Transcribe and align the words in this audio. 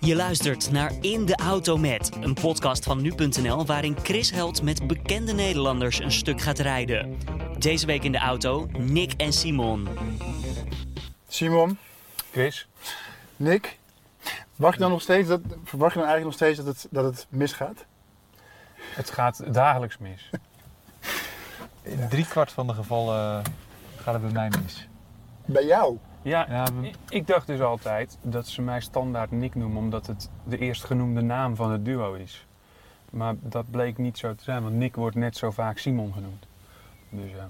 Je 0.00 0.14
luistert 0.16 0.70
naar 0.70 0.92
In 1.00 1.24
de 1.24 1.36
Auto 1.36 1.76
Met, 1.76 2.10
een 2.20 2.34
podcast 2.34 2.84
van 2.84 3.02
nu.nl 3.02 3.66
waarin 3.66 3.96
Chris 4.02 4.30
Held 4.30 4.62
met 4.62 4.86
bekende 4.86 5.32
Nederlanders 5.32 5.98
een 5.98 6.12
stuk 6.12 6.40
gaat 6.40 6.58
rijden. 6.58 7.18
Deze 7.58 7.86
week 7.86 8.02
in 8.04 8.12
de 8.12 8.18
auto 8.18 8.66
Nick 8.78 9.12
en 9.12 9.32
Simon. 9.32 9.88
Simon, 11.28 11.78
Chris? 12.30 12.68
Nick, 13.36 13.78
wacht 14.56 14.74
je 14.74 14.80
dan 14.80 14.90
nog 14.90 15.02
steeds 15.02 15.28
dat, 15.28 15.40
verwacht 15.64 15.94
je 15.94 15.98
dan 16.00 16.08
eigenlijk 16.08 16.24
nog 16.24 16.34
steeds 16.34 16.56
dat 16.56 16.66
het, 16.66 16.86
dat 16.90 17.04
het 17.04 17.26
misgaat? 17.28 17.84
Het 18.94 19.10
gaat 19.10 19.54
dagelijks 19.54 19.98
mis. 19.98 20.30
In 21.82 22.08
drie 22.08 22.26
kwart 22.26 22.52
van 22.52 22.66
de 22.66 22.74
gevallen 22.74 23.42
gaat 24.04 24.14
het 24.14 24.22
bij 24.22 24.32
mij 24.32 24.60
mis. 24.62 24.88
Bij 25.44 25.64
jou? 25.66 25.98
Ja, 26.22 26.46
Ja, 26.48 26.64
we- 26.80 26.90
ik- 27.08 27.26
dacht 27.26 27.46
dus 27.46 27.60
altijd 27.60 28.18
dat 28.22 28.46
ze 28.46 28.62
mij 28.62 28.80
standaard 28.80 29.30
Nick 29.30 29.54
noemen 29.54 29.78
omdat 29.78 30.06
het 30.06 30.30
de 30.44 30.58
eerstgenoemde 30.58 31.20
naam 31.20 31.56
van 31.56 31.72
het 31.72 31.84
duo 31.84 32.12
is. 32.14 32.46
Maar 33.10 33.34
dat 33.40 33.70
bleek 33.70 33.98
niet 33.98 34.18
zo 34.18 34.34
te 34.34 34.44
zijn, 34.44 34.62
want 34.62 34.74
Nick 34.74 34.96
wordt 34.96 35.16
net 35.16 35.36
zo 35.36 35.50
vaak 35.50 35.78
Simon 35.78 36.12
genoemd. 36.12 36.46
Dus 37.10 37.30
ja. 37.30 37.48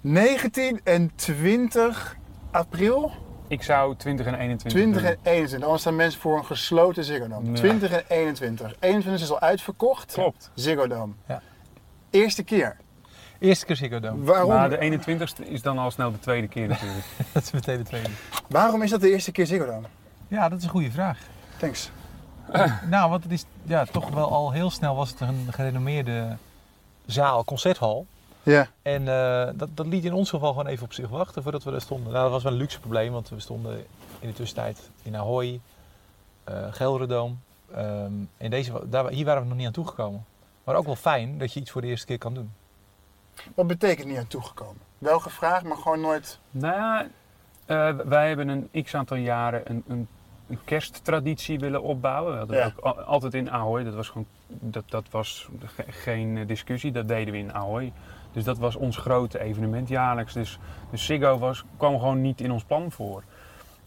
19 0.00 0.80
en 0.84 1.10
20 1.14 2.16
april 2.50 3.10
Ik 3.48 3.62
zou 3.62 3.96
20 3.96 4.26
en 4.26 4.34
21 4.34 4.80
20 4.80 5.02
en 5.02 5.14
doen. 5.14 5.32
21. 5.32 5.62
Anders 5.62 5.80
staan 5.80 5.96
mensen 5.96 6.20
voor 6.20 6.38
een 6.38 6.44
gesloten 6.44 7.04
Ziggo 7.04 7.28
Dome. 7.28 7.46
Ja. 7.48 7.54
20 7.54 7.90
en 7.90 8.04
21. 8.08 8.74
21 8.80 9.22
is 9.22 9.30
al 9.30 9.40
uitverkocht. 9.40 10.12
Klopt. 10.12 10.50
Ziggo 10.54 10.86
Dome. 10.86 11.12
Ja. 11.28 11.42
Eerste 12.10 12.42
keer. 12.42 12.76
Eerste 13.38 13.66
keer 13.66 13.76
Ziggo 13.76 14.00
Dome. 14.00 14.24
Waarom, 14.24 14.48
Maar 14.48 14.70
de 14.70 14.98
21ste 14.98 15.48
is 15.48 15.62
dan 15.62 15.78
al 15.78 15.90
snel 15.90 16.12
de 16.12 16.18
tweede 16.18 16.48
keer 16.48 16.68
natuurlijk. 16.68 17.04
Dat 17.32 17.42
is 17.42 17.50
meteen 17.50 17.76
de 17.76 17.84
tweede. 17.84 18.08
waarom 18.48 18.82
is 18.82 18.90
dat 18.90 19.00
de 19.00 19.10
eerste 19.10 19.32
keer 19.32 19.46
Ziggo 19.46 19.66
Dome? 19.66 19.86
Ja, 20.28 20.48
dat 20.48 20.58
is 20.58 20.64
een 20.64 20.70
goede 20.70 20.90
vraag. 20.90 21.18
Thanks. 21.58 21.90
Nou, 22.90 23.10
want 23.10 23.22
het 23.22 23.32
is 23.32 23.44
ja, 23.62 23.84
toch 23.84 24.08
wel 24.08 24.30
al 24.30 24.52
heel 24.52 24.70
snel 24.70 24.96
was 24.96 25.10
het 25.10 25.20
een 25.20 25.46
gerenommeerde 25.50 26.36
zaal, 27.06 27.44
concerthal. 27.44 28.06
Ja. 28.42 28.68
En 28.82 29.08
eh, 29.08 29.48
dat, 29.54 29.68
dat 29.74 29.86
liet 29.86 30.04
in 30.04 30.12
ons 30.12 30.30
geval 30.30 30.50
gewoon 30.50 30.66
even 30.66 30.84
op 30.84 30.92
zich 30.92 31.08
wachten 31.08 31.42
voordat 31.42 31.64
we 31.64 31.72
er 31.72 31.80
stonden. 31.80 32.12
Nou, 32.12 32.22
dat 32.22 32.32
was 32.32 32.42
wel 32.42 32.52
een 32.52 32.58
luxe 32.58 32.80
probleem, 32.80 33.12
want 33.12 33.28
we 33.28 33.40
stonden 33.40 33.84
in 34.18 34.28
de 34.28 34.34
tussentijd 34.34 34.90
in 35.02 35.16
Ahoy, 35.16 35.60
eh 36.44 36.66
Gelredome. 36.70 37.34
Ehm, 37.74 38.12
en 38.36 38.50
deze, 38.50 38.88
daar, 38.88 39.08
hier 39.08 39.24
waren 39.24 39.42
we 39.42 39.48
nog 39.48 39.56
niet 39.56 39.66
aan 39.66 39.72
toegekomen. 39.72 40.24
Maar 40.64 40.74
ook 40.74 40.86
wel 40.86 40.96
fijn 40.96 41.38
dat 41.38 41.52
je 41.52 41.60
iets 41.60 41.70
voor 41.70 41.80
de 41.80 41.86
eerste 41.86 42.06
keer 42.06 42.18
kan 42.18 42.34
doen. 42.34 42.50
Wat 43.54 43.66
betekent 43.66 44.08
niet 44.08 44.18
aan 44.18 44.26
toegekomen? 44.26 44.80
Wel 44.98 45.18
gevraagd, 45.18 45.64
maar 45.64 45.76
gewoon 45.76 46.00
nooit... 46.00 46.38
nou 46.50 46.74
ja, 46.74 47.06
eh, 47.66 47.96
wij 48.04 48.28
hebben 48.28 48.48
een 48.48 48.82
x 48.84 48.94
aantal 48.94 49.16
jaren 49.16 49.62
een, 49.70 49.84
een, 49.88 50.08
een 50.48 50.58
kersttraditie 50.64 51.58
willen 51.58 51.82
opbouwen. 51.82 52.32
We 52.32 52.38
hadden 52.38 52.56
Ja. 52.56 52.64
ook 52.66 52.78
al- 52.84 53.00
altijd 53.00 53.34
in 53.34 53.50
Ahoy, 53.50 53.84
dat 53.84 53.94
was 53.94 54.08
gewoon 54.08 54.26
dat, 54.46 54.84
dat 54.88 55.06
was 55.10 55.48
ge- 55.64 55.84
geen 55.92 56.36
eh, 56.38 56.46
discussie, 56.46 56.92
dat 56.92 57.08
deden 57.08 57.32
we 57.32 57.38
in 57.38 57.52
Ahoy. 57.54 57.92
Dus 58.32 58.44
dat 58.44 58.58
was 58.58 58.76
ons 58.76 58.96
grote 58.96 59.40
evenement 59.40 59.88
jaarlijks. 59.88 60.32
Dus, 60.32 60.58
dus 60.90 61.04
Ziggo 61.04 61.38
was, 61.38 61.64
kwam 61.76 61.98
gewoon 61.98 62.20
niet 62.20 62.40
in 62.40 62.52
ons 62.52 62.64
plan 62.64 62.92
voor. 62.92 63.22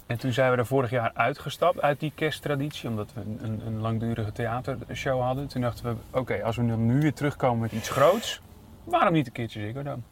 En 0.06 0.18
toen 0.18 0.32
zijn 0.34 0.52
we 0.52 0.58
er 0.58 0.66
vorig 0.66 0.90
jaar 0.90 1.12
uitgestapt 1.14 1.82
uit 1.82 2.00
die 2.00 2.12
kersttraditie, 2.16 2.90
omdat 2.90 3.10
we 3.14 3.22
een, 3.22 3.62
een, 3.66 3.80
langdurige 3.80 4.32
theatershow 4.32 5.22
hadden. 5.22 5.48
Toen 5.48 5.62
dachten 5.62 5.86
we, 5.86 6.20
oké, 6.20 6.44
als 6.44 6.56
we 6.56 6.62
nu 6.64 7.00
weer 7.02 7.14
terugkomen 7.14 7.60
met 7.60 7.72
iets 7.72 7.90
groots, 7.90 8.42
waarom 8.90 9.14
niet 9.14 9.26
een 9.28 9.32
keertje 9.32 9.60
Ziggo 9.60 9.84
dan? 9.84 10.04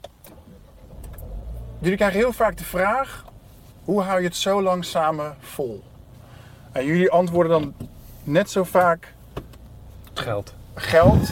Jullie 1.79 1.97
krijgen 1.97 2.19
heel 2.19 2.33
vaak 2.33 2.57
de 2.57 2.63
vraag, 2.63 3.25
hoe 3.83 4.01
hou 4.01 4.19
je 4.19 4.25
het 4.25 4.35
zo 4.35 4.61
lang 4.61 4.85
samen 4.85 5.35
vol? 5.39 5.83
En 6.71 6.85
jullie 6.85 7.11
antwoorden 7.11 7.51
dan 7.51 7.73
net 8.23 8.51
zo 8.51 8.63
vaak 8.63 9.13
Geld. 10.13 10.53
geld. 10.75 11.29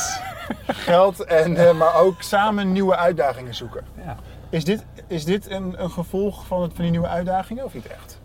geld, 0.66 1.24
en, 1.24 1.56
eh, 1.56 1.72
maar 1.72 1.94
ook 1.94 2.22
samen 2.22 2.72
nieuwe 2.72 2.96
uitdagingen 2.96 3.54
zoeken. 3.54 3.84
Ja. 4.04 4.16
Is 4.48 4.64
dit, 4.64 4.84
is 5.06 5.24
dit 5.24 5.50
een, 5.50 5.82
een 5.82 5.90
gevolg 5.90 6.46
van, 6.46 6.62
het, 6.62 6.72
van 6.74 6.82
die 6.82 6.90
nieuwe 6.90 7.06
uitdagingen 7.08 7.64
of 7.64 7.74
niet 7.74 7.86
echt? 7.86 8.20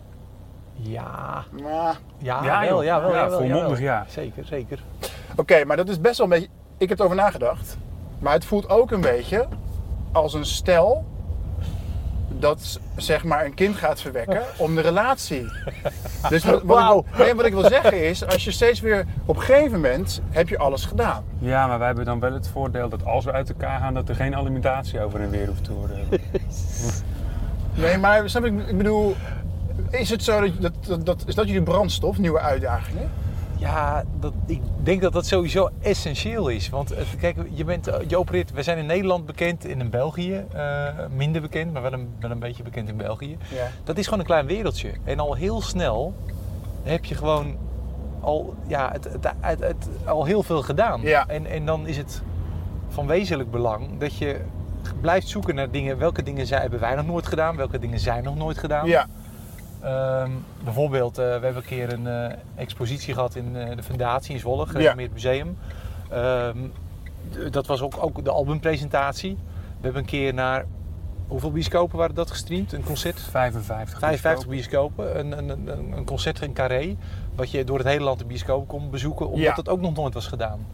Ja, 0.72 1.44
Nou, 1.50 1.94
ja, 2.18 2.44
Ja, 2.44 2.60
wel, 2.60 2.82
ja, 2.82 3.00
wel, 3.00 3.10
Ja, 3.10 3.16
jawel, 3.16 3.38
volmondig 3.38 3.78
jawel. 3.78 3.96
ja. 3.96 4.04
Zeker, 4.08 4.44
zeker. 4.44 4.82
Oké, 5.36 5.64
maar 5.64 5.76
dat 5.76 5.88
is 5.88 6.00
best 6.00 6.18
wel 6.18 6.26
een 6.26 6.32
beetje... 6.32 6.48
Ik 6.78 6.88
heb 6.88 6.98
erover 6.98 7.16
nagedacht. 7.16 7.76
Maar 8.18 8.32
het 8.32 8.44
voelt 8.44 8.68
ook 8.68 8.90
een 8.90 9.00
beetje 9.00 9.46
als 10.12 10.34
een 10.34 10.46
stel 10.46 11.04
dat 12.38 12.80
zeg 12.96 13.24
maar 13.24 13.44
een 13.44 13.54
kind 13.54 13.76
gaat 13.76 14.00
verwekken 14.00 14.42
om 14.56 14.74
de 14.74 14.80
relatie. 14.80 15.46
Dus 16.28 16.44
wat, 16.44 17.04
ik, 17.10 17.18
nee, 17.18 17.34
wat 17.34 17.44
ik 17.46 17.52
wil 17.52 17.64
zeggen 17.68 18.04
is, 18.08 18.26
als 18.26 18.44
je 18.44 18.50
steeds 18.50 18.80
weer 18.80 19.06
op 19.24 19.36
een 19.36 19.42
gegeven 19.42 19.70
moment 19.80 20.20
heb 20.30 20.48
je 20.48 20.58
alles 20.58 20.84
gedaan. 20.84 21.24
Ja, 21.38 21.66
maar 21.66 21.78
wij 21.78 21.86
hebben 21.86 22.04
dan 22.04 22.20
wel 22.20 22.32
het 22.32 22.48
voordeel 22.48 22.88
dat 22.88 23.04
als 23.04 23.24
we 23.24 23.32
uit 23.32 23.48
elkaar 23.48 23.80
gaan, 23.80 23.94
dat 23.94 24.08
er 24.08 24.14
geen 24.14 24.36
alimentatie 24.36 25.00
over 25.00 25.20
en 25.20 25.30
weer 25.30 25.46
hoeft 25.46 25.64
te 25.64 25.72
worden. 25.72 25.98
Nee, 27.74 27.98
maar 27.98 28.30
snap 28.30 28.44
ik, 28.44 28.66
ik 28.68 28.76
bedoel, 28.76 29.16
is 29.90 30.10
het 30.10 30.22
zo 30.24 30.40
dat, 30.40 30.52
dat, 30.60 30.72
dat, 30.86 31.06
dat- 31.06 31.24
is 31.26 31.34
dat 31.34 31.46
jullie 31.46 31.62
brandstof, 31.62 32.18
nieuwe 32.18 32.40
uitdagingen? 32.40 33.10
Ja, 33.58 34.04
dat, 34.20 34.32
ik 34.46 34.60
denk 34.82 35.00
dat 35.02 35.12
dat 35.12 35.26
sowieso 35.26 35.68
essentieel 35.80 36.48
is. 36.48 36.68
Want 36.68 36.88
het, 36.88 37.06
kijk, 37.20 37.36
je, 37.50 37.64
bent, 37.64 37.86
eh, 37.88 37.94
je 38.08 38.18
opereert, 38.18 38.52
we 38.52 38.62
zijn 38.62 38.78
in 38.78 38.86
Nederland 38.86 39.26
bekend 39.26 39.64
en 39.64 39.80
in 39.80 39.90
België 39.90 40.44
eh, 40.52 40.86
minder 41.16 41.40
bekend, 41.42 41.72
maar 41.72 41.82
wel 41.82 41.92
een, 41.92 42.08
wel 42.20 42.30
een 42.30 42.38
beetje 42.38 42.62
bekend 42.62 42.88
in 42.88 42.96
België. 42.96 43.36
Ja. 43.54 43.66
Dat 43.84 43.98
is 43.98 44.04
gewoon 44.04 44.18
een 44.20 44.26
klein 44.26 44.46
wereldje. 44.46 44.90
En 45.04 45.18
al 45.18 45.34
heel 45.34 45.60
snel 45.62 46.14
heb 46.82 47.04
je 47.04 47.14
gewoon 47.14 47.56
al, 48.20 48.54
ja, 48.66 48.92
het, 48.92 49.04
het, 49.04 49.32
het, 49.40 49.60
het- 49.60 49.88
al 50.04 50.24
heel 50.24 50.42
veel 50.42 50.62
gedaan. 50.62 51.00
Ja. 51.00 51.26
En, 51.28 51.46
en 51.46 51.66
dan 51.66 51.86
is 51.86 51.96
het 51.96 52.22
van 52.88 53.06
wezenlijk 53.06 53.50
belang 53.50 53.98
dat 53.98 54.16
je 54.16 54.40
blijft 55.00 55.28
zoeken 55.28 55.54
naar 55.54 55.70
dingen. 55.70 55.98
Welke 55.98 56.22
dingen 56.22 56.46
zijn, 56.46 56.60
hebben 56.60 56.80
wij 56.80 56.94
nog 56.94 57.06
nooit 57.06 57.26
gedaan? 57.26 57.56
Welke 57.56 57.78
dingen 57.78 58.00
zijn 58.00 58.24
nog 58.24 58.36
nooit 58.36 58.58
gedaan? 58.58 58.86
Ja, 58.86 59.06
Ehm, 59.80 60.30
bijvoorbeeld, 60.64 61.18
eh, 61.18 61.24
we 61.24 61.30
hebben 61.30 61.56
een 61.56 61.64
keer 61.64 61.92
een 61.92 62.06
eh, 62.06 62.36
expositie 62.54 63.14
gehad 63.14 63.34
in 63.34 63.56
eh, 63.56 63.76
de 63.76 63.82
Fundatie 63.82 64.34
in 64.34 64.40
Zwolle, 64.40 64.66
gerenommeerd 64.66 65.12
museum. 65.12 65.58
Ehm, 66.10 66.58
dat 67.50 67.66
was 67.66 67.80
ook, 67.80 67.94
ook 68.00 68.24
de 68.24 68.30
albumpresentatie. 68.30 69.34
We 69.66 69.82
hebben 69.82 70.00
een 70.00 70.08
keer 70.08 70.34
naar, 70.34 70.64
hoeveel 71.26 71.50
bioscopen 71.50 71.98
waren 71.98 72.14
dat 72.14 72.30
gestreamd? 72.30 72.72
Een 72.72 72.84
concert? 72.84 73.20
55. 73.20 73.98
55 73.98 74.48
bioscopen, 74.48 75.18
een, 75.18 75.38
een, 75.38 75.48
een, 75.48 75.92
een 75.92 76.04
concert 76.04 76.40
in 76.42 76.52
Carré, 76.52 76.96
wat 77.34 77.50
je 77.50 77.64
door 77.64 77.78
het 77.78 77.86
hele 77.86 78.04
land 78.04 78.18
de 78.18 78.24
bioscoop 78.24 78.68
kon 78.68 78.90
bezoeken, 78.90 79.26
omdat 79.26 79.42
Ja. 79.42 79.54
het 79.54 79.68
ook 79.68 79.80
nog 79.80 79.94
nooit 79.94 80.14
was 80.14 80.26
gedaan. 80.26 80.66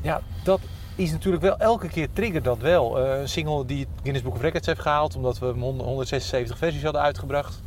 Ja, 0.00 0.20
dat 0.44 0.60
is 0.94 1.10
natuurlijk 1.10 1.42
wel, 1.42 1.56
elke 1.58 1.88
keer 1.88 2.08
triggert 2.12 2.44
dat 2.44 2.58
wel. 2.58 2.98
Eh, 2.98 3.20
een 3.20 3.28
single 3.28 3.64
die 3.66 3.78
het 3.78 3.88
Guinness 4.00 4.24
Book 4.24 4.34
of 4.34 4.40
Records 4.40 4.66
heeft 4.66 4.80
gehaald, 4.80 5.16
omdat 5.16 5.38
we 5.38 5.46
hem 5.46 5.60
100 5.60 5.84
176 5.88 6.58
versies 6.58 6.82
hadden 6.82 7.02
uitgebracht. 7.02 7.62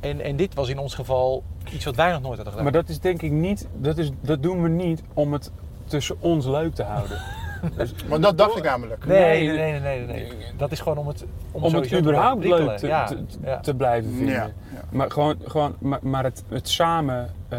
En, 0.00 0.20
en 0.20 0.36
dit 0.36 0.54
was 0.54 0.68
in 0.68 0.78
ons 0.78 0.94
geval 0.94 1.42
iets 1.72 1.84
wat 1.84 1.96
wij 1.96 2.12
nog 2.12 2.20
nooit 2.20 2.34
hadden 2.34 2.46
gedaan. 2.52 2.62
Maar 2.62 2.72
dat 2.72 2.88
is 2.88 3.00
denk 3.00 3.22
ik 3.22 3.30
niet, 3.30 3.68
dat, 3.76 3.98
is, 3.98 4.10
dat 4.20 4.42
doen 4.42 4.62
we 4.62 4.68
niet 4.68 5.02
om 5.14 5.32
het 5.32 5.50
tussen 5.84 6.16
ons 6.20 6.46
leuk 6.46 6.74
te 6.74 6.82
houden. 6.82 7.18
Dus 7.76 7.94
want 8.08 8.22
dat 8.22 8.38
dacht 8.38 8.56
ik 8.56 8.62
namelijk. 8.64 9.06
nee, 9.06 9.18
Nee, 9.18 9.56
nee, 9.56 9.56
nee, 9.56 9.80
nee, 9.80 10.06
nee, 10.06 10.16
nee. 10.26 10.36
Dat 10.56 10.72
is 10.72 10.80
gewoon 10.80 10.98
om 10.98 11.06
het 11.06 11.24
om, 11.50 11.62
om 11.62 11.74
het 11.74 11.92
überhaupt 11.98 12.44
leuk 12.44 12.76
te, 12.76 12.86
Ja, 12.86 13.06
te, 13.06 13.26
te- 13.26 13.38
ja. 13.44 13.60
te 13.60 13.74
blijven 13.74 14.10
vinden. 14.12 14.34
Ja, 14.34 14.42
ja. 14.74 14.80
Maar, 14.90 15.10
gewoon, 15.10 15.36
gewoon, 15.44 15.74
maar, 15.78 15.98
maar 16.02 16.24
het, 16.24 16.44
het 16.48 16.68
samen 16.68 17.30
eh, 17.48 17.58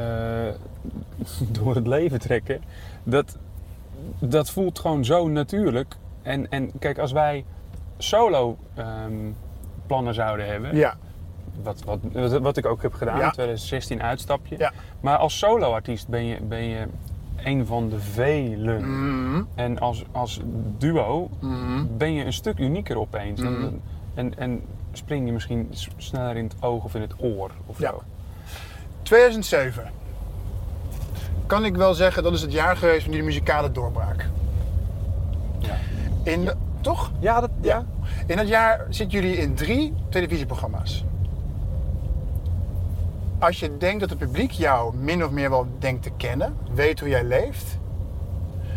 door 1.62 1.76
het 1.76 1.88
leven 1.88 2.20
trekken, 2.20 2.62
dat, 3.04 3.38
dat 4.20 4.50
voelt 4.50 4.80
gewoon 4.80 5.06
zo 5.06 5.28
natuurlijk. 5.28 5.96
En, 6.22 6.50
en 6.50 6.72
kijk, 6.80 6.98
als 7.00 7.12
wij 7.12 7.46
solo 7.98 8.58
ehm, 8.76 9.14
plannen 9.88 10.14
zouden 10.14 10.46
hebben, 10.48 10.76
Ja, 10.76 10.96
wat, 11.64 11.84
wat, 11.86 12.00
wat, 12.14 12.40
wat 12.40 12.58
ik 12.58 12.66
ook 12.66 12.82
heb 12.82 12.94
gedaan, 12.94 13.18
Ja. 13.18 13.26
in 13.26 13.32
2016 13.32 14.02
uitstapje. 14.02 14.56
Ja. 14.58 14.72
Maar 15.00 15.18
als 15.18 15.38
solo-artiest 15.38 16.08
ben 16.08 16.26
je, 16.26 16.42
ben 16.42 16.64
je 16.64 16.88
een 17.44 17.66
van 17.66 17.90
de 17.90 18.00
velen. 18.00 18.82
Mhm, 18.90 19.44
En 19.56 19.80
als, 19.80 20.04
als 20.12 20.40
duo 20.78 21.30
mhm. 21.40 21.86
ben 21.98 22.14
je 22.14 22.26
een 22.26 22.34
stuk 22.34 22.60
unieker 22.60 23.00
opeens. 23.00 23.42
Mhm. 23.42 23.50
En, 23.64 23.82
en, 24.14 24.38
en 24.38 24.62
spring 24.94 25.26
je 25.26 25.32
misschien 25.32 25.70
sneller 25.98 26.36
in 26.38 26.44
het 26.44 26.56
oog 26.60 26.84
of 26.84 26.96
in 26.96 27.02
het 27.02 27.14
oor 27.18 27.52
of 27.66 27.80
Ja. 27.80 27.90
zo. 27.90 28.04
2007. 29.02 29.92
Kan 31.46 31.66
ik 31.66 31.76
wel 31.76 31.94
zeggen, 31.94 32.24
dat 32.24 32.34
is 32.34 32.42
het 32.42 32.52
jaar 32.52 32.78
geweest 32.78 33.04
van 33.04 33.12
die 33.12 33.24
muzikale 33.24 33.72
doorbraak. 33.72 34.30
Ja. 35.60 35.78
In, 36.24 36.46
de- 36.46 36.56
toch? 36.82 37.12
Ja, 37.20 37.40
dat, 37.42 37.50
ja. 37.62 37.86
In 38.28 38.38
dat 38.38 38.48
jaar 38.48 38.86
zitten 38.90 39.22
jullie 39.22 39.38
in 39.38 39.54
drie 39.56 39.94
televisieprogramma's. 40.10 41.04
Als 43.42 43.60
je 43.60 43.78
denkt 43.78 44.00
dat 44.00 44.10
het 44.10 44.20
publiek 44.20 44.52
jou 44.52 44.96
min 44.96 45.24
of 45.24 45.32
meer 45.32 45.50
wel 45.50 45.68
denkt 45.80 46.04
te 46.04 46.12
kennen, 46.18 46.58
weet 46.74 47.00
hoe 47.00 47.10
jij 47.10 47.24
leeft, 47.24 47.78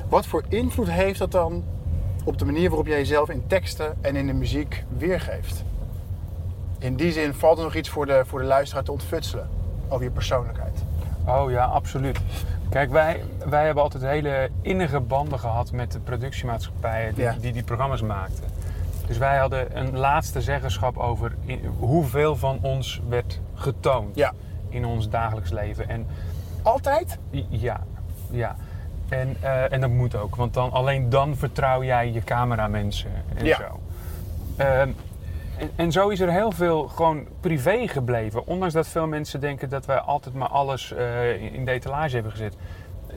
wat 0.09 0.27
voor 0.27 0.45
invloed 0.49 0.91
heeft 0.91 1.19
dat 1.19 1.31
dan 1.33 1.65
op 2.25 2.39
de 2.39 2.45
manier 2.45 2.69
waarop 2.69 2.87
jij 2.87 2.97
jezelf 2.99 3.29
in 3.31 3.47
teksten 3.47 3.97
en 4.01 4.17
in 4.17 4.27
de 4.27 4.33
muziek 4.33 4.85
weergeeft. 4.99 5.65
In 6.79 6.97
die 6.97 7.13
zin 7.13 7.35
valt 7.35 7.59
er 7.59 7.65
nog 7.65 7.75
iets 7.75 7.89
voor 7.89 8.07
de, 8.07 8.23
voor 8.27 8.39
de 8.39 8.45
luisteraar 8.47 8.85
te 8.85 8.93
ontfutselen 8.93 9.49
over 9.89 10.05
je 10.05 10.11
persoonlijkheid. 10.11 10.85
Oh 11.27 11.51
ja, 11.51 11.65
absoluut. 11.65 12.19
Kijk, 12.71 12.91
wij, 12.91 13.23
wij 13.49 13.65
hebben 13.65 13.83
altijd 13.83 14.03
hele 14.03 14.51
innige 14.63 15.01
banden 15.01 15.39
gehad 15.39 15.73
met 15.73 15.93
de 15.93 16.01
productiemaatschappijen 16.01 17.15
die 17.15 17.25
Ja. 17.25 17.37
die, 17.41 17.53
die 17.53 17.63
programma's 17.63 18.03
maakten. 18.03 18.45
Dus 19.07 19.19
wij 19.19 19.37
hadden 19.39 19.79
een 19.79 19.97
laatste 19.99 20.41
zeggenschap 20.41 20.97
over 20.99 21.35
in- 21.45 21.65
hoeveel 21.79 22.37
van 22.37 22.59
ons 22.63 23.01
werd 23.09 23.41
getoond 23.55 24.17
Ja. 24.17 24.33
In 24.75 24.85
ons 24.85 25.09
dagelijks 25.09 25.51
leven. 25.51 25.89
En 25.89 26.07
Altijd? 26.63 27.19
ja, 27.49 27.81
ja. 28.31 28.57
En, 29.09 29.37
eh, 29.41 29.73
en 29.73 29.81
dat 29.81 29.91
moet 29.91 30.17
ook, 30.17 30.37
want 30.37 30.55
dan, 30.55 30.73
alleen 30.73 31.09
dan 31.11 31.37
vertrouw 31.37 31.83
jij 31.85 32.13
je 32.13 32.25
cameramensen 32.25 33.11
en 33.35 33.45
Ja. 33.45 33.57
zo. 33.57 33.81
Ehm, 34.57 34.89
en, 35.59 35.71
en 35.77 35.93
zo 35.93 36.09
is 36.09 36.21
er 36.21 36.31
heel 36.31 36.51
veel 36.53 36.89
gewoon 36.89 37.27
privé 37.41 37.89
gebleven. 37.89 38.47
Ondanks 38.47 38.75
dat 38.75 38.89
veel 38.89 39.07
mensen 39.07 39.41
denken 39.41 39.69
dat 39.69 39.87
wij 39.87 39.99
altijd 39.99 40.35
maar 40.35 40.49
alles 40.49 40.93
eh, 40.93 41.55
in- 41.55 41.65
de 41.65 41.71
etalage 41.71 42.15
hebben 42.15 42.33
gezet. 42.33 42.57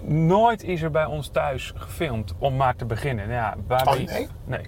Nooit 0.01 0.63
is 0.63 0.81
er 0.81 0.91
bij 0.91 1.05
ons 1.05 1.27
thuis 1.27 1.73
gefilmd, 1.75 2.33
om 2.37 2.55
maar 2.55 2.75
te 2.75 2.85
beginnen. 2.85 3.27
Nou 3.27 3.37
Ja, 3.39 3.55
waar 3.67 3.87
Oh, 3.87 3.93
nee? 3.93 4.27
nee. 4.45 4.65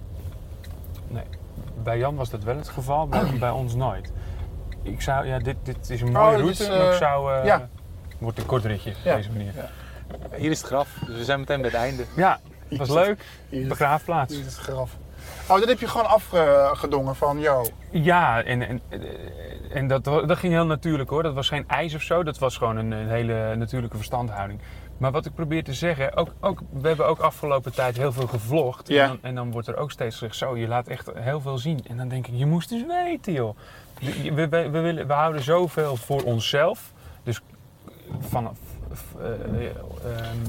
Nee. 1.08 1.24
Bij 1.82 1.98
Jan 1.98 2.14
was 2.16 2.30
dat 2.30 2.42
wel 2.42 2.56
het 2.56 2.68
geval, 2.68 3.08
bij, 3.08 3.22
bij 3.38 3.50
ons 3.50 3.74
nooit. 3.74 4.12
Ik 4.82 5.00
zou, 5.00 5.26
ja, 5.26 5.38
dit, 5.38 5.56
dit 5.62 5.90
is 5.90 6.00
een 6.00 6.12
mooie 6.12 6.24
Oh, 6.26 6.30
dit 6.30 6.40
route, 6.40 6.62
is, 6.62 6.68
maar 6.68 6.86
ik 6.86 6.92
eh, 6.92 6.96
zou... 6.98 7.34
eh, 7.34 7.44
ja. 7.44 7.68
Wordt 8.18 8.38
een 8.38 8.46
kort 8.46 8.64
ritje 8.64 8.90
op 8.90 8.96
Ja. 9.04 9.16
deze 9.16 9.30
manier. 9.30 9.52
Ja. 9.56 9.68
Hier 10.36 10.50
is 10.50 10.58
het 10.58 10.66
graf, 10.66 10.88
dus 11.06 11.16
we 11.16 11.24
zijn 11.24 11.38
meteen 11.38 11.60
bij 11.60 11.70
het 11.70 11.78
einde. 11.78 12.04
Ja, 12.16 12.40
dat 12.68 12.78
was 12.78 12.88
leuk. 12.88 13.24
Hier 13.48 13.58
is 13.58 13.58
het- 13.58 13.68
Begraafplaats. 13.68 14.34
hier 14.34 14.46
is 14.46 14.56
het 14.56 14.62
graf. 14.64 14.96
Oh, 15.48 15.58
dat 15.58 15.68
heb 15.68 15.80
je 15.80 15.88
gewoon 15.88 16.06
afgedongen 16.08 17.16
van, 17.16 17.38
yo. 17.40 17.64
Ja, 17.90 18.42
en, 18.42 18.62
en, 18.68 18.80
en 19.72 19.88
dat, 19.88 20.04
dat 20.04 20.36
ging 20.38 20.52
heel 20.52 20.66
natuurlijk 20.66 21.10
hoor. 21.10 21.22
Dat 21.22 21.34
was 21.34 21.48
geen 21.48 21.64
ijs 21.68 21.94
of 21.94 22.02
zo. 22.02 22.22
Dat 22.22 22.38
was 22.38 22.56
gewoon 22.56 22.76
een, 22.76 22.90
een 22.90 23.08
hele 23.08 23.56
natuurlijke 23.56 23.96
verstandhouding. 23.96 24.60
Maar 24.98 25.10
wat 25.12 25.26
ik 25.26 25.34
probeer 25.34 25.64
te 25.64 25.74
zeggen, 25.74 26.16
ook, 26.16 26.28
ook, 26.40 26.60
we 26.72 26.88
hebben 26.88 27.06
ook 27.06 27.18
afgelopen 27.18 27.72
tijd 27.74 27.96
heel 27.96 28.12
veel 28.12 28.26
gevlogd. 28.26 28.88
Ja. 28.88 29.02
En, 29.02 29.08
dan, 29.08 29.18
en 29.22 29.34
dan 29.34 29.50
wordt 29.52 29.68
er 29.68 29.76
ook 29.76 29.90
steeds 29.90 30.16
gezegd, 30.16 30.36
zo, 30.36 30.56
je 30.56 30.68
laat 30.68 30.86
echt 30.88 31.10
heel 31.14 31.40
veel 31.40 31.58
zien. 31.58 31.84
En 31.88 31.96
dan 31.96 32.08
denk 32.08 32.26
ik, 32.26 32.34
je 32.36 32.46
moest 32.46 32.68
dus 32.68 32.86
weten 32.86 33.32
joh. 33.32 33.56
We, 34.34 34.48
we, 34.48 34.68
willen, 34.70 35.06
we 35.06 35.12
houden 35.12 35.42
zoveel 35.42 35.96
voor 35.96 36.22
onszelf. 36.22 36.92
Dus 37.22 37.40
vanaf, 38.20 38.58
eh, 39.20 39.26
eh, 39.30 39.66
eh, 39.66 39.72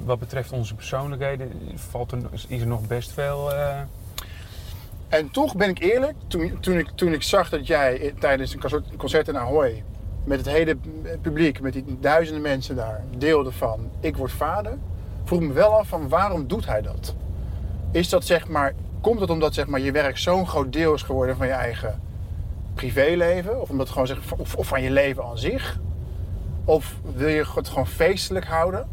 wat 0.05 0.19
betreft 0.19 0.51
onze 0.51 0.75
persoonlijkheden 0.75 1.51
valt 1.75 2.11
er, 2.11 2.19
is 2.47 2.61
er 2.61 2.67
nog 2.67 2.87
best 2.87 3.11
veel... 3.11 3.53
eh, 3.53 3.79
En 5.09 5.31
toch 5.31 5.55
ben 5.55 5.69
ik 5.69 5.79
eerlijk, 5.79 6.13
toen, 6.27 6.77
ik, 6.77 6.87
toen 6.95 7.13
ik 7.13 7.23
zag 7.23 7.49
dat 7.49 7.67
jij 7.67 8.13
tijdens 8.19 8.53
een 8.53 8.83
concert- 8.97 9.27
in 9.27 9.37
Ahoy 9.37 9.83
met 10.23 10.37
het 10.37 10.47
hele 10.47 10.77
publiek, 11.21 11.61
met 11.61 11.73
die 11.73 11.97
duizenden 11.99 12.41
mensen 12.41 12.75
daar, 12.75 13.03
deelde 13.17 13.51
van 13.51 13.89
ik 13.99 14.17
word 14.17 14.31
vader, 14.31 14.77
vroeg 15.23 15.39
me 15.39 15.53
wel 15.53 15.77
af 15.77 15.87
van 15.87 16.09
waarom 16.09 16.47
doet 16.47 16.65
hij 16.65 16.81
dat? 16.81 17.15
Is 17.91 18.09
dat 18.09 18.25
zeg 18.25 18.47
maar, 18.47 18.73
komt 19.01 19.19
het 19.19 19.29
omdat 19.29 19.53
zeg 19.53 19.67
maar, 19.67 19.79
je 19.79 19.91
werk 19.91 20.17
zo'n 20.17 20.47
groot 20.47 20.73
deel 20.73 20.93
is 20.93 21.01
geworden 21.01 21.35
van 21.37 21.47
je 21.47 21.53
eigen 21.53 22.01
privéleven? 22.73 23.61
Of, 23.61 23.69
omdat 23.69 23.89
gewoon, 23.89 24.07
zeg, 24.07 24.17
of, 24.37 24.55
of 24.55 24.67
van 24.67 24.81
je 24.81 24.91
leven 24.91 25.23
aan 25.23 25.37
zich? 25.37 25.79
Of 26.65 26.95
wil 27.15 27.27
je 27.27 27.45
het 27.55 27.69
gewoon 27.69 27.87
feestelijk 27.87 28.45
houden? 28.45 28.87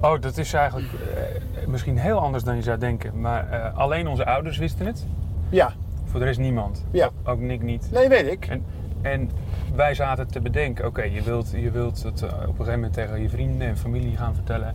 Oh, 0.00 0.20
dat 0.20 0.36
is 0.36 0.52
eigenlijk 0.52 0.92
eh, 0.92 1.66
misschien 1.66 1.98
heel 1.98 2.18
anders 2.18 2.44
dan 2.44 2.56
je 2.56 2.62
zou 2.62 2.78
denken. 2.78 3.20
Maar 3.20 3.50
eh, 3.50 3.78
alleen 3.78 4.08
onze 4.08 4.26
ouders 4.26 4.58
wisten 4.58 4.86
het. 4.86 5.06
Ja, 5.48 5.72
Voor 6.04 6.20
de 6.20 6.26
rest 6.26 6.38
niemand. 6.38 6.84
ja. 6.90 7.10
Ook 7.24 7.40
Nick 7.40 7.62
niet. 7.62 7.88
Nee, 7.92 8.08
weet 8.08 8.26
ik. 8.30 8.46
En, 8.46 8.64
en 9.02 9.30
wij 9.74 9.94
zaten 9.94 10.26
te 10.26 10.40
bedenken, 10.40 10.86
oké, 10.86 11.02
je, 11.02 11.22
wilt, 11.22 11.50
je 11.54 11.70
wilt 11.70 12.02
het 12.02 12.22
eh, 12.22 12.28
op 12.28 12.38
een 12.40 12.48
gegeven 12.48 12.72
moment 12.74 12.92
tegen 12.92 13.22
je 13.22 13.28
vrienden 13.28 13.68
en 13.68 13.76
familie 13.76 14.16
gaan 14.16 14.34
vertellen. 14.34 14.74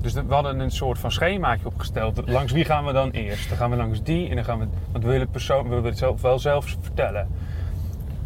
Dus 0.00 0.12
we 0.12 0.22
hadden 0.28 0.58
een 0.60 0.70
soort 0.70 0.98
van 0.98 1.12
schemaatje 1.12 1.66
opgesteld. 1.66 2.28
Langs 2.28 2.52
wie 2.52 2.64
gaan 2.64 2.84
we 2.84 2.92
dan 2.92 3.10
eerst? 3.10 3.48
Dan 3.48 3.58
gaan 3.58 3.70
we 3.70 3.76
langs 3.76 4.02
die 4.02 4.28
en 4.28 4.34
dan 4.34 4.44
gaan 4.44 4.58
we... 4.58 4.66
Want 4.90 5.04
we 5.04 5.10
willen 5.10 5.20
het, 5.22 5.30
persoon, 5.30 5.62
we 5.62 5.68
willen 5.68 5.84
het 5.84 5.98
zelf, 5.98 6.20
wel 6.20 6.38
zelf 6.38 6.76
vertellen. 6.80 7.28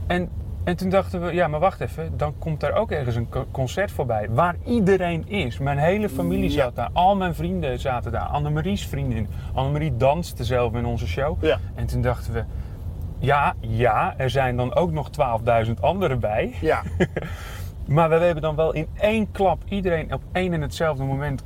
En, 0.06 0.29
en 0.65 0.77
toen 0.77 0.89
dachten 0.89 1.25
we, 1.25 1.33
ja, 1.33 1.49
maar 1.49 1.61
wacht 1.61 1.81
even. 1.81 2.17
Dan 2.17 2.35
komt 2.39 2.61
daar 2.61 2.73
ook 2.73 2.91
ergens 2.91 3.17
een 3.17 3.29
co- 3.29 3.47
concert 3.51 3.91
voorbij. 3.91 4.29
Waar 4.31 4.56
iedereen 4.65 5.29
is. 5.29 5.59
Mijn 5.59 5.79
hele 5.79 6.09
familie 6.09 6.51
Ja. 6.51 6.62
zat 6.62 6.77
daar. 6.77 6.91
Al 6.93 7.17
mijn 7.17 7.35
vrienden 7.35 7.79
zaten 7.79 8.12
daar. 8.12 8.23
Annemarie's 8.27 8.87
vriendin. 8.87 9.29
Annemarie 9.55 9.97
danste 9.97 10.45
zelf 10.45 10.75
in 10.75 10.85
onze 10.87 11.06
show. 11.06 11.45
Ja. 11.45 11.59
En 11.75 11.87
toen 11.87 12.03
dachten 12.03 12.33
we, 12.33 12.45
ja, 13.19 13.55
ja, 13.61 14.15
er 14.17 14.31
zijn 14.31 14.56
dan 14.56 14.75
ook 14.75 14.91
nog 14.93 15.11
12.000 15.67 15.73
anderen 15.81 16.21
bij. 16.21 16.55
Ja, 16.61 16.83
Maar 17.87 18.09
we 18.09 18.15
hebben 18.15 18.43
dan 18.43 18.57
wel 18.57 18.73
in 18.73 18.87
één 19.00 19.31
klap 19.31 19.62
iedereen 19.69 20.12
op 20.15 20.23
één 20.33 20.53
en 20.53 20.61
hetzelfde 20.61 21.05
moment 21.05 21.45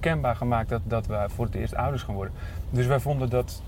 kenbaar 0.00 0.36
gemaakt 0.36 0.68
dat, 0.68 0.80
dat 0.84 1.06
we 1.06 1.24
voor 1.26 1.44
het 1.44 1.54
eerst 1.54 1.74
ouders 1.74 2.02
gaan 2.02 2.14
worden. 2.14 2.34
Dus 2.70 2.86
wij 2.86 3.00
vonden 3.00 3.30
dat, 3.30 3.62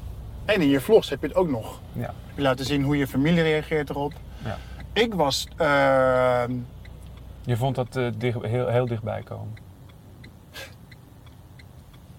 en 0.46 0.60
in 0.60 0.68
je 0.68 0.80
vlogs 0.80 1.08
heb 1.10 1.20
je 1.20 1.26
het 1.26 1.36
ook 1.36 1.48
nog. 1.50 1.80
ja, 1.92 2.00
Heb 2.00 2.36
je 2.36 2.42
laten 2.42 2.64
zien 2.64 2.82
hoe 2.82 2.96
je 2.96 3.06
familie 3.06 3.42
reageert 3.42 3.90
erop. 3.90 4.12
ja. 4.44 4.56
Ik 4.92 5.14
was. 5.14 5.48
ehm, 5.56 6.52
Je 7.44 7.56
vond 7.56 7.74
dat 7.74 7.96
eh, 7.96 8.06
dicht, 8.18 8.42
heel, 8.42 8.68
heel 8.68 8.86
dichtbij 8.86 9.22
komen. 9.22 9.54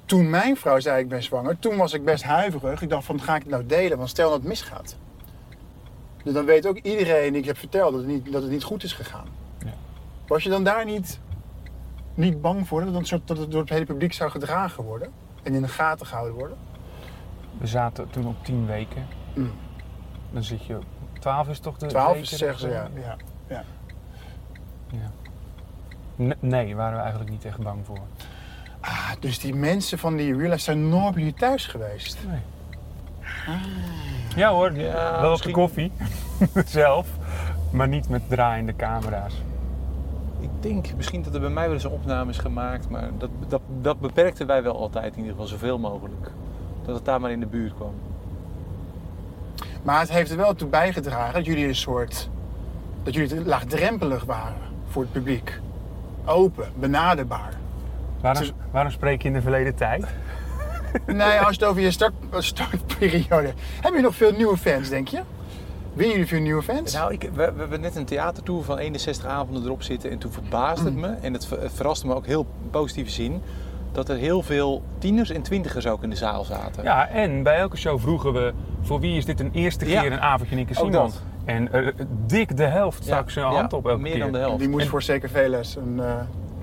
toen 0.05 0.29
mijn 0.29 0.57
vrouw 0.57 0.79
zei 0.79 0.99
ik 1.01 1.09
ben 1.09 1.23
zwanger, 1.23 1.59
toen 1.59 1.77
was 1.77 1.93
ik 1.93 2.05
best 2.05 2.23
huiverig. 2.23 2.81
Ik 2.81 2.89
dacht 2.89 3.05
van 3.05 3.21
ga 3.21 3.35
ik 3.35 3.41
het 3.41 3.51
nou 3.51 3.65
delen, 3.65 3.97
want 3.97 4.09
stel 4.09 4.29
dat 4.29 4.39
het 4.39 4.47
misgaat. 4.47 4.97
Dus 6.23 6.33
dan 6.33 6.45
weet 6.45 6.67
ook 6.67 6.77
iedereen 6.77 7.31
die 7.31 7.41
ik 7.41 7.47
heb 7.47 7.57
verteld 7.57 7.91
dat 7.91 8.01
het 8.01 8.09
niet, 8.09 8.31
dat 8.31 8.41
het 8.41 8.51
niet 8.51 8.63
goed 8.63 8.83
is 8.83 8.93
gegaan. 8.93 9.27
Ja. 9.65 9.73
Was 10.27 10.43
je 10.43 10.49
dan 10.49 10.63
daar 10.63 10.85
niet, 10.85 11.19
niet 12.13 12.41
bang 12.41 12.67
voor 12.67 12.85
dat 12.85 13.09
het, 13.09 13.27
dat 13.27 13.37
het 13.37 13.51
door 13.51 13.61
het 13.61 13.69
hele 13.69 13.85
publiek 13.85 14.13
zou 14.13 14.29
gedragen 14.31 14.83
worden? 14.83 15.11
En 15.43 15.53
in 15.53 15.61
de 15.61 15.67
gaten 15.67 16.05
gehouden 16.05 16.35
worden? 16.35 16.57
We 17.57 17.67
zaten 17.67 18.09
toen 18.09 18.27
op 18.27 18.35
10 18.45 18.65
weken. 18.65 19.05
Mm. 19.35 19.51
Dan 20.31 20.43
zit 20.43 20.65
je 20.65 20.75
op 20.77 20.83
12 21.19 21.47
is 21.49 21.59
toch 21.59 21.77
de 21.77 21.85
Twaalf 21.85 22.07
weken 22.13 22.21
is 22.31 22.37
zeggen 22.37 22.59
ze 22.59 22.67
ja. 22.69 22.87
ja. 22.95 23.15
ja. 23.47 23.63
Ja. 24.91 25.11
Ne- 26.15 26.37
Nee, 26.39 26.75
waren 26.75 26.93
we 26.95 27.01
eigenlijk 27.01 27.31
niet 27.31 27.45
echt 27.45 27.57
bang 27.57 27.85
voor. 27.85 27.99
Ah, 28.79 29.11
dus 29.19 29.39
die 29.39 29.55
mensen 29.55 29.97
van 29.97 30.15
die 30.15 30.35
real 30.37 30.49
life 30.49 30.57
zijn 30.61 30.89
nooit 30.89 31.13
bij 31.13 31.23
jullie 31.23 31.37
thuis 31.37 31.65
geweest. 31.67 32.17
Nee. 32.27 32.39
Ja 34.35 34.49
hoor, 34.51 34.73
Ja, 34.77 35.21
wel 35.21 35.33
op 35.33 35.41
de 35.41 35.51
koffie. 35.51 35.91
Zelf. 36.65 37.07
Maar 37.71 37.87
niet 37.87 38.09
met 38.09 38.29
draaiende 38.29 38.75
camera's. 38.75 39.33
Ik 40.39 40.49
denk 40.59 40.93
misschien 40.95 41.23
dat 41.23 41.33
er 41.33 41.39
bij 41.39 41.49
mij 41.49 41.63
wel 41.65 41.73
eens 41.73 41.83
een 41.83 41.91
opname 41.91 42.31
is 42.31 42.37
gemaakt, 42.37 42.89
maar 42.89 43.09
dat, 43.17 43.29
dat, 43.47 43.61
dat 43.81 43.99
beperkten 43.99 44.47
wij 44.47 44.63
wel 44.63 44.77
altijd 44.79 45.11
in 45.13 45.17
ieder 45.17 45.31
geval 45.31 45.47
zoveel 45.47 45.79
mogelijk. 45.79 46.31
Dat 46.87 46.95
het 46.95 47.05
daar 47.05 47.21
maar 47.21 47.31
in 47.31 47.39
de 47.39 47.45
buurt 47.45 47.73
kwam. 47.75 47.93
Maar 49.83 49.99
het 49.99 50.11
heeft 50.11 50.31
er 50.31 50.37
wel 50.37 50.53
toe 50.55 50.67
bijgedragen 50.67 51.33
dat 51.33 51.45
jullie 51.45 51.67
een 51.67 51.75
soort. 51.75 52.29
dat 53.03 53.13
jullie 53.13 53.29
te 53.29 53.45
laagdrempelig 53.45 54.23
waren 54.23 54.61
voor 54.89 55.01
het 55.01 55.11
publiek. 55.11 55.59
Open, 56.25 56.67
benaderbaar. 56.75 57.53
Waarom, 58.21 58.41
Dus- 58.41 58.53
waarom 58.71 58.91
spreek 58.91 59.21
je 59.21 59.27
in 59.27 59.33
de 59.33 59.41
verleden 59.41 59.75
tijd? 59.75 60.05
Nee, 61.05 61.39
als 61.39 61.55
je 61.55 61.61
het 61.61 61.63
over 61.63 61.81
je 61.81 61.91
start, 61.91 62.13
startperiode. 62.37 63.53
Heb 63.81 63.93
je 63.93 64.01
nog 64.01 64.15
veel 64.15 64.31
nieuwe 64.31 64.57
fans, 64.57 64.89
denk 64.89 65.07
je? 65.07 65.21
Winnen 65.93 66.15
jullie 66.15 66.27
veel 66.29 66.41
nieuwe 66.41 66.61
fans? 66.63 66.93
Nou, 66.93 67.13
ik, 67.13 67.21
we, 67.21 67.29
we 67.33 67.59
hebben 67.59 67.81
net 67.81 67.95
een 67.95 68.05
theatertour 68.05 68.63
van 68.63 68.77
61 68.77 69.25
avonden 69.25 69.63
erop 69.63 69.83
zitten 69.83 70.11
en 70.11 70.17
toen 70.17 70.31
verbaasde 70.31 70.85
het 70.85 70.95
me, 70.95 71.07
en 71.07 71.33
het, 71.33 71.49
het 71.49 71.71
verraste 71.73 72.07
me 72.07 72.15
ook 72.15 72.25
heel 72.25 72.45
positieve 72.71 73.11
zin, 73.11 73.41
dat 73.97 74.09
er 74.09 74.17
heel 74.17 74.41
veel 74.41 74.81
tieners 74.97 75.29
en 75.29 75.41
twintigers 75.41 75.87
ook 75.87 76.03
in 76.03 76.09
de 76.09 76.15
zaal 76.15 76.43
zaten. 76.43 76.83
Ja, 76.83 77.07
en 77.07 77.43
bij 77.43 77.57
elke 77.57 77.77
show 77.77 77.99
vroegen 77.99 78.33
we... 78.33 78.53
voor 78.81 78.99
wie 78.99 79.17
is 79.17 79.25
dit 79.25 79.39
een 79.39 79.49
eerste 79.53 79.85
keer 79.85 79.93
Ja. 79.93 80.05
een 80.05 80.19
avondje 80.21 80.59
Ook 80.59 80.67
Simon? 80.75 80.91
dat. 80.91 81.21
En 81.45 81.71
eh, 81.73 81.87
dik 82.25 82.57
de 82.57 82.63
helft 82.63 83.03
stak 83.03 83.29
zijn 83.29 83.45
hand 83.45 83.73
op 83.73 83.85
elke 83.87 84.01
meer 84.01 84.11
keer. 84.11 84.19
dan 84.21 84.31
de 84.31 84.37
helft. 84.37 84.59
Die 84.59 84.69
moest 84.69 84.83
En- 84.83 84.89
voor 84.89 85.01
zeker 85.01 85.49
les 85.49 85.75
een 85.75 85.99
eh, 85.99 86.13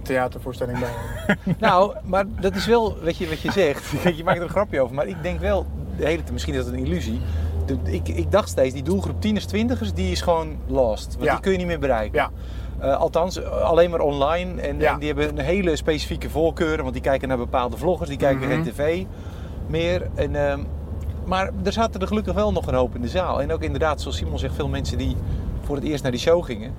theatervoorstelling 0.02 0.78
bijhouden. 0.78 1.36
Nou, 1.68 1.94
maar 2.04 2.24
dat 2.40 2.54
is 2.54 2.66
wel 2.66 2.96
wat 3.02 3.16
je, 3.16 3.28
wat 3.28 3.40
je 3.40 3.52
zegt. 3.52 3.90
je 4.16 4.24
maakt 4.24 4.36
er 4.38 4.42
een 4.44 4.48
grapje 4.48 4.80
over. 4.80 4.94
Maar 4.94 5.06
ik 5.06 5.22
denk 5.22 5.40
wel, 5.40 5.66
de 5.96 6.04
hele, 6.06 6.22
misschien 6.32 6.54
is 6.54 6.64
dat 6.64 6.72
een 6.72 6.84
illusie. 6.86 7.20
De- 7.66 7.78
ik, 7.92 8.08
ik 8.08 8.30
dacht 8.30 8.48
steeds, 8.48 8.74
die 8.74 8.82
doelgroep 8.82 9.20
tieners, 9.20 9.44
twintigers, 9.44 9.92
die 9.92 10.10
is 10.10 10.20
gewoon 10.20 10.56
lost. 10.66 11.12
Want 11.14 11.24
Ja. 11.24 11.32
die 11.32 11.40
kun 11.40 11.52
je 11.52 11.58
niet 11.58 11.66
meer 11.66 11.78
bereiken. 11.78 12.18
Ja. 12.18 12.30
Eh, 12.84 12.96
althans, 12.96 13.42
eh, 13.42 13.50
alleen 13.50 13.90
maar 13.90 14.00
online. 14.00 14.60
En, 14.60 14.78
Ja. 14.78 14.92
en 14.92 14.98
die 14.98 15.08
hebben 15.08 15.28
een 15.38 15.44
hele 15.44 15.76
specifieke 15.76 16.30
voorkeuren. 16.30 16.80
Want 16.82 16.92
die 16.92 17.02
kijken 17.02 17.28
naar 17.28 17.36
bepaalde 17.36 17.76
vloggers, 17.76 18.08
die 18.08 18.18
kijken 18.18 18.48
Mhm. 18.48 18.50
geen 18.50 18.62
tv 18.72 19.04
meer. 19.66 20.08
En, 20.14 20.48
ehm, 20.50 20.60
maar 21.26 21.50
er 21.64 21.72
zaten 21.72 22.00
er 22.00 22.06
gelukkig 22.06 22.34
wel 22.34 22.52
nog 22.52 22.66
een 22.66 22.74
hoop 22.74 22.94
in 22.94 23.00
de 23.00 23.08
zaal. 23.08 23.42
En 23.42 23.52
ook 23.52 23.62
inderdaad, 23.62 24.00
zoals 24.00 24.16
Simon 24.16 24.38
zegt, 24.38 24.54
veel 24.54 24.68
mensen 24.68 24.98
die 24.98 25.16
voor 25.62 25.76
het 25.76 25.84
eerst 25.84 26.02
naar 26.02 26.12
die 26.12 26.20
show 26.20 26.44
gingen. 26.44 26.74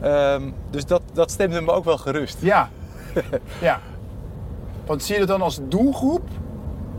Ehm, 0.00 0.42
dus 0.70 0.86
dat, 0.86 1.02
dat 1.12 1.30
stemde 1.30 1.60
me 1.60 1.70
ook 1.72 1.84
wel 1.84 1.98
gerust. 1.98 2.38
Ja. 2.40 2.68
ja. 3.60 3.80
Want 4.86 5.02
zie 5.02 5.14
je 5.14 5.20
dat 5.20 5.28
dan 5.28 5.42
als 5.42 5.60
doelgroep? 5.68 6.28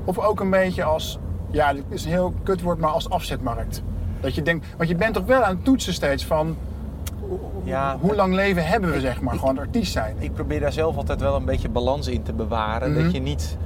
Of 0.06 0.20
ook 0.20 0.40
een 0.40 0.50
beetje 0.50 0.84
als 0.84 1.20
ja, 1.52 1.74
dit 1.74 1.84
is 1.90 2.04
een 2.06 2.12
heel 2.12 2.34
kutwoord, 2.44 2.80
maar 2.80 2.90
als 2.92 3.10
afzetmarkt. 3.10 3.82
Dat 4.22 4.36
je 4.36 4.42
denkt, 4.42 4.66
want 4.78 4.90
je 4.90 4.96
bent 4.96 5.14
toch 5.14 5.26
wel 5.26 5.42
aan 5.44 5.56
het 5.56 5.66
toetsen 5.66 5.94
steeds 5.94 6.26
van 6.26 6.56
Ja, 7.64 7.98
hoe 8.02 8.16
lang 8.16 8.34
leven 8.34 8.66
hebben 8.66 8.92
we, 8.92 9.00
zeg 9.00 9.22
maar, 9.22 9.34
ik- 9.34 9.40
gewoon 9.40 9.60
artiest 9.60 9.92
zijn. 9.92 10.16
ik 10.20 10.34
probeer 10.34 10.60
daar 10.60 10.72
zelf 10.74 10.98
altijd 10.98 11.22
wel 11.22 11.36
een 11.36 11.46
beetje 11.46 11.70
balans 11.70 12.08
in 12.08 12.24
te 12.24 12.34
bewaren. 12.34 12.92
Mhm. 12.92 13.04
Dat 13.04 13.12
je 13.12 13.20
niet, 13.20 13.58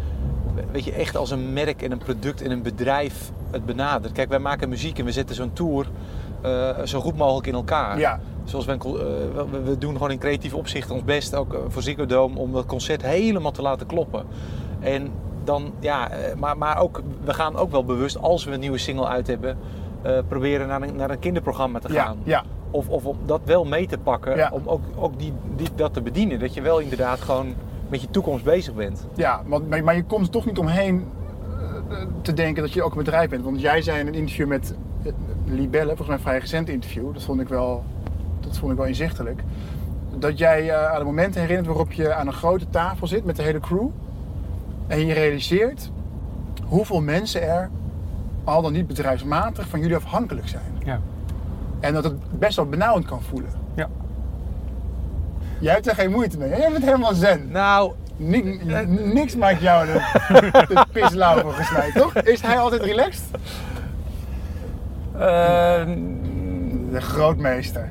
weet 0.72 0.84
je, 0.84 0.92
echt 0.92 1.16
als 1.18 1.32
een 1.32 1.54
merk 1.54 1.82
en 1.82 1.92
een 1.92 1.98
product 1.98 2.42
en 2.42 2.52
een 2.52 2.62
bedrijf 2.62 3.32
het 3.52 3.66
benadert. 3.66 4.14
Kijk, 4.14 4.30
wij 4.30 4.40
maken 4.40 4.70
muziek 4.70 5.00
en 5.00 5.06
we 5.06 5.12
zetten 5.12 5.36
zo'n 5.36 5.54
tour 5.54 5.88
eh, 6.42 6.70
zo 6.84 7.00
goed 7.02 7.18
mogelijk 7.18 7.48
in 7.48 7.54
elkaar. 7.54 8.00
Ja, 8.00 8.20
Zoals 8.44 8.68
eh, 8.68 8.76
we, 9.52 9.62
we 9.64 9.78
doen 9.78 9.94
gewoon 9.94 10.12
in 10.12 10.18
creatief 10.18 10.54
opzicht 10.54 10.92
ons 10.92 11.04
best, 11.04 11.36
ook 11.36 11.54
eh, 11.54 11.60
voor 11.68 11.82
Ziggo 11.82 12.06
Dome, 12.06 12.40
om 12.40 12.52
dat 12.52 12.66
concert 12.66 13.02
helemaal 13.02 13.52
te 13.52 13.62
laten 13.62 13.88
kloppen. 13.88 14.26
En 14.80 15.10
dan, 15.44 15.72
ja, 15.80 16.10
maar, 16.38 16.58
maar 16.58 16.78
ook, 16.78 17.02
we 17.24 17.34
gaan 17.34 17.56
ook 17.56 17.72
wel 17.72 17.84
bewust, 17.86 18.18
als 18.22 18.46
we 18.46 18.52
een 18.52 18.60
nieuwe 18.60 18.78
single 18.78 19.08
uit 19.08 19.28
hebben, 19.28 19.58
proberen 20.28 20.68
naar 20.68 20.82
een, 20.82 20.96
naar 20.96 21.10
een 21.10 21.20
kinderprogramma 21.20 21.80
te 21.80 21.94
ja, 21.94 22.04
gaan. 22.04 22.18
ja, 22.24 22.44
Of, 22.74 22.90
of 22.90 23.06
om 23.06 23.18
dat 23.26 23.42
wel 23.46 23.66
mee 23.66 23.88
te 23.88 23.98
pakken, 23.98 24.36
Ja. 24.38 24.50
om 24.54 24.62
ook, 24.66 24.82
ook 24.96 25.20
die, 25.20 25.34
die, 25.56 25.68
dat 25.76 25.94
te 25.94 26.02
bedienen. 26.02 26.40
Dat 26.40 26.54
je 26.54 26.62
wel 26.62 26.80
inderdaad 26.80 27.22
gewoon 27.22 27.54
met 27.90 28.02
je 28.02 28.10
toekomst 28.10 28.44
bezig 28.44 28.74
bent. 28.74 29.06
ja 29.16 29.42
want, 29.48 29.70
maar, 29.70 29.84
maar 29.84 29.96
je 29.96 30.04
komt 30.04 30.26
er 30.26 30.32
toch 30.32 30.46
niet 30.46 30.58
omheen 30.58 31.06
eh, 31.90 31.98
te 32.22 32.34
denken 32.34 32.64
dat 32.64 32.74
je 32.74 32.84
ook 32.84 32.92
een 32.92 33.04
bedrijf 33.04 33.30
bent. 33.30 33.44
Want 33.44 33.62
jij 33.62 33.82
zei 33.82 34.00
in 34.00 34.08
een 34.08 34.14
interview 34.14 34.48
met 34.48 34.76
eh, 35.04 35.12
Libelle, 35.46 35.88
volgens 35.88 36.08
mij 36.08 36.16
een 36.18 36.24
vrij 36.24 36.38
recent 36.40 36.70
interview, 36.70 37.14
dat 37.14 37.24
vond 37.24 37.42
ik 37.42 37.48
wel, 37.48 37.84
dat 38.40 38.58
vond 38.58 38.72
ik 38.72 38.78
wel 38.78 38.88
inzichtelijk. 38.88 39.44
Dat 40.18 40.38
jij 40.38 40.70
eh, 40.70 40.86
aan 40.90 40.96
het 40.96 41.04
moment 41.06 41.36
herinnert 41.36 41.68
waarop 41.68 41.92
je 41.92 42.14
aan 42.14 42.28
een 42.28 42.34
grote 42.34 42.70
tafel 42.70 43.08
zit 43.08 43.26
met 43.26 43.36
de 43.36 43.44
hele 43.44 43.60
crew. 43.60 43.88
En 44.88 45.06
je 45.06 45.14
realiseert 45.14 45.92
hoeveel 46.66 47.02
mensen 47.02 47.42
er 47.42 47.70
al 48.44 48.62
dan 48.62 48.74
niet 48.74 48.88
bedrijfsmatig 48.88 49.68
van 49.68 49.80
jullie 49.80 49.96
afhankelijk 49.96 50.48
zijn. 50.48 50.78
Ja. 50.86 51.00
En 51.84 51.94
dat 51.94 52.04
het 52.04 52.40
best 52.40 52.56
wel 52.56 52.66
benauwend 52.66 53.06
kan 53.06 53.22
voelen. 53.22 53.50
Ja. 53.76 53.88
Jij 55.60 55.74
hebt 55.74 55.88
er 55.88 55.96
geen 55.96 56.12
moeite 56.12 56.38
mee. 56.38 56.50
Jij 56.50 56.72
bent 56.72 56.84
helemaal 56.86 57.14
zen. 57.14 57.52
Nou, 57.52 57.92
Ni- 58.18 58.60
niks 59.14 59.36
maakt 59.36 59.62
jou 59.62 59.86
de, 59.86 59.94
de 60.74 60.86
pislauw 60.92 61.50
gesnijd, 61.52 61.94
toch? 61.96 62.14
Is 62.16 62.42
hij 62.42 62.58
altijd 62.60 62.82
relaxed? 62.84 63.24
Eh, 65.14 65.86
De 66.92 67.02
grootmeester. 67.02 67.90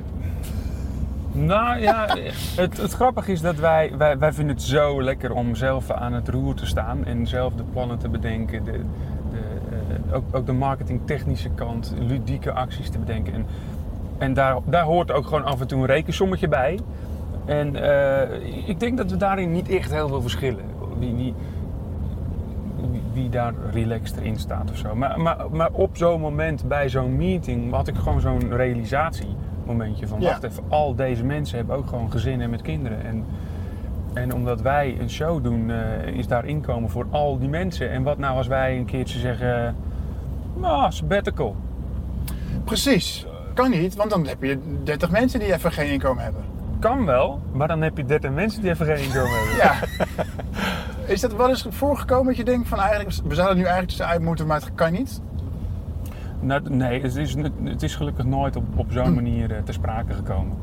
Nou 1.31 1.79
ja, 1.79 2.07
het, 2.55 2.77
het 2.77 2.93
grappige 2.93 3.31
is 3.31 3.41
dat 3.41 3.55
wij, 3.55 3.91
wij, 3.97 4.17
wij 4.17 4.33
vinden 4.33 4.55
het 4.55 4.63
zo 4.65 5.03
lekker 5.03 5.33
om 5.33 5.55
zelf 5.55 5.91
aan 5.91 6.13
het 6.13 6.27
roer 6.27 6.53
te 6.55 6.65
staan 6.65 7.05
en 7.05 7.27
zelf 7.27 7.53
de 7.53 7.63
plannen 7.63 7.97
te 7.97 8.09
bedenken. 8.09 8.63
De, 8.63 8.71
de, 8.71 8.77
eh, 10.09 10.15
ook, 10.15 10.23
ook 10.31 10.45
de 10.45 10.51
marketingtechnische 10.53 11.49
kant, 11.49 11.93
ludieke 11.99 12.51
acties 12.51 12.89
te 12.89 12.99
bedenken. 12.99 13.33
En, 13.33 13.45
en 14.23 14.33
daar, 14.33 14.57
daar 14.65 14.83
hoort 14.83 15.11
ook 15.11 15.25
gewoon 15.25 15.43
af 15.45 15.61
en 15.61 15.67
toe 15.67 15.79
een 15.79 15.85
rekensommetje 15.85 16.47
bij. 16.47 16.79
En 17.45 17.75
eh, 17.75 18.67
ik 18.67 18.79
denk 18.79 18.97
dat 18.97 19.11
we 19.11 19.17
daarin 19.17 19.51
niet 19.51 19.69
echt 19.69 19.91
heel 19.91 20.07
veel 20.07 20.21
verschillen. 20.21 20.63
Wie, 20.99 21.13
wie, 21.15 21.33
wie- 23.13 23.29
daar 23.29 23.53
relaxed 23.71 24.17
in 24.21 24.35
staat 24.35 24.71
of 24.71 24.77
zo. 24.77 24.95
Maar, 24.95 25.19
maar, 25.21 25.37
maar 25.51 25.69
op 25.71 25.97
zo'n 25.97 26.21
moment 26.21 26.67
bij 26.67 26.89
zo'n 26.89 27.15
meeting 27.17 27.71
had 27.73 27.87
ik 27.87 27.95
gewoon 27.95 28.21
zo'n 28.21 28.55
realisatiemomentje 28.55 30.07
van 30.07 30.21
Ja. 30.21 30.27
wacht 30.27 30.43
even, 30.43 30.63
al 30.67 30.95
deze 30.95 31.23
mensen 31.25 31.57
hebben 31.57 31.75
ook 31.75 31.87
gewoon 31.87 32.11
gezinnen 32.11 32.49
met 32.49 32.61
kinderen. 32.61 33.05
En, 33.05 33.25
en 34.13 34.33
omdat 34.33 34.61
wij 34.61 34.97
een 34.99 35.09
show 35.09 35.43
doen, 35.43 35.71
eh, 35.71 36.07
is 36.07 36.27
daar 36.27 36.45
inkomen 36.45 36.89
voor 36.89 37.05
al 37.09 37.39
die 37.39 37.49
mensen. 37.49 37.89
En 37.89 38.03
wat 38.03 38.17
nou 38.17 38.37
als 38.37 38.47
wij 38.47 38.77
een 38.77 38.85
keertje 38.85 39.19
zeggen, 39.19 39.75
nou, 40.55 40.91
sabbatical. 40.91 41.55
Precies. 42.63 43.25
Kan 43.53 43.69
niet, 43.69 43.95
want 43.95 44.09
dan 44.09 44.27
heb 44.27 44.43
je 44.43 44.59
30 44.83 45.11
mensen 45.11 45.39
die 45.39 45.53
even 45.53 45.71
geen 45.71 45.91
inkomen 45.91 46.23
hebben. 46.23 46.43
Kan 46.79 47.05
wel, 47.05 47.41
maar 47.51 47.67
dan 47.67 47.81
heb 47.81 47.97
je 47.97 48.05
30 48.05 48.31
mensen 48.31 48.61
die 48.61 48.71
even 48.71 48.85
geen 48.85 49.03
inkomen 49.03 49.39
hebben. 49.39 49.55
Ja. 49.55 49.75
Is 51.13 51.21
dat 51.21 51.35
wel 51.35 51.49
eens 51.49 51.65
voorgekomen 51.69 52.25
dat 52.25 52.35
je 52.35 52.43
denkt 52.43 52.67
van 52.67 52.79
eigenlijk, 52.79 53.09
we 53.09 53.35
zouden 53.35 53.57
nu 53.57 53.63
eigenlijk 53.63 53.89
tussenuit 53.89 54.21
moeten, 54.21 54.47
maar 54.47 54.59
het 54.59 54.75
kan 54.75 54.91
niet? 54.91 55.21
Nou, 56.39 56.69
nee, 56.69 57.01
het 57.01 57.15
is, 57.15 57.35
het 57.63 57.83
is 57.83 57.95
gelukkig 57.95 58.25
nooit 58.25 58.55
op, 58.55 58.63
op 58.75 58.91
zo'n 58.91 59.13
manier 59.13 59.51
eh, 59.51 59.63
ter 59.63 59.73
sprake 59.73 60.13
gekomen. 60.13 60.57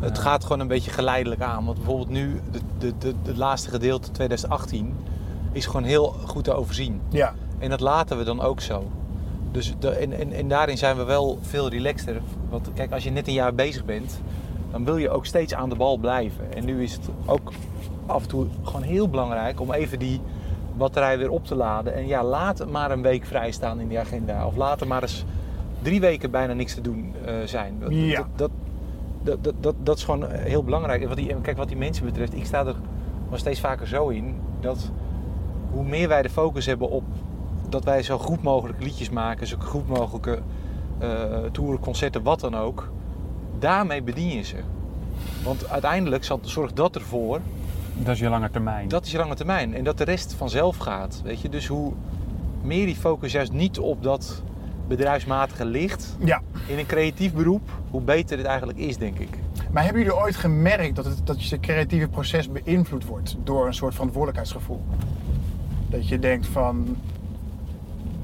het 0.00 0.18
gaat 0.18 0.42
gewoon 0.42 0.60
een 0.60 0.66
beetje 0.66 0.90
geleidelijk 0.90 1.40
aan. 1.40 1.64
Want 1.64 1.76
bijvoorbeeld 1.76 2.08
nu, 2.08 2.40
de, 2.50 2.60
de, 2.78 2.92
de, 2.98 3.14
het 3.26 3.36
laatste 3.36 3.70
gedeelte 3.70 4.10
2018, 4.10 4.94
is 5.52 5.66
gewoon 5.66 5.84
heel 5.84 6.16
goed 6.26 6.44
te 6.44 6.52
overzien. 6.52 7.00
Ja. 7.08 7.34
En 7.58 7.70
dat 7.70 7.80
laten 7.80 8.18
we 8.18 8.24
dan 8.24 8.40
ook 8.40 8.60
zo. 8.60 8.90
Dus 9.50 9.74
de, 9.78 9.90
en, 9.90 10.12
en, 10.12 10.32
en 10.32 10.48
daarin 10.48 10.78
zijn 10.78 10.96
we 10.96 11.04
wel 11.04 11.38
veel 11.42 11.68
relaxter. 11.68 12.20
Want 12.48 12.70
kijk, 12.74 12.92
als 12.92 13.04
je 13.04 13.10
net 13.10 13.26
een 13.26 13.32
jaar 13.32 13.54
bezig 13.54 13.84
bent, 13.84 14.20
dan 14.70 14.84
wil 14.84 14.96
je 14.96 15.10
ook 15.10 15.26
steeds 15.26 15.54
aan 15.54 15.68
de 15.68 15.76
bal 15.76 15.96
blijven. 15.96 16.52
En 16.54 16.64
nu 16.64 16.82
is 16.82 16.92
het 16.92 17.08
ook 17.26 17.52
af 18.06 18.22
en 18.22 18.28
toe 18.28 18.46
gewoon 18.62 18.82
heel 18.82 19.08
belangrijk 19.08 19.60
om 19.60 19.72
even 19.72 19.98
die 19.98 20.20
batterij 20.76 21.18
weer 21.18 21.30
op 21.30 21.46
te 21.46 21.54
laden. 21.54 21.94
En 21.94 22.06
ja, 22.06 22.24
laat 22.24 22.58
het 22.58 22.70
maar 22.70 22.90
een 22.90 23.02
week 23.02 23.24
vrij 23.24 23.50
staan 23.50 23.80
in 23.80 23.88
die 23.88 23.98
agenda. 23.98 24.46
Of 24.46 24.56
laat 24.56 24.80
er 24.80 24.86
maar 24.86 25.02
eens 25.02 25.24
drie 25.82 26.00
weken 26.00 26.30
bijna 26.30 26.52
niks 26.52 26.74
te 26.74 26.80
doen 26.80 27.14
eh, 27.24 27.34
zijn. 27.44 27.76
Dat, 27.80 27.88
Ja. 27.92 28.16
dat, 28.18 28.28
dat, 28.36 28.50
dat, 29.22 29.44
dat, 29.44 29.54
dat, 29.60 29.74
dat 29.82 29.96
is 29.96 30.04
gewoon 30.04 30.30
heel 30.30 30.64
belangrijk. 30.64 31.02
En 31.02 31.08
wat 31.08 31.16
die, 31.16 31.34
kijk, 31.40 31.56
wat 31.56 31.68
die 31.68 31.76
mensen 31.76 32.04
betreft, 32.04 32.34
ik 32.34 32.44
sta 32.44 32.66
er 32.66 32.74
wel 33.28 33.38
steeds 33.38 33.60
vaker 33.60 33.86
zo 33.86 34.08
in 34.08 34.34
dat 34.60 34.90
hoe 35.70 35.84
meer 35.84 36.08
wij 36.08 36.22
de 36.22 36.30
focus 36.30 36.66
hebben 36.66 36.90
op 36.90 37.04
dat 37.68 37.84
wij 37.84 38.02
zo 38.02 38.18
goed 38.18 38.42
mogelijk 38.42 38.82
liedjes 38.82 39.10
maken, 39.10 39.46
zo 39.46 39.56
goed 39.58 39.88
mogelijke 39.88 40.38
eh 40.98 41.38
toeren, 41.52 41.80
concerten, 41.80 42.22
wat 42.22 42.40
dan 42.40 42.56
ook, 42.56 42.90
daarmee 43.58 44.02
bedien 44.02 44.28
je 44.36 44.42
ze. 44.42 44.56
Want 45.44 45.68
uiteindelijk 45.68 46.24
zorgt 46.42 46.76
dat 46.76 46.94
ervoor, 46.94 47.40
Dat 47.98 48.14
is 48.14 48.20
je 48.20 48.28
lange 48.28 48.50
termijn. 48.50 48.88
dat 48.88 49.04
is 49.04 49.10
je 49.12 49.18
lange 49.18 49.34
termijn 49.34 49.74
en 49.74 49.84
dat 49.84 49.98
de 49.98 50.04
rest 50.04 50.32
vanzelf 50.34 50.76
gaat. 50.76 51.20
Weet 51.24 51.40
je? 51.40 51.48
Dus 51.48 51.66
hoe 51.66 51.92
meer 52.62 52.86
die 52.86 52.96
focus 52.96 53.32
juist 53.32 53.52
niet 53.52 53.78
op 53.78 54.02
dat 54.02 54.42
bedrijfsmatige 54.88 55.64
ligt 55.64 56.16
Ja. 56.24 56.40
in 56.66 56.78
een 56.78 56.86
creatief 56.86 57.32
beroep, 57.34 57.68
hoe 57.90 58.00
beter 58.00 58.36
het 58.38 58.46
eigenlijk 58.46 58.78
is, 58.78 58.96
denk 58.96 59.18
ik. 59.18 59.38
Maar 59.70 59.84
hebben 59.84 60.02
jullie 60.02 60.18
ooit 60.18 60.36
gemerkt 60.36 60.96
dat, 60.96 61.04
het, 61.04 61.20
dat 61.26 61.44
je 61.44 61.60
creatieve 61.60 62.08
proces 62.08 62.50
beïnvloed 62.50 63.04
wordt 63.04 63.36
door 63.44 63.66
een 63.66 63.74
soort 63.74 63.94
verantwoordelijkheidsgevoel? 63.94 64.80
Dat 65.90 66.08
je 66.08 66.18
denkt 66.18 66.46
van, 66.46 66.96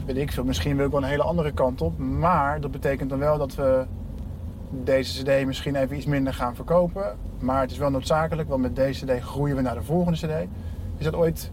weet 0.04 0.16
ik 0.16 0.32
veel, 0.32 0.44
misschien 0.44 0.76
wil 0.76 0.86
ik 0.86 0.92
wel 0.92 1.02
een 1.02 1.08
hele 1.08 1.22
andere 1.22 1.52
kant 1.52 1.80
op, 1.80 1.98
maar 1.98 2.60
dat 2.60 2.70
betekent 2.70 3.10
dan 3.10 3.18
wel 3.18 3.38
dat 3.38 3.54
we 3.54 3.84
deze 4.70 5.22
cd 5.22 5.46
misschien 5.46 5.74
even 5.74 5.96
iets 5.96 6.06
minder 6.06 6.34
gaan 6.34 6.54
verkopen. 6.54 7.16
Maar 7.38 7.60
het 7.60 7.70
is 7.70 7.78
wel 7.78 7.90
noodzakelijk, 7.90 8.48
want 8.48 8.62
met 8.62 8.76
deze 8.76 9.04
cd 9.04 9.22
groeien 9.22 9.56
we 9.56 9.62
naar 9.62 9.74
de 9.74 9.82
volgende 9.82 10.18
cd. 10.18 10.48
Is 10.96 11.04
dat 11.04 11.14
ooit... 11.14 11.50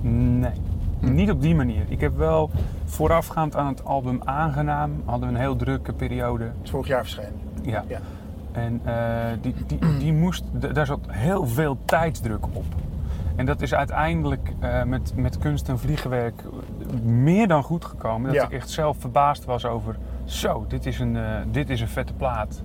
Nee, 0.00 0.52
niet 1.00 1.30
op 1.30 1.42
die 1.42 1.54
manier. 1.54 1.84
Ik 1.88 2.00
heb 2.00 2.16
wel 2.16 2.50
voorafgaand 2.84 3.56
aan 3.56 3.66
het 3.66 3.84
album 3.84 4.20
Aangenaam, 4.24 5.02
hadden 5.04 5.28
we 5.28 5.34
een 5.34 5.40
heel 5.40 5.56
drukke 5.56 5.92
periode. 5.92 6.44
Het 6.44 6.54
is 6.62 6.70
vorig 6.70 6.86
jaar 6.86 7.02
verschenen. 7.02 7.40
Ja. 7.62 7.84
Ja. 7.88 8.00
En 8.56 8.80
eh, 8.84 8.94
die, 9.40 9.54
die, 9.66 9.78
die 9.98 10.12
moest, 10.12 10.44
daar 10.74 10.86
zat 10.86 11.00
heel 11.08 11.46
veel 11.46 11.78
tijdsdruk 11.84 12.44
op. 12.52 12.64
En 13.36 13.46
dat 13.46 13.62
is 13.62 13.74
uiteindelijk 13.74 14.52
eh, 14.60 14.82
met, 14.82 15.12
met 15.16 15.38
kunst 15.38 15.68
en 15.68 15.78
vliegenwerk 15.78 16.42
meer 17.04 17.48
dan 17.48 17.62
goed 17.62 17.84
gekomen. 17.84 18.26
Dat 18.32 18.34
Ja. 18.34 18.44
ik 18.44 18.52
echt 18.52 18.70
zelf 18.70 18.96
verbaasd 19.00 19.44
was 19.44 19.64
over, 19.64 19.96
zo, 20.24 20.64
dit 20.68 20.86
is, 20.86 20.98
een, 20.98 21.16
eh, 21.16 21.22
dit 21.50 21.70
is 21.70 21.80
een 21.80 21.88
vette 21.88 22.12
plaat. 22.12 22.62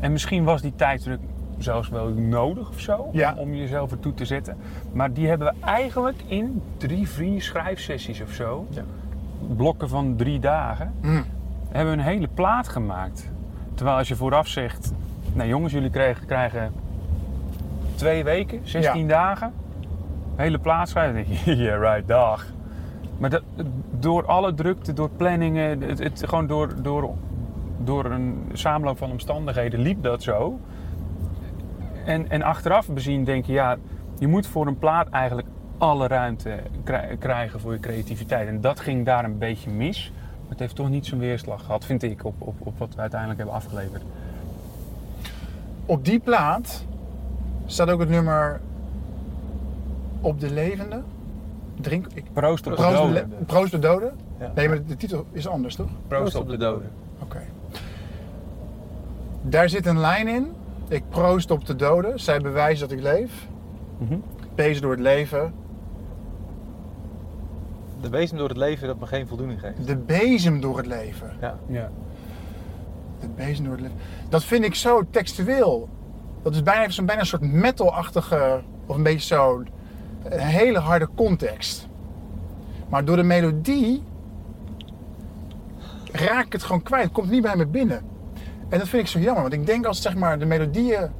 En 0.00 0.12
misschien 0.12 0.44
was 0.44 0.62
die 0.62 0.72
tijdsdruk 0.76 1.18
zelfs 1.58 1.88
wel 1.88 2.08
nodig 2.08 2.68
of 2.68 2.80
zo, 2.80 3.08
Ja. 3.12 3.32
om, 3.32 3.38
om 3.38 3.54
jezelf 3.54 3.90
ertoe 3.90 4.14
te 4.14 4.24
zetten. 4.24 4.56
Maar 4.92 5.12
die 5.12 5.28
hebben 5.28 5.46
we 5.46 5.66
eigenlijk 5.66 6.22
in 6.26 6.62
drie, 6.76 7.08
vier 7.08 7.42
schrijfsessies 7.42 8.22
of 8.22 8.30
zo, 8.30 8.66
Ja. 8.70 8.82
blokken 9.56 9.88
van 9.88 10.16
drie 10.16 10.38
dagen, 10.40 10.92
Hm. 11.00 11.22
hebben 11.70 11.94
we 11.94 11.98
een 12.00 12.06
hele 12.08 12.28
plaat 12.34 12.68
gemaakt. 12.68 13.30
Terwijl 13.74 13.96
als 13.96 14.08
je 14.08 14.16
vooraf 14.16 14.48
zegt, 14.48 14.92
nou 15.32 15.48
jongens, 15.48 15.72
jullie 15.72 15.90
krijgen, 15.90 16.26
krijgen 16.26 16.72
twee 17.94 18.24
weken, 18.24 18.60
16 18.62 19.08
dagen, 19.08 19.52
hele 20.36 20.58
plaat 20.58 20.88
schrijven, 20.88 21.14
dan 21.14 21.24
denk 21.24 21.38
je, 21.38 21.56
yeah 21.64 21.80
right, 21.80 22.08
dag. 22.08 22.46
Maar 23.18 23.30
dat, 23.30 23.42
door 23.90 24.26
alle 24.26 24.54
drukte, 24.54 24.92
door 24.92 25.10
planningen, 25.10 25.80
het, 25.80 25.98
het, 25.98 26.22
gewoon 26.26 26.46
door, 26.46 26.82
door, 26.82 27.10
door 27.78 28.04
een 28.04 28.50
samenloop 28.52 28.98
van 28.98 29.10
omstandigheden 29.10 29.80
liep 29.80 30.02
dat 30.02 30.22
zo. 30.22 30.58
En, 32.04 32.30
en 32.30 32.42
achteraf 32.42 32.88
bezien 32.88 33.24
denk 33.24 33.44
je, 33.44 33.52
ja, 33.52 33.76
je 34.18 34.26
moet 34.26 34.46
voor 34.46 34.66
een 34.66 34.78
plaat 34.78 35.08
eigenlijk 35.08 35.48
alle 35.78 36.06
ruimte 36.06 36.58
krij- 36.84 37.16
krijgen 37.18 37.60
voor 37.60 37.72
je 37.72 37.80
creativiteit. 37.80 38.48
En 38.48 38.60
dat 38.60 38.80
ging 38.80 39.04
daar 39.04 39.24
een 39.24 39.38
beetje 39.38 39.70
mis. 39.70 40.12
Het 40.48 40.58
heeft 40.58 40.74
toch 40.74 40.88
niet 40.88 41.06
zo'n 41.06 41.18
weerslag 41.18 41.64
gehad, 41.64 41.84
vind 41.84 42.02
ik, 42.02 42.24
op, 42.24 42.34
op, 42.38 42.54
op 42.58 42.78
wat 42.78 42.94
we 42.94 43.00
uiteindelijk 43.00 43.40
hebben 43.40 43.56
afgeleverd. 43.56 44.02
Op 45.86 46.04
die 46.04 46.18
plaat 46.18 46.84
staat 47.66 47.90
ook 47.90 48.00
het 48.00 48.08
nummer 48.08 48.60
Op 50.20 50.40
de 50.40 50.50
Levende. 50.50 51.02
Drink, 51.80 52.06
ik, 52.14 52.24
Proost 52.32 52.66
op 52.66 52.76
de 52.76 52.82
Proost, 52.82 52.96
de 52.96 53.06
doden. 53.06 53.46
Proost 53.46 53.74
op 53.74 53.80
de 53.80 53.86
doden? 53.88 54.12
Ja. 54.38 54.52
Nee, 54.54 54.68
maar 54.68 54.84
de 54.86 54.96
titel 54.96 55.26
is 55.32 55.48
anders, 55.48 55.74
toch? 55.76 55.88
Proost 56.08 56.34
op 56.34 56.48
de 56.48 56.56
doden. 56.56 56.90
Oké. 57.18 57.40
Daar 59.42 59.68
zit 59.68 59.86
een 59.86 59.98
lijn 59.98 60.28
in. 60.28 60.52
Ik 60.88 61.02
proost 61.08 61.50
op 61.50 61.66
de 61.66 61.76
doden. 61.76 62.20
Zij 62.20 62.40
bewijzen 62.40 62.88
dat 62.88 62.98
ik 62.98 63.02
leef. 63.04 63.46
Mhm. 63.98 64.14
Pees 64.54 64.80
door 64.80 64.90
het 64.90 65.00
leven. 65.00 65.52
De 68.04 68.10
bezem 68.10 68.38
door 68.38 68.48
het 68.48 68.56
leven 68.56 68.86
dat 68.86 69.00
me 69.00 69.06
geen 69.06 69.26
voldoening 69.26 69.60
geeft. 69.60 69.86
De 69.86 69.96
bezem 69.96 70.60
door 70.60 70.76
het 70.76 70.86
leven. 70.86 71.36
Ja. 71.40 71.58
Ja. 71.66 71.90
De 73.20 73.28
bezem 73.28 73.64
door 73.64 73.72
het 73.72 73.82
leven. 73.82 73.96
Dat 74.28 74.44
vind 74.44 74.64
ik 74.64 74.74
zo 74.74 75.02
textueel. 75.10 75.88
Dat 76.42 76.54
is 76.54 76.62
bijna, 76.62 76.90
zo'n 76.90 77.06
bijna 77.06 77.20
een 77.20 77.26
soort 77.26 77.42
metal-achtige, 77.42 78.62
of 78.86 78.96
een 78.96 79.02
beetje 79.02 79.34
zo, 79.34 79.62
een 80.22 80.38
hele 80.38 80.78
harde 80.78 81.08
context. 81.14 81.88
Maar 82.88 83.04
door 83.04 83.16
de 83.16 83.22
melodie 83.22 84.02
raak 86.12 86.44
ik 86.46 86.52
het 86.52 86.62
gewoon 86.62 86.82
kwijt. 86.82 87.04
Het 87.04 87.12
komt 87.12 87.30
niet 87.30 87.42
bij 87.42 87.56
me 87.56 87.66
binnen. 87.66 88.02
En 88.68 88.78
dat 88.78 88.88
vind 88.88 89.02
ik 89.02 89.08
zo 89.08 89.18
jammer, 89.18 89.42
want 89.42 89.54
ik 89.54 89.66
denk 89.66 89.86
als 89.86 90.02
zeg 90.02 90.14
maar 90.14 90.38
de 90.38 90.46
melodieën, 90.46 91.10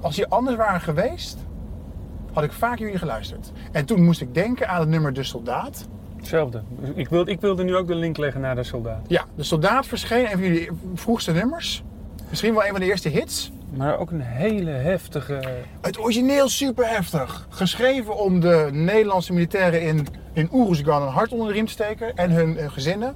als 0.00 0.14
die 0.16 0.26
anders 0.26 0.56
waren 0.56 0.80
geweest, 0.80 1.45
had 2.36 2.44
ik 2.44 2.52
vaak 2.52 2.78
jullie 2.78 2.98
geluisterd. 2.98 3.52
En 3.72 3.84
toen 3.84 4.04
moest 4.04 4.20
ik 4.20 4.34
denken 4.34 4.68
aan 4.68 4.80
het 4.80 4.88
nummer 4.88 5.12
De 5.12 5.22
Soldaat. 5.22 5.86
Hetzelfde. 6.16 6.62
Ik 6.94 7.08
wilde, 7.08 7.30
ik 7.30 7.40
wilde 7.40 7.64
nu 7.64 7.76
ook 7.76 7.86
de 7.86 7.94
link 7.94 8.16
leggen 8.16 8.40
naar 8.40 8.54
de 8.54 8.62
soldaat. 8.62 9.04
Ja, 9.06 9.24
De 9.34 9.42
Soldaat 9.42 9.86
verscheen, 9.86 10.24
een 10.24 10.30
van 10.30 10.40
jullie 10.40 10.70
vroegste 10.94 11.32
nummers. 11.32 11.82
Misschien 12.28 12.54
wel 12.54 12.64
een 12.64 12.70
van 12.70 12.80
de 12.80 12.86
eerste 12.86 13.08
hits. 13.08 13.52
Maar 13.74 13.98
ook 13.98 14.10
een 14.10 14.20
hele 14.20 14.70
heftige. 14.70 15.40
Het 15.80 15.98
origineel 15.98 16.48
super 16.48 16.88
heftig. 16.88 17.46
Geschreven 17.48 18.16
om 18.16 18.40
de 18.40 18.68
Nederlandse 18.72 19.32
militairen 19.32 19.82
in, 19.82 20.06
in 20.32 20.48
Oeruzgan 20.52 21.02
een 21.02 21.08
hart 21.08 21.32
onder 21.32 21.46
de 21.46 21.52
riem 21.52 21.66
te 21.66 21.72
steken 21.72 22.16
en 22.16 22.30
hun, 22.30 22.56
hun 22.56 22.70
gezinnen. 22.70 23.14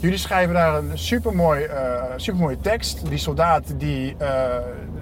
Jullie 0.00 0.18
schrijven 0.18 0.54
daar 0.54 0.78
een 0.78 0.98
supermooi, 0.98 1.62
eh 1.62 2.02
supermooie 2.16 2.60
tekst. 2.60 3.08
Die 3.08 3.18
soldaat 3.18 3.74
die 3.78 4.14
eh, 4.18 4.56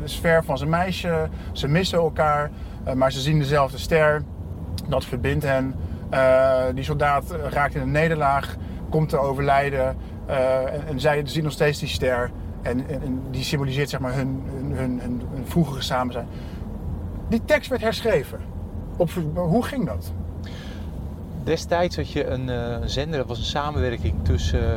is 0.05 0.19
ver 0.19 0.45
van 0.45 0.59
zijn 0.59 0.71
meisje, 0.71 1.29
ze 1.53 1.69
missen 1.69 1.99
elkaar, 1.99 2.45
eh, 2.45 2.51
maar 2.95 3.13
ze 3.13 3.21
zien 3.21 3.39
dezelfde 3.39 3.79
ster. 3.79 4.23
Dat 4.89 5.05
verbindt 5.05 5.45
hen. 5.45 5.75
Eh, 6.11 6.63
die 6.75 6.85
soldaat 6.85 7.31
eh, 7.31 7.39
raakt 7.51 7.75
in 7.75 7.81
een 7.81 7.91
nederlaag, 7.91 8.57
komt 8.89 9.09
te 9.09 9.19
overlijden 9.19 9.97
eh, 10.27 10.73
en, 10.73 10.87
en 10.87 11.01
zij 11.01 11.23
zien 11.25 11.45
nog 11.45 11.53
steeds 11.53 11.79
die 11.79 11.89
ster. 11.89 12.31
En, 12.63 12.89
en, 12.89 13.03
en 13.03 13.23
die 13.31 13.43
symboliseert 13.43 13.89
zeg 13.91 14.01
maar 14.01 14.15
hun, 14.15 14.43
hun, 14.47 14.73
hun, 14.73 15.01
hun, 15.01 15.23
hun 15.33 15.47
vroegere 15.47 15.83
samen 15.83 16.13
zijn. 16.13 16.27
Die 17.29 17.45
tekst 17.45 17.71
werd 17.71 17.83
herschreven. 17.83 18.41
Op, 18.97 19.11
hoe 19.35 19.65
ging 19.65 19.87
dat? 19.87 20.13
Destijds 21.45 21.97
had 21.97 22.11
je 22.11 22.27
een 22.27 22.49
eh, 22.49 22.77
zender, 22.85 23.19
dat 23.19 23.29
was 23.29 23.39
een 23.39 23.45
samenwerking 23.45 24.15
tussen 24.23 24.75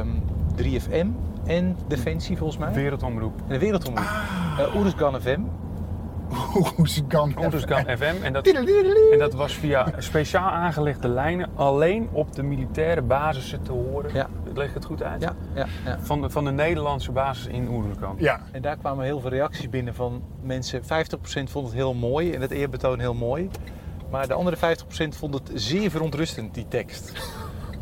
ehm, 0.55 0.79
3FM 0.79 1.07
en 1.45 1.77
Defensie 1.87 2.37
volgens 2.37 2.59
mij. 2.59 2.73
Wereldomroep. 2.73 3.41
En 3.47 3.53
de 3.53 3.59
Wereldomroep. 3.59 4.05
Eh 4.57 4.75
Oeruzgan 4.75 5.21
FM. 5.21 5.41
Hoe 6.75 6.89
ze 6.89 7.03
kan. 7.03 7.33
Oeruzgan 7.39 7.83
FM. 7.97 8.23
En 8.23 8.33
dat, 8.33 8.47
en 8.47 9.19
dat 9.19 9.33
was 9.33 9.53
via 9.53 9.93
speciaal 9.97 10.50
aangelegde 10.50 11.07
lijnen 11.07 11.50
alleen 11.55 12.09
op 12.11 12.35
de 12.35 12.43
militaire 12.43 13.01
basissen 13.01 13.61
te 13.61 13.71
horen. 13.71 14.13
Ja. 14.13 14.27
Leg 14.53 14.67
ik 14.67 14.73
het 14.73 14.85
goed 14.85 15.03
uit? 15.03 15.21
Ja, 15.21 15.35
ja, 15.53 15.65
ja. 15.85 16.00
Van, 16.01 16.21
de, 16.21 16.29
van 16.29 16.45
de 16.45 16.51
Nederlandse 16.51 17.11
basis 17.11 17.45
in 17.45 17.67
Oeruzgan. 17.67 18.15
Ja, 18.17 18.41
En 18.51 18.61
daar 18.61 18.77
kwamen 18.77 19.05
heel 19.05 19.19
veel 19.19 19.29
reacties 19.29 19.69
binnen 19.69 19.95
van 19.95 20.23
mensen. 20.41 20.81
50% 20.81 20.85
vond 21.23 21.65
het 21.65 21.73
heel 21.73 21.93
mooi 21.93 22.33
en 22.33 22.41
het 22.41 22.51
eerbetoon 22.51 23.00
heel 23.00 23.13
mooi. 23.13 23.50
Maar 24.09 24.27
de 24.27 24.33
andere 24.33 24.57
50% 24.57 24.59
vond 25.09 25.33
het 25.33 25.51
zeer 25.53 25.89
verontrustend, 25.89 26.53
die 26.53 26.67
tekst. 26.67 27.11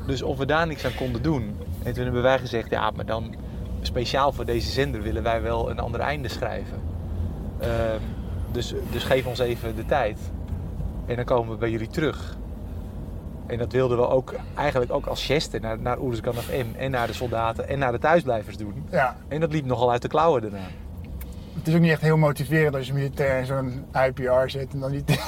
Dus 0.06 0.22
of 0.22 0.38
we 0.38 0.46
daar 0.46 0.68
niks 0.68 0.86
aan 0.86 0.96
konden 0.96 1.22
doen. 1.22 1.58
En 1.84 1.94
toen 1.94 2.04
hebben 2.04 2.22
wij 2.22 2.40
gezegd, 2.40 2.70
ja, 2.70 2.92
maar 2.96 3.06
dan 3.06 3.36
speciaal 3.82 4.32
voor 4.32 4.46
deze 4.46 4.70
zender 4.70 5.02
willen 5.02 5.24
wij 5.24 5.42
wel 5.42 5.70
een 5.70 5.80
ander 5.80 6.00
einde 6.00 6.28
schrijven. 6.28 6.82
Ehm, 7.60 8.02
dus, 8.52 8.74
dus 8.92 9.04
geef 9.04 9.26
ons 9.26 9.40
even 9.40 9.76
de 9.76 9.86
tijd. 9.86 10.20
En 11.06 11.16
dan 11.16 11.26
komen 11.26 11.52
we 11.52 11.58
bij 11.58 11.70
jullie 11.70 11.88
terug. 11.88 12.38
En 13.48 13.58
dat 13.58 13.72
wilden 13.72 13.98
we 13.98 14.08
ook 14.08 14.34
eigenlijk 14.56 14.92
ook 14.92 15.06
als 15.06 15.26
geste 15.26 15.60
naar, 15.60 15.80
naar 15.80 15.98
FM 16.34 16.66
en 16.78 16.92
naar 16.92 17.08
de 17.08 17.14
soldaten 17.14 17.68
en 17.68 17.80
naar 17.80 17.92
de 17.92 18.00
thuisblijvers 18.00 18.58
doen. 18.58 18.86
ja. 18.92 19.16
En 19.28 19.40
dat 19.40 19.52
liep 19.52 19.66
nogal 19.66 19.92
uit 19.92 20.02
de 20.02 20.08
klauwen 20.08 20.42
daarna. 20.42 20.68
Het 21.56 21.68
is 21.68 21.74
ook 21.74 21.80
niet 21.82 21.92
echt 21.92 22.02
heel 22.02 22.18
motiverend 22.18 22.76
als 22.76 22.88
je 22.88 22.94
militair 22.94 23.40
in 23.40 23.46
zo'n 23.46 23.86
IPR 24.08 24.48
zit 24.50 24.74
en 24.74 24.80
dan 24.80 24.92
niet. 24.92 25.10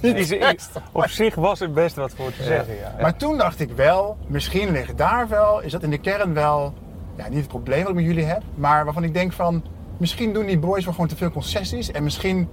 Is- 0.00 0.30
is- 0.30 0.68
op 0.92 1.06
zich 1.08 1.34
was 1.34 1.60
er 1.60 1.70
best 1.72 1.96
wat 1.96 2.12
voor 2.14 2.32
te 2.32 2.42
zeggen, 2.42 2.74
ja. 2.76 2.94
Maar 3.00 3.16
toen 3.16 3.38
dacht 3.38 3.60
ik 3.60 3.70
wel, 3.72 4.16
misschien 4.26 4.70
ligt 4.70 4.98
daar 4.98 5.28
wel, 5.28 5.60
is 5.60 5.72
dat 5.72 5.82
in 5.82 5.90
de 5.90 5.98
kern 5.98 6.34
wel, 6.34 6.74
ja, 7.16 7.28
niet 7.28 7.38
het 7.38 7.48
probleem 7.48 7.80
wat 7.80 7.88
ik 7.88 7.94
met 7.94 8.04
jullie 8.04 8.24
heb, 8.24 8.42
maar 8.54 8.84
waarvan 8.84 9.04
ik 9.04 9.14
denk 9.14 9.32
van, 9.32 9.62
misschien 9.96 10.32
doen 10.32 10.46
die 10.46 10.58
boys 10.58 10.84
wel 10.84 10.92
gewoon 10.94 11.08
te 11.08 11.16
veel 11.16 11.30
concessies 11.30 11.90
en 11.90 12.02
misschien 12.02 12.48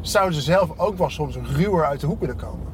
zouden 0.00 0.34
ze 0.34 0.40
zelf 0.40 0.78
ook 0.78 0.98
wel 0.98 1.10
soms 1.10 1.36
ruwer 1.56 1.84
uit 1.84 2.00
de 2.00 2.06
hoek 2.06 2.20
willen 2.20 2.36
komen. 2.36 2.66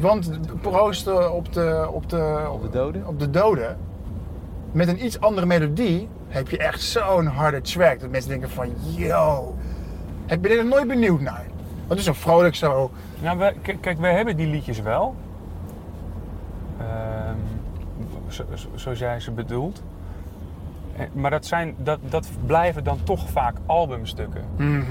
Want 0.00 0.30
proosten 0.60 1.32
op 1.32 1.52
de, 1.52 1.88
op 1.92 2.08
de, 2.08 2.48
Op 2.52 2.62
de 2.62 2.70
doden? 2.70 3.06
op 3.06 3.18
de 3.18 3.30
doden, 3.30 3.76
met 4.72 4.88
een 4.88 5.04
iets 5.04 5.20
andere 5.20 5.46
melodie, 5.46 6.08
heb 6.28 6.48
je 6.48 6.58
echt 6.58 6.82
zo'n 6.82 7.26
harde 7.26 7.60
track 7.60 8.00
dat 8.00 8.10
mensen 8.10 8.30
denken 8.30 8.50
van, 8.50 8.68
yo, 8.96 9.54
ik 10.26 10.40
ben 10.40 10.50
er 10.58 10.64
nooit 10.66 10.88
benieuwd 10.88 11.20
naar. 11.20 11.46
Dat 11.86 11.98
is 11.98 12.04
zo 12.04 12.12
vrolijk 12.12 12.54
zo, 12.54 12.90
Nou, 13.22 13.52
kijk, 13.80 13.98
wij 13.98 14.14
hebben 14.14 14.36
die 14.36 14.46
liedjes 14.46 14.80
wel. 14.80 15.14
Ehm, 16.78 17.36
zo- 18.28 18.44
zo- 18.54 18.68
zoals 18.74 18.98
jij 18.98 19.20
ze 19.20 19.30
bedoelt. 19.30 19.82
Eh, 21.02 21.08
Maar 21.20 21.30
dat, 21.30 21.46
zijn, 21.46 21.74
dat, 21.78 21.98
dat 22.08 22.28
blijven 22.46 22.84
dan 22.84 22.98
toch 23.04 23.28
vaak 23.30 23.56
albumstukken. 23.66 24.44
mhm. 24.56 24.82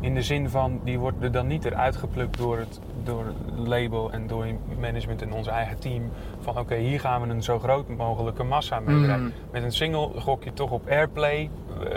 In 0.00 0.14
de 0.14 0.22
zin 0.22 0.48
van, 0.50 0.80
die 0.84 0.98
worden 0.98 1.32
dan 1.32 1.46
niet 1.46 1.64
eruit 1.64 1.96
geplukt 1.96 2.38
door 2.38 2.58
het, 2.58 2.80
door 3.04 3.24
het 3.26 3.68
label 3.68 4.12
en 4.12 4.26
door 4.26 4.46
management 4.80 5.22
en 5.22 5.32
ons 5.32 5.46
eigen 5.46 5.78
team. 5.78 6.02
Van 6.40 6.58
oké, 6.58 6.74
hier 6.76 7.00
gaan 7.00 7.22
we 7.22 7.28
een 7.28 7.42
zo 7.42 7.58
groot 7.58 7.88
mogelijke 7.96 8.42
massa 8.42 8.80
mee 8.80 8.94
Mm. 8.94 9.00
bereiken. 9.00 9.32
Met 9.52 9.62
een 9.62 9.72
single 9.72 10.10
gok 10.20 10.44
je 10.44 10.52
toch 10.52 10.70
op 10.70 10.88
airplay. 10.88 11.50
eh, 11.84 11.92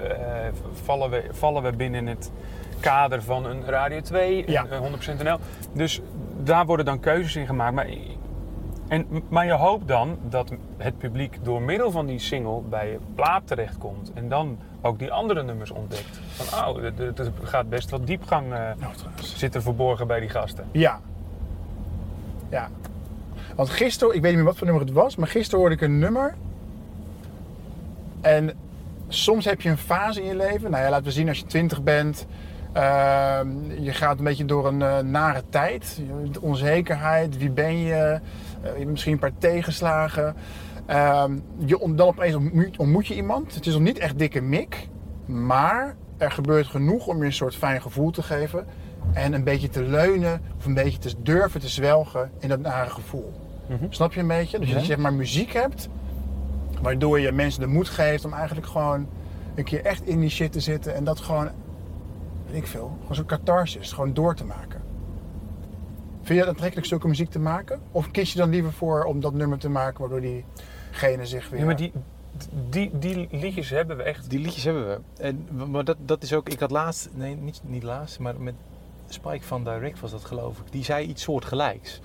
vallen, 0.83 1.09
we, 1.09 1.23
vallen 1.31 1.63
we 1.63 1.71
binnen 1.73 2.07
het 2.07 2.31
kader 2.79 3.21
van 3.23 3.45
een 3.45 3.65
Radio 3.65 4.01
2, 4.01 4.43
Ja. 4.51 4.65
een 4.69 4.79
100% 4.81 5.23
NL. 5.23 5.37
Dus 5.73 6.01
daar 6.43 6.65
worden 6.65 6.85
dan 6.85 6.99
keuzes 6.99 7.35
in 7.35 7.45
gemaakt. 7.45 7.73
Maar, 7.75 7.87
en, 8.91 9.05
maar 9.29 9.45
je 9.45 9.51
hoopt 9.51 9.87
dan 9.87 10.17
dat 10.29 10.51
het 10.77 10.97
publiek 10.97 11.37
door 11.43 11.61
middel 11.61 11.91
van 11.91 12.05
die 12.05 12.19
single 12.19 12.61
bij 12.69 12.89
je 12.91 12.97
plaat 13.15 13.47
terechtkomt. 13.47 14.11
En 14.13 14.29
dan 14.29 14.57
ook 14.81 14.99
die 14.99 15.11
andere 15.11 15.43
nummers 15.43 15.71
ontdekt. 15.71 16.19
Van 16.27 16.59
oh, 16.69 16.83
er- 16.83 17.13
gaat 17.43 17.69
best 17.69 17.89
wat 17.89 18.07
diepgang 18.07 18.53
eh 18.53 18.59
Nou, 18.79 18.93
trouwens. 18.95 19.37
zit 19.37 19.55
er 19.55 19.61
verborgen 19.61 20.07
bij 20.07 20.19
die 20.19 20.29
gasten. 20.29 20.65
Ja. 20.71 20.99
Ja. 22.49 22.69
Want 23.55 23.69
gisteren, 23.69 24.15
ik 24.15 24.21
weet 24.21 24.29
niet 24.29 24.39
meer 24.39 24.49
wat 24.49 24.57
voor 24.57 24.67
nummer 24.67 24.85
het 24.85 24.93
was, 24.95 25.15
maar 25.15 25.27
gisteren 25.27 25.59
hoorde 25.59 25.75
ik 25.75 25.81
een 25.81 25.99
nummer. 25.99 26.33
En 28.21 28.51
soms 29.07 29.45
heb 29.45 29.61
je 29.61 29.69
een 29.69 29.77
fase 29.77 30.21
in 30.21 30.27
je 30.27 30.35
leven. 30.35 30.71
Nou 30.71 30.83
ja, 30.83 30.89
laten 30.89 31.05
we 31.05 31.11
zien 31.11 31.27
als 31.27 31.37
je 31.39 31.45
20 31.45 31.81
bent. 31.83 32.25
ehm, 32.73 33.47
je 33.81 33.91
gaat 33.93 34.17
een 34.17 34.23
beetje 34.23 34.45
door 34.45 34.67
een 34.67 34.81
eh, 34.81 34.99
nare 34.99 35.43
tijd. 35.49 36.01
Onzekerheid, 36.41 37.37
wie 37.37 37.49
ben 37.49 37.77
je? 37.77 38.19
Eh, 38.61 38.85
misschien 38.85 39.13
een 39.13 39.19
paar 39.19 39.37
tegenslagen. 39.37 40.35
Ehm, 40.85 41.37
je, 41.57 41.91
dan 41.95 42.07
opeens 42.07 42.35
ontmoet, 42.35 42.77
ontmoet 42.77 43.07
je 43.07 43.15
iemand. 43.15 43.55
Het 43.55 43.65
is 43.65 43.73
nog 43.73 43.81
niet 43.81 43.97
echt 43.97 44.17
dikke 44.19 44.41
mik. 44.41 44.87
Maar 45.25 45.95
er 46.17 46.31
gebeurt 46.31 46.67
genoeg 46.67 47.07
om 47.07 47.17
je 47.17 47.25
een 47.25 47.33
soort 47.33 47.55
fijn 47.55 47.81
gevoel 47.81 48.11
te 48.11 48.23
geven. 48.23 48.65
En 49.13 49.33
een 49.33 49.43
beetje 49.43 49.69
te 49.69 49.83
leunen 49.83 50.41
of 50.57 50.65
een 50.65 50.73
beetje 50.73 50.97
te 50.97 51.13
durven 51.21 51.59
te 51.59 51.69
zwelgen 51.69 52.31
in 52.39 52.49
dat 52.49 52.59
nare 52.59 52.89
gevoel. 52.89 53.33
Mhm. 53.67 53.85
Snap 53.89 54.13
je 54.13 54.19
een 54.19 54.27
beetje? 54.27 54.59
Dus 54.59 54.73
als 54.73 54.81
je 54.81 54.87
zeg 54.87 54.97
maar 54.97 55.13
muziek 55.13 55.53
hebt, 55.53 55.89
waardoor 56.81 57.19
je 57.19 57.31
mensen 57.31 57.61
de 57.61 57.67
moed 57.67 57.89
geeft 57.89 58.25
om 58.25 58.33
eigenlijk 58.33 58.67
gewoon 58.67 59.07
een 59.55 59.63
keer 59.63 59.85
echt 59.85 60.07
in 60.07 60.19
die 60.19 60.29
shit 60.29 60.51
te 60.51 60.59
zitten 60.59 60.95
en 60.95 61.03
dat 61.03 61.19
gewoon, 61.19 61.49
weet 62.45 62.55
ik 62.55 62.67
veel, 62.67 62.97
gewoon 62.99 63.15
zo'n 63.15 63.25
catharsis, 63.25 63.91
gewoon 63.91 64.13
door 64.13 64.35
te 64.35 64.45
maken. 64.45 64.80
Vind 66.21 66.27
je 66.27 66.39
het 66.39 66.47
aantrekkelijk 66.47 66.87
zulke 66.87 67.07
muziek 67.07 67.29
te 67.29 67.39
maken? 67.39 67.79
Of 67.91 68.11
kies 68.11 68.31
je 68.31 68.37
dan 68.37 68.49
liever 68.49 68.71
voor 68.73 69.03
om 69.03 69.19
dat 69.19 69.33
nummer 69.33 69.57
te 69.57 69.69
maken 69.69 69.99
waardoor 69.99 70.21
diegene 70.21 71.25
zich 71.25 71.49
weer... 71.49 71.59
Ja, 71.59 71.65
maar 71.65 71.75
die, 71.75 71.91
die, 72.69 72.91
die 72.99 73.27
liedjes 73.31 73.69
hebben 73.69 73.97
we 73.97 74.03
echt. 74.03 74.29
Die 74.29 74.39
liedjes 74.39 74.63
hebben 74.63 74.87
we. 74.87 74.99
En, 75.23 75.47
maar 75.71 75.83
dat, 75.83 75.97
dat 76.05 76.23
is 76.23 76.33
ook, 76.33 76.49
ik 76.49 76.59
had 76.59 76.71
laatst, 76.71 77.09
nee 77.13 77.35
niet, 77.35 77.61
niet 77.65 77.83
laatst, 77.83 78.19
maar 78.19 78.35
met 78.39 78.53
Spike 79.07 79.43
van 79.45 79.63
Direct 79.63 79.99
was 79.99 80.11
dat 80.11 80.25
geloof 80.25 80.57
ik. 80.59 80.71
Die 80.71 80.83
zei 80.83 81.07
iets 81.07 81.23
soortgelijks. 81.23 81.99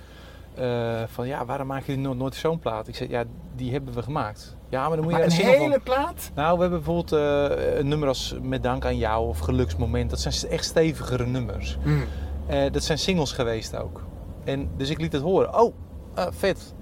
eh, 0.55 1.01
van 1.07 1.27
ja, 1.27 1.45
waarom 1.45 1.67
maken 1.67 1.85
jullie 1.85 2.01
nooit, 2.01 2.17
nooit 2.17 2.35
zo'n 2.35 2.59
plaat? 2.59 2.87
Ik 2.87 2.95
zei, 2.95 3.09
ja, 3.09 3.23
die 3.55 3.71
hebben 3.71 3.93
we 3.93 4.03
gemaakt. 4.03 4.55
Ja, 4.69 4.87
maar 4.87 4.95
dan 4.97 5.05
moet 5.05 5.11
je 5.13 5.17
Maar 5.17 5.25
een 5.27 5.31
single 5.31 5.53
van- 5.55 5.61
hele 5.63 5.79
plaat? 5.79 6.31
Nou, 6.35 6.55
we 6.55 6.61
hebben 6.61 6.83
bijvoorbeeld 6.83 7.11
eh, 7.11 7.77
een 7.77 7.87
nummer 7.87 8.07
als 8.07 8.35
Met 8.41 8.63
Dank 8.63 8.85
aan 8.85 8.97
jou 8.97 9.27
of 9.27 9.39
Geluksmoment. 9.39 10.09
Dat 10.09 10.19
zijn 10.21 10.51
echt 10.51 10.65
stevigere 10.65 11.25
nummers. 11.25 11.77
Hmm. 11.83 12.03
Eh, 12.47 12.71
dat 12.71 12.83
zijn 12.83 12.97
singles 12.97 13.31
geweest 13.31 13.75
ook. 13.77 14.03
En, 14.43 14.69
dus 14.77 14.89
ik 14.89 15.01
liet 15.01 15.11
het 15.11 15.21
horen. 15.21 15.59
Oh, 15.61 15.73
ah, 16.13 16.27
vet. 16.29 16.73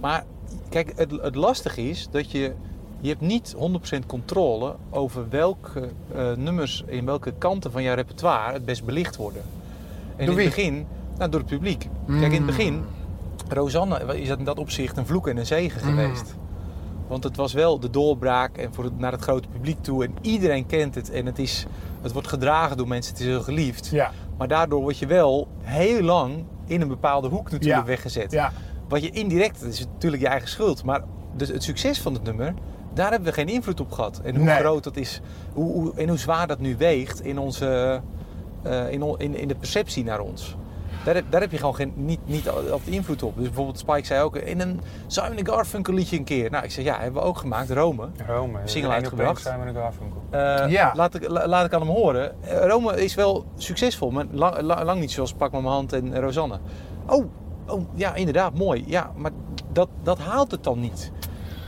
Maar 0.00 0.24
kijk, 0.68 0.92
het, 0.96 1.10
het 1.10 1.34
lastige 1.34 1.88
is 1.88 2.08
dat 2.10 2.30
je... 2.30 2.52
Je 3.00 3.08
hebt 3.08 3.20
niet 3.20 3.54
100% 4.02 4.06
controle 4.06 4.74
over 4.90 5.28
welke 5.28 5.88
eh, 6.14 6.32
nummers 6.36 6.84
in 6.86 7.04
welke 7.04 7.32
kanten 7.38 7.72
van 7.72 7.82
jouw 7.82 7.94
repertoire 7.94 8.52
het 8.52 8.64
best 8.64 8.84
belicht 8.84 9.16
worden. 9.16 9.42
En 10.16 10.26
Door 10.26 10.40
in 10.40 10.46
het 10.46 10.54
begin, 10.54 10.86
nou, 11.18 11.30
door 11.30 11.40
het 11.40 11.48
publiek. 11.48 11.88
Kijk, 12.06 12.32
in 12.32 12.32
het 12.32 12.46
begin, 12.46 12.84
Rosanne 13.48 14.20
is 14.20 14.28
dat 14.28 14.38
in 14.38 14.44
dat 14.44 14.58
opzicht 14.58 14.96
een 14.96 15.06
vloek 15.06 15.28
en 15.28 15.36
een 15.36 15.46
zegen 15.46 15.80
Mm. 15.90 15.96
geweest. 15.98 16.34
Want 17.08 17.24
het 17.24 17.36
was 17.36 17.52
wel 17.52 17.78
de 17.80 17.90
doorbraak 17.90 18.56
en 18.56 18.74
voor 18.74 18.84
het, 18.84 18.98
naar 18.98 19.12
het 19.12 19.22
grote 19.22 19.48
publiek 19.48 19.82
toe. 19.82 20.04
En 20.04 20.14
iedereen 20.20 20.66
kent 20.66 20.94
het. 20.94 21.10
En 21.10 21.26
het, 21.26 21.38
is, 21.38 21.66
het 22.02 22.12
wordt 22.12 22.28
gedragen 22.28 22.76
door 22.76 22.88
mensen. 22.88 23.12
Het 23.12 23.20
is 23.20 23.26
heel 23.28 23.42
geliefd. 23.42 23.86
Ja, 23.86 24.12
Maar 24.38 24.48
daardoor 24.48 24.80
word 24.80 24.98
je 24.98 25.06
wel 25.06 25.48
heel 25.62 26.02
lang 26.02 26.44
in 26.66 26.80
een 26.80 26.88
bepaalde 26.88 27.28
hoek 27.28 27.50
natuurlijk 27.50 27.80
Ja. 27.80 27.84
weggezet. 27.84 28.32
ja. 28.32 28.52
Wat 28.88 29.02
je 29.02 29.10
indirect, 29.10 29.60
dat 29.60 29.72
is 29.72 29.80
natuurlijk 29.80 30.22
je 30.22 30.28
eigen 30.28 30.48
schuld. 30.48 30.84
Maar 30.84 31.02
dus 31.36 31.48
het 31.48 31.62
succes 31.62 32.00
van 32.00 32.12
het 32.14 32.22
nummer, 32.22 32.54
daar 32.94 33.10
hebben 33.10 33.28
we 33.28 33.34
geen 33.34 33.48
invloed 33.48 33.80
op 33.80 33.92
gehad. 33.92 34.20
En 34.24 34.36
hoe 34.36 34.44
Nee. 34.44 34.56
groot 34.58 34.84
dat 34.84 34.96
is 34.96 35.20
hoe, 35.52 35.72
hoe, 35.72 35.92
en 35.96 36.08
hoe 36.08 36.18
zwaar 36.18 36.46
dat 36.46 36.58
nu 36.58 36.76
weegt 36.76 37.24
in, 37.24 37.38
onze, 37.38 38.00
eh, 38.62 38.90
in, 38.92 39.14
in, 39.18 39.36
in 39.38 39.48
de 39.48 39.54
perceptie 39.54 40.04
naar 40.04 40.20
ons. 40.20 40.56
Daar 41.06 41.14
heb, 41.14 41.24
daar 41.30 41.40
heb 41.40 41.50
je 41.50 41.56
gewoon 41.58 41.74
geen, 41.74 41.92
niet, 41.96 42.20
niet 42.24 42.48
altijd 42.48 42.86
invloed 42.86 43.22
op. 43.22 43.36
Dus 43.36 43.44
bijvoorbeeld 43.44 43.78
Spike 43.78 44.06
zei 44.06 44.22
ook 44.22 44.36
in 44.36 44.60
een 44.60 44.80
Simon 45.06 45.46
Garfunkel 45.46 45.94
liedje 45.94 46.16
een 46.16 46.24
keer. 46.24 46.50
Nou, 46.50 46.64
ik 46.64 46.70
zeg 46.70 46.84
ja, 46.84 46.98
hebben 47.00 47.22
we 47.22 47.28
ook 47.28 47.38
gemaakt, 47.38 47.70
Rome. 47.70 48.08
Rome. 48.26 48.58
Single 48.64 48.90
uitgebracht. 48.90 49.44
naar 49.44 49.72
Garfunkel. 49.74 50.22
Eh, 50.30 50.70
Ja. 50.70 50.92
laat, 50.94 51.14
ik, 51.14 51.28
la- 51.28 51.46
laat 51.46 51.66
ik 51.66 51.72
aan 51.72 51.80
hem 51.80 51.90
horen. 51.90 52.42
Eh, 52.42 52.66
Rome 52.68 53.02
is 53.04 53.14
wel 53.14 53.44
succesvol, 53.56 54.10
maar 54.10 54.24
lang, 54.30 54.60
lang, 54.60 54.82
lang 54.82 55.00
niet 55.00 55.10
zoals 55.12 55.32
Pak 55.32 55.52
me 55.52 55.60
mijn 55.60 55.72
hand 55.72 55.92
en 55.92 56.20
Rosanne. 56.20 56.58
Oh, 57.06 57.24
oh, 57.66 57.80
ja, 57.94 58.14
inderdaad, 58.14 58.54
mooi. 58.54 58.84
Ja, 58.86 59.12
maar 59.16 59.30
dat, 59.72 59.88
dat 60.02 60.18
haalt 60.18 60.50
het 60.50 60.64
dan 60.64 60.80
niet. 60.80 61.12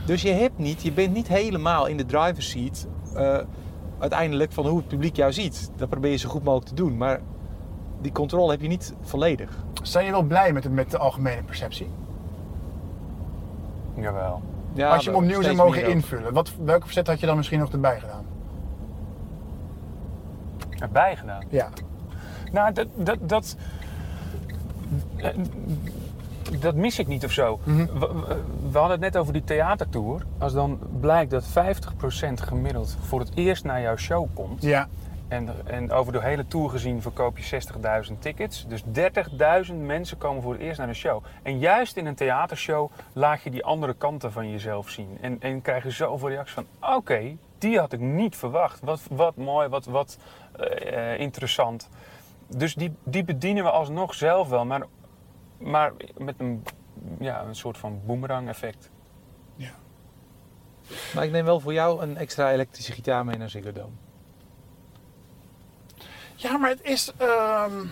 Dus 0.05 0.21
je 0.21 0.31
hebt 0.31 0.57
niet, 0.57 0.81
je 0.81 0.91
bent 0.91 1.13
niet 1.13 1.27
helemaal 1.27 1.85
in 1.85 1.97
de 1.97 2.05
driver's 2.05 2.49
seat 2.49 2.87
eh, 3.15 3.37
uiteindelijk 3.99 4.51
van 4.51 4.67
hoe 4.67 4.77
het 4.77 4.87
publiek 4.87 5.15
jou 5.15 5.33
ziet. 5.33 5.71
Dat 5.75 5.89
probeer 5.89 6.11
je 6.11 6.17
zo 6.17 6.29
goed 6.29 6.43
mogelijk 6.43 6.69
te 6.69 6.75
doen, 6.75 6.97
maar 6.97 7.21
die 8.01 8.11
controle 8.11 8.51
heb 8.51 8.61
je 8.61 8.67
niet 8.67 8.93
volledig. 9.01 9.63
Zijn 9.81 10.05
je 10.05 10.11
wel 10.11 10.21
blij 10.23 10.53
met 10.53 10.63
de, 10.63 10.69
met 10.69 10.91
de 10.91 10.97
algemene 10.97 11.43
perceptie? 11.43 11.89
Jawel. 13.95 14.41
Ja, 14.73 14.89
Als 14.89 15.03
je 15.03 15.09
hem 15.09 15.19
opnieuw 15.19 15.41
zou 15.41 15.55
mogen 15.55 15.87
invullen, 15.89 16.33
wat, 16.33 16.51
welke 16.63 16.85
verzet 16.85 17.07
had 17.07 17.19
je 17.19 17.25
dan 17.25 17.37
misschien 17.37 17.59
nog 17.59 17.71
erbij 17.71 17.99
gedaan? 17.99 18.25
Erbij 20.79 21.15
gedaan. 21.15 21.43
Ja. 21.49 21.69
Nou, 22.51 22.73
dat, 22.73 22.87
dat, 22.95 23.17
dat, 23.29 23.55
dat 26.59 26.75
mis 26.75 26.99
ik 26.99 27.07
niet 27.07 27.25
of 27.25 27.31
zo. 27.31 27.59
Mhm. 27.63 27.77
We, 27.99 27.99
we- 27.99 28.41
we 28.71 28.77
hadden 28.77 28.91
het 29.01 29.13
net 29.13 29.17
over 29.17 29.33
die 29.33 29.43
theatertour. 29.43 30.25
Als 30.37 30.53
dan 30.53 30.79
blijkt 30.99 31.31
dat 31.31 31.45
50% 31.47 31.49
gemiddeld 32.33 32.97
voor 33.01 33.19
het 33.19 33.31
eerst 33.35 33.63
naar 33.63 33.81
jouw 33.81 33.95
show 33.95 34.27
komt. 34.33 34.61
Ja. 34.63 34.87
En, 35.29 35.49
en 35.65 35.91
over 35.91 36.13
de 36.13 36.21
hele 36.21 36.47
tour 36.47 36.69
gezien 36.69 37.01
verkoop 37.01 37.37
je 37.37 37.61
60.000 38.09 38.19
tickets. 38.19 38.67
Dus 38.67 38.83
30.000 39.67 39.75
mensen 39.75 40.17
komen 40.17 40.43
voor 40.43 40.53
het 40.53 40.61
eerst 40.61 40.77
naar 40.77 40.87
een 40.87 40.95
show. 40.95 41.23
En 41.43 41.59
juist 41.59 41.97
in 41.97 42.05
een 42.05 42.15
theatershow 42.15 42.91
laat 43.13 43.41
je 43.41 43.49
die 43.49 43.63
andere 43.63 43.93
kanten 43.93 44.31
van 44.31 44.51
jezelf 44.51 44.89
zien. 44.89 45.17
En, 45.21 45.41
en 45.41 45.61
krijg 45.61 45.83
je 45.83 45.91
zoveel 45.91 46.29
reacties 46.29 46.53
van... 46.53 46.65
Oké, 46.95 47.37
die 47.57 47.79
had 47.79 47.93
ik 47.93 47.99
niet 47.99 48.35
verwacht. 48.35 48.79
Wat, 48.81 49.01
wat 49.09 49.35
mooi, 49.35 49.67
wat, 49.67 49.85
wat 49.85 50.17
eh, 50.51 51.19
interessant. 51.19 51.89
Dus 52.47 52.75
die, 52.75 52.93
die 53.03 53.23
bedienen 53.23 53.63
we 53.63 53.69
alsnog 53.69 54.13
zelf 54.13 54.49
wel. 54.49 54.65
Maar, 54.65 54.85
maar 55.57 55.93
met 56.17 56.35
een, 56.37 56.63
ja, 57.19 57.43
een 57.43 57.55
soort 57.55 57.77
van 57.77 58.01
boomerang 58.05 58.47
effect. 58.47 58.89
Maar 61.13 61.23
ik 61.23 61.31
neem 61.31 61.45
wel 61.45 61.59
voor 61.59 61.73
jou 61.73 62.01
een 62.01 62.17
extra 62.17 62.51
elektrische 62.51 62.91
gitaar 62.91 63.25
mee 63.25 63.37
naar 63.37 63.49
Ziggo 63.49 63.71
Dome. 63.71 63.93
Ja, 66.41 66.57
maar 66.57 66.69
het 66.69 66.79
is. 66.83 67.11
ehm, 67.17 67.85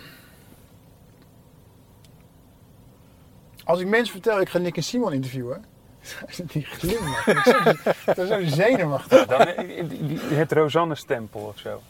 Als 3.64 3.80
ik 3.80 3.86
mensen 3.86 4.12
vertel, 4.12 4.40
ik 4.40 4.48
ga 4.48 4.58
Nick 4.58 4.76
en 4.76 4.82
Simon 4.82 5.12
interviewen. 5.12 5.64
Die 6.52 6.64
glimlachen. 6.64 7.70
Ik 8.06 8.14
ben 8.14 8.26
zo- 8.26 8.44
zenuwachtig. 8.56 9.26
Dan, 9.26 9.40
eh, 9.40 9.84
het 10.20 10.52
Rosanne-stempel 10.52 11.40
of 11.40 11.58
zo. 11.58 11.82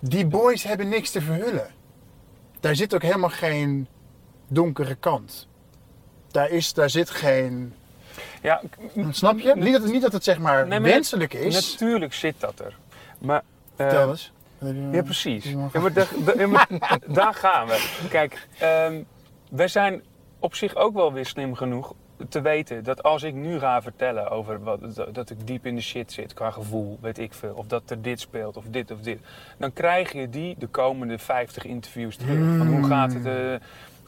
Die 0.00 0.26
boys 0.26 0.62
hebben 0.62 0.88
niks 0.88 1.10
te 1.10 1.20
verhullen. 1.20 1.70
Daar 2.60 2.76
zit 2.76 2.94
ook 2.94 3.02
helemaal 3.02 3.28
geen 3.30 3.86
donkere 4.48 4.94
kant. 4.94 5.46
Daar, 6.30 6.50
is, 6.50 6.72
daar 6.72 6.90
zit 6.90 7.10
geen. 7.10 7.74
Ja, 8.42 8.62
Snap 9.10 9.38
je? 9.38 9.54
Niet 9.56 9.72
dat, 9.72 9.82
het- 9.82 9.92
niet 9.92 10.02
dat 10.02 10.12
het 10.12 10.24
zeg 10.24 10.38
maar 10.38 10.66
Nee, 10.66 10.80
wenselijk 10.80 11.34
is. 11.34 11.70
Natuurlijk 11.72 12.14
zit 12.14 12.34
dat 12.38 12.60
er. 12.60 12.76
Maar, 13.18 13.42
Vertel 13.78 14.10
eens. 14.10 14.32
ja, 14.92 15.02
precies. 15.02 15.44
Ja, 15.44 15.56
maar 16.46 16.68
daar, 17.06 17.34
gaan 17.34 17.66
we. 17.66 18.06
Kijk, 18.08 18.48
ehm, 18.58 19.02
wij 19.50 19.68
zijn 19.68 20.02
op 20.38 20.54
zich 20.54 20.74
ook 20.76 20.94
wel 20.94 21.12
weer 21.12 21.26
slim 21.26 21.54
genoeg 21.54 21.94
te 22.28 22.40
weten 22.40 22.84
dat 22.84 23.02
als 23.02 23.22
ik 23.22 23.34
nu 23.34 23.58
ga 23.58 23.82
vertellen 23.82 24.30
over 24.30 24.62
wat, 24.62 24.80
dat- 25.12 25.30
ik 25.30 25.46
diep 25.46 25.66
in 25.66 25.74
de 25.74 25.80
shit 25.80 26.12
zit 26.12 26.34
qua 26.34 26.50
gevoel, 26.50 26.98
weet 27.00 27.18
ik 27.18 27.34
veel, 27.34 27.54
of 27.54 27.66
dat 27.66 27.90
er 27.90 28.02
dit 28.02 28.20
speelt 28.20 28.56
of 28.56 28.64
dit 28.70 28.90
of 28.90 29.00
dit, 29.00 29.18
dan 29.58 29.72
krijg 29.72 30.12
je 30.12 30.28
die 30.28 30.54
de 30.58 30.66
komende 30.66 31.18
50 31.18 31.64
interviews 31.64 32.16
terug. 32.16 32.56
Van 32.58 32.66
hoe 32.66 32.84
gaat 32.86 33.12
het? 33.12 33.26
eh, 33.26 33.34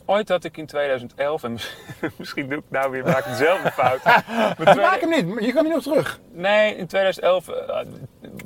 Ooit 0.04 0.28
had 0.28 0.44
ik 0.44 0.56
in 0.56 0.66
2011, 0.66 1.42
en 1.44 1.52
mis- 1.52 1.76
misschien 2.18 2.48
doe 2.48 2.58
ik 2.58 2.64
nou 2.68 2.90
weer, 2.90 3.04
maak 3.04 3.18
ik 3.18 3.24
dezelfde 3.24 3.70
fout. 3.70 4.04
Maar 4.04 4.54
tweede- 4.56 4.80
Maak 4.80 5.00
hem 5.00 5.10
niet, 5.34 5.44
je 5.46 5.52
kan 5.52 5.64
nu 5.64 5.70
nog 5.70 5.82
terug. 5.82 6.20
Nee, 6.32 6.76
in 6.76 6.86
2011 6.86 7.48
eh, 7.48 7.80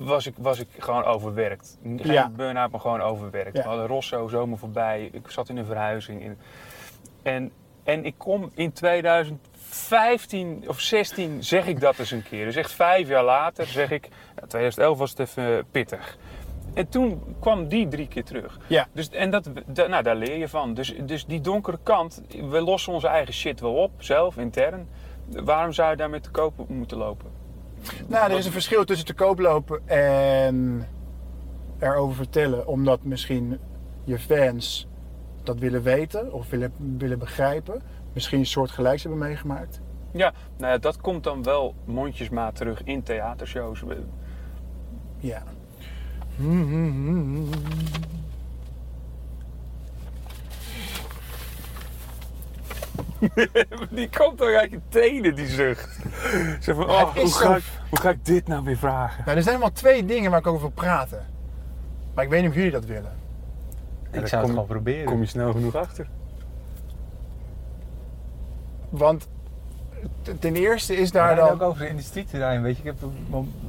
was, 0.04 0.26
ik, 0.26 0.34
was 0.38 0.58
ik 0.60 0.68
gewoon 0.78 1.04
overwerkt. 1.04 1.78
Geen 1.82 2.00
Ja. 2.04 2.28
burn-out, 2.28 2.70
maar 2.70 2.80
gewoon 2.80 3.00
overwerkt. 3.00 3.56
Ja. 3.56 3.62
We 3.62 3.68
hadden 3.68 3.86
Rosso 3.86 4.28
zomer 4.28 4.58
voorbij. 4.58 5.08
Ik 5.12 5.30
zat 5.30 5.48
in 5.48 5.56
een 5.56 5.64
verhuizing. 5.64 6.22
In, 6.22 6.38
en, 7.22 7.52
en 7.84 8.04
ik 8.04 8.14
kom 8.18 8.50
in 8.54 8.72
2015 8.72 10.64
of 10.66 10.80
16 10.80 11.44
zeg 11.44 11.66
ik 11.66 11.80
dat 11.80 11.98
eens 11.98 12.10
een 12.10 12.22
keer. 12.22 12.44
Dus 12.44 12.56
echt 12.56 12.72
vijf 12.72 13.08
jaar 13.08 13.24
later 13.24 13.66
zeg 13.66 13.90
ik... 13.90 14.04
Ja, 14.36 14.46
2011 14.46 14.98
was 14.98 15.10
het 15.10 15.18
even 15.18 15.64
pittig. 15.70 16.16
En 16.74 16.88
toen 16.88 17.36
kwam 17.40 17.68
die 17.68 17.88
drie 17.88 18.08
keer 18.08 18.24
terug. 18.24 18.58
Ja. 18.66 18.86
Dus, 18.92 19.08
en 19.10 19.30
dat, 19.30 19.50
da- 19.66 19.86
nou, 19.86 20.02
daar 20.02 20.16
leer 20.16 20.36
je 20.38 20.48
van. 20.48 20.74
Dus, 20.74 20.94
dus 21.04 21.26
die 21.26 21.40
donkere 21.40 21.78
kant, 21.82 22.22
we 22.50 22.60
lossen 22.60 22.92
onze 22.92 23.06
eigen 23.08 23.34
shit 23.34 23.60
wel 23.60 23.74
op, 23.74 23.90
zelf, 23.98 24.36
intern. 24.36 24.88
Waarom 25.28 25.72
zou 25.72 25.90
je 25.90 25.96
daarmee 25.96 26.20
te 26.20 26.30
koop 26.30 26.68
moeten 26.68 26.96
lopen? 26.96 27.30
Nou, 28.06 28.30
er 28.30 28.38
is 28.38 28.46
een 28.46 28.52
verschil 28.52 28.84
tussen 28.84 29.06
te 29.06 29.14
koop 29.14 29.38
lopen 29.38 29.88
en 29.88 30.88
erover 31.78 32.16
vertellen, 32.16 32.66
omdat 32.66 33.04
misschien 33.04 33.58
je 34.04 34.18
fans 34.18 34.88
dat 35.42 35.58
willen 35.58 35.82
weten 35.82 36.32
of 36.32 36.50
willen, 36.50 36.72
willen 36.98 37.18
begrijpen. 37.18 37.82
Misschien 38.12 38.38
een 38.38 38.46
soort 38.46 38.70
gelijks 38.70 39.02
hebben 39.02 39.20
meegemaakt. 39.20 39.80
Ja, 40.12 40.32
nou 40.56 40.72
ja, 40.72 40.78
dat 40.78 41.00
komt 41.00 41.24
dan 41.24 41.42
wel 41.42 41.74
mondjesmaat 41.84 42.56
terug 42.56 42.84
in 42.84 43.02
theatershows. 43.02 43.82
Ja. 45.18 45.42
Die 53.90 54.08
komt 54.16 54.38
toch 54.38 54.54
uit 54.54 54.70
je 54.70 54.80
tenen, 54.88 55.34
die 55.34 55.46
zucht. 55.46 55.98
Zeg 56.60 56.74
van, 56.74 56.90
oh, 56.90 57.16
hoe, 57.16 57.32
ga 57.32 57.56
ik, 57.56 57.64
hoe 57.88 58.00
ga 58.00 58.10
ik 58.10 58.24
dit 58.24 58.48
nou 58.48 58.64
weer 58.64 58.76
vragen? 58.76 59.22
Nou, 59.24 59.36
er 59.36 59.42
zijn 59.42 59.58
maar 59.58 59.72
twee 59.72 60.04
dingen 60.04 60.30
waar 60.30 60.40
ik 60.40 60.46
over 60.46 60.60
wil 60.60 60.70
praten. 60.70 61.26
Maar 62.14 62.24
ik 62.24 62.30
weet 62.30 62.40
niet 62.40 62.50
of 62.50 62.56
jullie 62.56 62.70
dat 62.70 62.84
willen. 62.84 63.12
Ik 64.10 64.26
zou 64.26 64.42
het 64.42 64.50
gewoon 64.50 64.66
proberen. 64.66 65.04
Kom 65.04 65.20
je 65.20 65.26
snel 65.26 65.52
genoeg 65.52 65.74
achter? 65.74 66.06
Want 68.88 69.28
ten 70.40 70.54
eerste 70.54 70.96
is 70.96 71.10
daar 71.10 71.36
dan... 71.36 71.50
ook 71.50 71.62
over 71.62 71.80
de 71.80 71.88
industrieterrein, 71.88 72.62
weet 72.62 72.76
je. 72.76 72.82
Ik 72.82 72.94
heb 73.00 73.10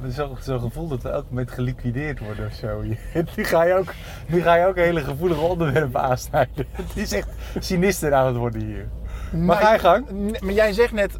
zo'n 0.08 0.36
zo 0.42 0.58
gevoel 0.58 0.88
dat 0.88 1.02
we 1.02 1.08
elk 1.08 1.24
moment 1.28 1.50
geliquideerd 1.50 2.18
worden 2.18 2.46
of 2.46 2.52
zo. 2.52 2.82
Nu 3.36 3.44
ga 3.44 3.64
je 3.64 3.74
ook, 3.74 3.94
nu 4.26 4.42
ga 4.42 4.54
je 4.54 4.66
ook 4.66 4.76
hele 4.76 5.00
gevoelige 5.00 5.40
onderwerpen 5.40 6.00
aansnijden. 6.00 6.66
Het 6.82 6.96
is 6.96 7.12
echt 7.12 7.28
sinister 7.58 8.14
aan 8.14 8.26
het 8.26 8.36
worden 8.36 8.64
hier. 8.64 8.88
Maar 9.32 9.56
ga 9.56 9.72
je 9.72 9.78
gang. 9.78 10.06
Maar 10.40 10.52
jij 10.52 10.72
zegt 10.72 10.92
net 10.92 11.18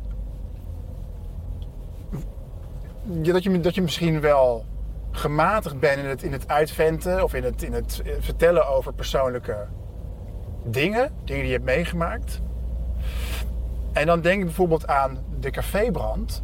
dat, 3.05 3.43
je, 3.43 3.61
dat 3.61 3.75
je 3.75 3.83
misschien 3.83 4.21
wel 4.21 4.65
gematigd 5.11 5.81
bent 5.81 5.99
in 5.99 6.05
het, 6.05 6.23
in 6.23 6.33
het 6.33 6.49
uitventen 6.49 7.23
of 7.23 7.35
in 7.35 7.45
het, 7.45 7.63
in 7.63 7.73
het 7.73 8.03
eh, 8.05 8.13
vertellen 8.21 8.69
over 8.69 8.93
persoonlijke 8.93 9.67
dingen, 10.65 11.11
dingen 11.25 11.43
die 11.43 11.47
je 11.47 11.53
hebt 11.53 11.65
meegemaakt. 11.65 12.41
En 13.93 14.07
dan 14.07 14.21
denk 14.21 14.39
ik 14.39 14.45
bijvoorbeeld 14.45 14.87
aan 14.87 15.19
de 15.41 15.51
cafébrand, 15.51 16.43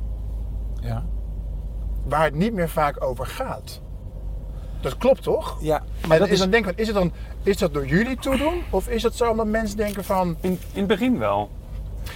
Ja. 0.81 1.05
waar 2.05 2.25
het 2.25 2.35
niet 2.35 2.53
meer 2.53 2.69
vaak 2.69 3.05
over 3.05 3.27
gaat. 3.27 3.81
Dat 4.81 4.97
klopt 4.97 5.23
toch? 5.23 5.57
Ja, 5.61 5.83
Maar 6.09 6.19
dat 6.19 6.29
is, 6.29 6.39
dan 6.39 6.51
denk 6.51 6.67
ik, 6.67 6.79
is, 6.79 6.87
het 6.87 6.97
dan, 6.97 7.13
is 7.43 7.57
dat 7.57 7.75
door 7.75 7.87
jullie 7.87 8.17
toedoen? 8.17 8.63
Of 8.71 8.89
is 8.89 9.03
het 9.03 9.15
zo 9.15 9.31
omdat 9.31 9.47
mensen 9.47 9.77
denken 9.77 10.05
van... 10.05 10.37
In, 10.41 10.51
in 10.51 10.79
het 10.79 10.87
begin 10.87 11.19
wel. 11.19 11.51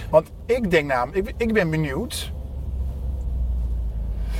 Want 0.09 0.29
ik 0.45 0.71
denk 0.71 0.87
namelijk, 0.87 1.27
ik, 1.27 1.33
ik 1.37 1.53
ben 1.53 1.69
benieuwd. 1.69 2.31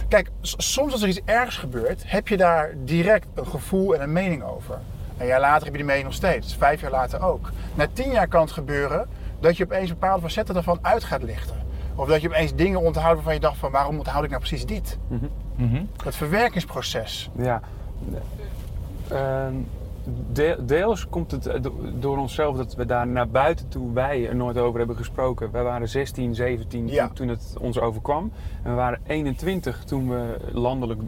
Kijk, 0.08 0.30
soms 0.42 0.92
als 0.92 1.02
er 1.02 1.08
iets 1.08 1.22
ergs 1.26 1.58
gebeurt, 1.58 2.04
heb 2.06 2.28
je 2.28 2.38
daar 2.38 2.74
direct 2.84 3.28
een 3.34 3.48
gevoel 3.48 3.96
en 3.96 4.02
een 4.02 4.12
mening 4.12 4.44
over. 4.44 4.80
Een 5.18 5.26
jaar 5.28 5.40
later 5.40 5.64
heb 5.64 5.72
je 5.72 5.78
die 5.78 5.88
mening 5.88 6.06
nog 6.06 6.14
steeds, 6.14 6.56
vijf 6.56 6.82
jaar 6.82 6.92
later 6.92 7.24
ook. 7.24 7.52
Na 7.76 7.88
tien 7.94 8.12
jaar 8.12 8.28
kan 8.28 8.42
het 8.42 8.52
gebeuren 8.52 9.08
dat 9.40 9.58
je 9.58 9.64
opeens 9.64 9.90
bepaalde 9.90 10.22
facetten 10.22 10.56
ervan 10.56 10.80
uit 10.82 11.04
gaat 11.04 11.24
lichten. 11.24 11.56
Of 11.96 12.08
dat 12.08 12.22
je 12.22 12.28
opeens 12.28 12.56
dingen 12.56 12.82
onthoudt 12.82 13.16
waarvan 13.16 13.34
je 13.34 13.40
dacht 13.40 13.58
van 13.58 13.72
waarom 13.72 13.98
onthoud 13.98 14.24
ik 14.24 14.30
nou 14.30 14.42
precies 14.42 14.66
dit? 14.66 14.98
Mhm. 15.56 15.84
Dat 16.04 16.16
verwerkingsproces. 16.16 17.30
Ja. 17.38 17.62
Ehm, 19.12 19.54
de- 20.34 20.58
deels 20.66 21.10
komt 21.10 21.32
het 21.32 21.46
eh, 21.46 21.62
do- 21.62 21.76
door 22.00 22.18
onszelf 22.18 22.58
dat 22.58 22.76
we 22.76 22.86
daar 22.86 23.08
naar 23.08 23.30
buiten 23.30 23.68
toe 23.68 23.94
wij 23.94 24.28
er 24.28 24.36
nooit 24.36 24.58
over 24.58 24.78
hebben 24.78 24.96
gesproken. 24.98 25.52
Wij 25.52 25.64
waren 25.64 25.90
16, 25.90 26.36
17 26.36 26.88
Ja. 26.88 27.06
toen, 27.08 27.16
toen 27.16 27.28
het 27.28 27.56
ons 27.62 27.80
overkwam. 27.80 28.32
En 28.64 28.70
we 28.70 28.76
waren 28.76 29.00
21 29.08 29.84
toen 29.84 30.10
we 30.10 30.38
landelijk 30.52 31.02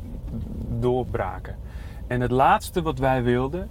doorbraken. 0.79 1.55
En 2.07 2.21
het 2.21 2.31
laatste 2.31 2.81
wat 2.81 2.99
wij 2.99 3.23
wilden, 3.23 3.69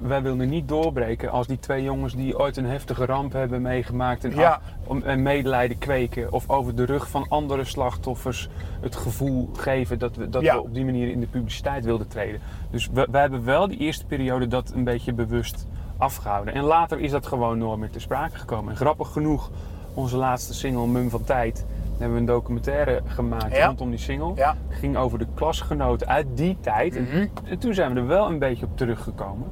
wij 0.00 0.22
wilden 0.22 0.48
niet 0.48 0.68
doorbreken 0.68 1.30
als 1.30 1.46
die 1.46 1.58
twee 1.58 1.82
jongens 1.82 2.14
die 2.14 2.38
ooit 2.38 2.56
een 2.56 2.64
heftige 2.66 3.06
ramp 3.06 3.32
hebben 3.32 3.62
meegemaakt 3.62 4.24
en, 4.24 4.34
Ja. 4.34 4.60
af- 4.88 5.00
en 5.02 5.22
medelijden 5.22 5.78
kweken. 5.78 6.32
Of 6.32 6.48
over 6.50 6.74
de 6.74 6.84
rug 6.84 7.08
van 7.10 7.26
andere 7.28 7.64
slachtoffers 7.64 8.48
het 8.80 8.96
gevoel 8.96 9.50
geven 9.56 9.98
dat 9.98 10.16
we, 10.16 10.28
dat 10.28 10.42
Ja. 10.42 10.54
we 10.54 10.62
op 10.62 10.74
die 10.74 10.84
manier 10.84 11.10
in 11.10 11.20
de 11.20 11.26
publiciteit 11.26 11.84
wilden 11.84 12.08
treden. 12.08 12.40
Dus 12.70 12.88
we, 12.92 13.08
we 13.10 13.18
hebben 13.18 13.44
wel 13.44 13.68
die 13.68 13.78
eerste 13.78 14.06
periode 14.06 14.46
dat 14.48 14.72
een 14.74 14.84
beetje 14.84 15.12
bewust 15.12 15.66
afgehouden. 15.96 16.54
En 16.54 16.62
later 16.64 17.00
is 17.00 17.10
dat 17.10 17.26
gewoon 17.26 17.58
nooit 17.58 17.78
meer 17.78 17.90
te 17.90 18.00
sprake 18.00 18.36
gekomen. 18.38 18.70
En 18.70 18.76
grappig 18.76 19.12
genoeg, 19.12 19.50
onze 19.94 20.16
laatste 20.16 20.54
single 20.54 20.86
Mum 20.86 21.10
van 21.10 21.24
Tijd, 21.24 21.66
hebben 22.02 22.12
we 22.24 22.32
een 22.32 22.38
documentaire 22.38 23.00
gemaakt 23.06 23.56
Ja. 23.56 23.66
rondom 23.66 23.90
die 23.90 23.98
single. 23.98 24.32
Ja. 24.34 24.56
Ging 24.68 24.96
over 24.96 25.18
de 25.18 25.26
klasgenoten 25.34 26.08
uit 26.08 26.26
die 26.34 26.56
tijd. 26.60 26.96
En- 26.96 27.02
Mhm. 27.02 27.26
en 27.44 27.58
toen 27.58 27.74
zijn 27.74 27.94
we 27.94 28.00
er 28.00 28.06
wel 28.06 28.26
een 28.26 28.38
beetje 28.38 28.66
op 28.66 28.76
teruggekomen. 28.76 29.48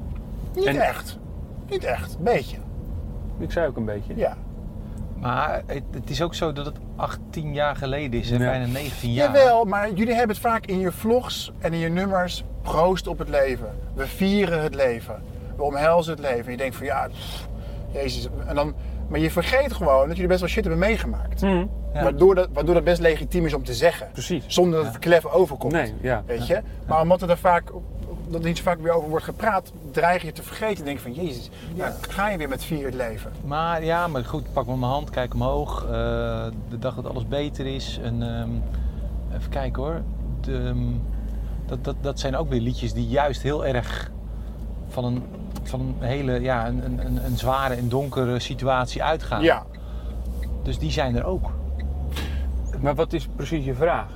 Niet 0.55 0.65
En- 0.65 0.75
echt. 0.81 1.19
Niet 1.69 1.83
echt. 1.83 2.13
Een 2.17 2.23
beetje. 2.23 2.57
Ik 3.37 3.51
zei 3.51 3.67
ook 3.67 3.77
een 3.77 3.85
beetje. 3.85 4.15
Ja. 4.15 4.37
Maar 5.19 5.61
het, 5.65 5.83
het 5.91 6.09
is 6.09 6.21
ook 6.21 6.33
zo 6.35 6.53
dat 6.53 6.65
het 6.65 6.77
18 6.95 7.53
jaar 7.53 7.75
geleden 7.75 8.19
is, 8.19 8.31
en 8.31 8.39
Ja. 8.39 8.49
bijna 8.49 8.65
19 8.65 9.11
jaar. 9.13 9.27
Jawel, 9.27 9.65
maar 9.65 9.89
jullie 9.91 10.13
hebben 10.13 10.35
het 10.35 10.45
vaak 10.45 10.65
in 10.65 10.79
je 10.79 10.91
vlogs 10.91 11.51
en 11.59 11.73
in 11.73 11.79
je 11.79 11.89
nummers. 11.89 12.43
Proost 12.61 13.07
op 13.07 13.17
het 13.17 13.29
leven. 13.29 13.69
We 13.93 14.07
vieren 14.07 14.61
het 14.63 14.75
leven. 14.75 15.21
We 15.55 15.63
omhelzen 15.63 16.11
het 16.13 16.21
leven. 16.21 16.45
En 16.45 16.51
je 16.51 16.57
denkt 16.57 16.75
van 16.75 16.85
ja, 16.85 17.07
pff, 17.07 17.47
jezus. 17.91 18.27
En 18.45 18.55
dan, 18.55 18.73
maar 19.07 19.19
je 19.19 19.31
vergeet 19.31 19.73
gewoon 19.73 20.03
dat 20.07 20.13
jullie 20.13 20.27
best 20.27 20.39
wel 20.39 20.49
shit 20.49 20.63
hebben 20.63 20.79
meegemaakt. 20.81 21.41
Mhm. 21.41 21.65
Ja. 21.93 22.03
Waardoor, 22.03 22.35
dat, 22.35 22.49
waardoor 22.53 22.73
dat 22.73 22.83
best 22.83 23.01
legitiem 23.01 23.45
is 23.45 23.53
om 23.53 23.63
te 23.63 23.73
zeggen. 23.73 24.07
Precies. 24.11 24.43
Zonder 24.47 24.83
dat 24.83 24.87
het 24.93 24.99
klef 24.99 25.25
overkomt. 25.25 25.73
Nee, 25.73 25.93
ja. 26.01 26.23
Weet 26.25 26.47
je? 26.47 26.61
Maar 26.87 27.01
omdat 27.01 27.21
er 27.21 27.27
daar 27.27 27.37
vaak, 27.37 27.71
dat 28.27 28.41
er 28.41 28.47
niet 28.47 28.57
zo 28.57 28.63
vaak 28.63 28.79
weer 28.81 28.91
over 28.91 29.09
wordt 29.09 29.25
gepraat, 29.25 29.71
dreig 29.91 30.21
je 30.21 30.31
te 30.31 30.43
vergeten. 30.43 30.77
En 30.77 30.83
denk 30.85 30.97
je 30.97 31.03
van 31.03 31.13
jezus, 31.13 31.49
nou, 31.75 31.91
ga 32.09 32.29
je 32.29 32.37
weer 32.37 32.49
met 32.49 32.63
vier 32.63 32.85
het 32.85 32.93
leven. 32.93 33.31
Maar 33.45 33.83
ja, 33.83 34.07
maar 34.07 34.25
goed, 34.25 34.53
pak 34.53 34.65
me 34.65 34.75
mijn 34.77 34.91
hand, 34.91 35.09
kijk 35.09 35.33
omhoog. 35.33 35.83
eh, 35.83 35.89
de 36.69 36.79
dag 36.79 36.95
dat 36.95 37.07
alles 37.07 37.27
beter 37.27 37.65
is. 37.65 37.99
En, 38.03 38.23
ehm, 38.23 38.49
even 39.37 39.49
kijken 39.49 39.83
hoor. 39.83 40.01
De, 40.41 40.57
ehm, 40.57 40.77
dat, 41.65 41.83
dat, 41.83 41.95
dat 42.01 42.19
zijn 42.19 42.35
ook 42.35 42.49
weer 42.49 42.61
liedjes 42.61 42.93
die 42.93 43.07
juist 43.07 43.41
heel 43.41 43.65
erg 43.65 44.11
van 44.89 45.03
een, 45.05 45.23
van 45.63 45.79
een 45.79 45.95
hele, 45.99 46.41
ja, 46.41 46.67
een, 46.67 46.85
een, 46.85 47.05
een- 47.05 47.25
een 47.25 47.37
zware 47.37 47.73
en 47.73 47.89
donkere 47.89 48.39
situatie 48.39 49.03
uitgaan. 49.03 49.41
Ja. 49.43 49.65
Dus 50.63 50.79
die 50.79 50.91
zijn 50.91 51.15
er 51.15 51.23
ook. 51.25 51.49
Maar 52.81 52.95
wat 52.95 53.13
is 53.13 53.27
precies 53.35 53.65
je 53.65 53.73
vraag? 53.73 54.07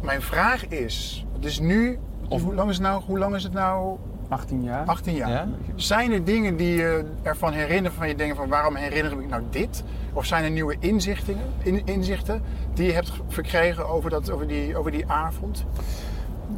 Mijn 0.00 0.22
vraag 0.22 0.66
is, 0.68 1.26
het 1.32 1.44
is 1.44 1.60
nu, 1.60 1.98
Of- 2.28 2.42
hoe 2.42 2.54
lang 2.54 2.70
is 2.70 2.76
het 2.76 2.86
nou? 2.86 3.02
Hoe 3.06 3.18
lang 3.18 3.34
is 3.34 3.42
het 3.42 3.52
nou? 3.52 3.96
18 4.28 4.62
jaar? 4.62 4.86
18 4.86 5.14
jaar. 5.14 5.30
Ja? 5.30 5.46
Zijn 5.74 6.12
er 6.12 6.24
dingen 6.24 6.56
die 6.56 6.76
je 6.76 7.04
ervan 7.22 7.52
herinnert 7.52 7.94
van 7.94 8.08
je 8.08 8.14
denkt 8.14 8.36
van 8.36 8.48
waarom 8.48 8.74
herinner 8.74 9.12
ik 9.12 9.18
me 9.18 9.26
nou 9.26 9.42
dit? 9.50 9.84
Of 10.12 10.24
zijn 10.24 10.44
er 10.44 10.50
nieuwe 10.50 10.76
inzichten, 10.78 11.36
in, 11.62 11.82
inzichten 11.84 12.42
die 12.74 12.86
je 12.86 12.92
hebt 12.92 13.12
verkregen 13.28 13.88
over, 13.88 14.10
dat, 14.10 14.30
over, 14.30 14.46
die, 14.48 14.76
over 14.76 14.90
die 14.90 15.06
avond? 15.10 15.64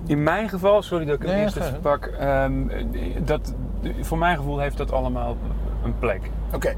In 0.07 0.23
mijn 0.23 0.49
geval, 0.49 0.83
sorry 0.83 1.05
dat 1.05 1.15
ik 1.21 1.27
Nee, 1.27 1.41
eerst 1.43 1.57
even 1.57 1.81
pak. 1.81 2.07
ehm, 2.07 2.53
dat, 3.25 3.55
voor 4.01 4.19
mijn 4.19 4.37
gevoel 4.37 4.59
heeft 4.59 4.77
dat 4.77 4.93
allemaal 4.93 5.37
een 5.85 5.99
plek. 5.99 6.31
Oké, 6.55 6.75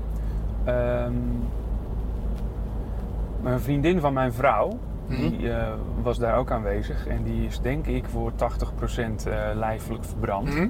Ehm, 0.64 1.12
een 3.44 3.61
vriendin 3.61 4.00
van 4.00 4.12
mijn 4.12 4.33
vrouw, 4.33 4.79
Mhm. 5.11 5.20
die 5.20 5.53
eh, 5.53 5.68
was 6.03 6.18
daar 6.18 6.37
ook 6.37 6.50
aanwezig. 6.50 7.07
En 7.07 7.22
die 7.22 7.46
is 7.46 7.61
denk 7.61 7.87
ik 7.87 8.05
voor 8.05 8.33
80% 8.35 9.26
eh 9.26 9.35
lijfelijk 9.55 10.05
verbrand. 10.05 10.48
Mhm. 10.48 10.68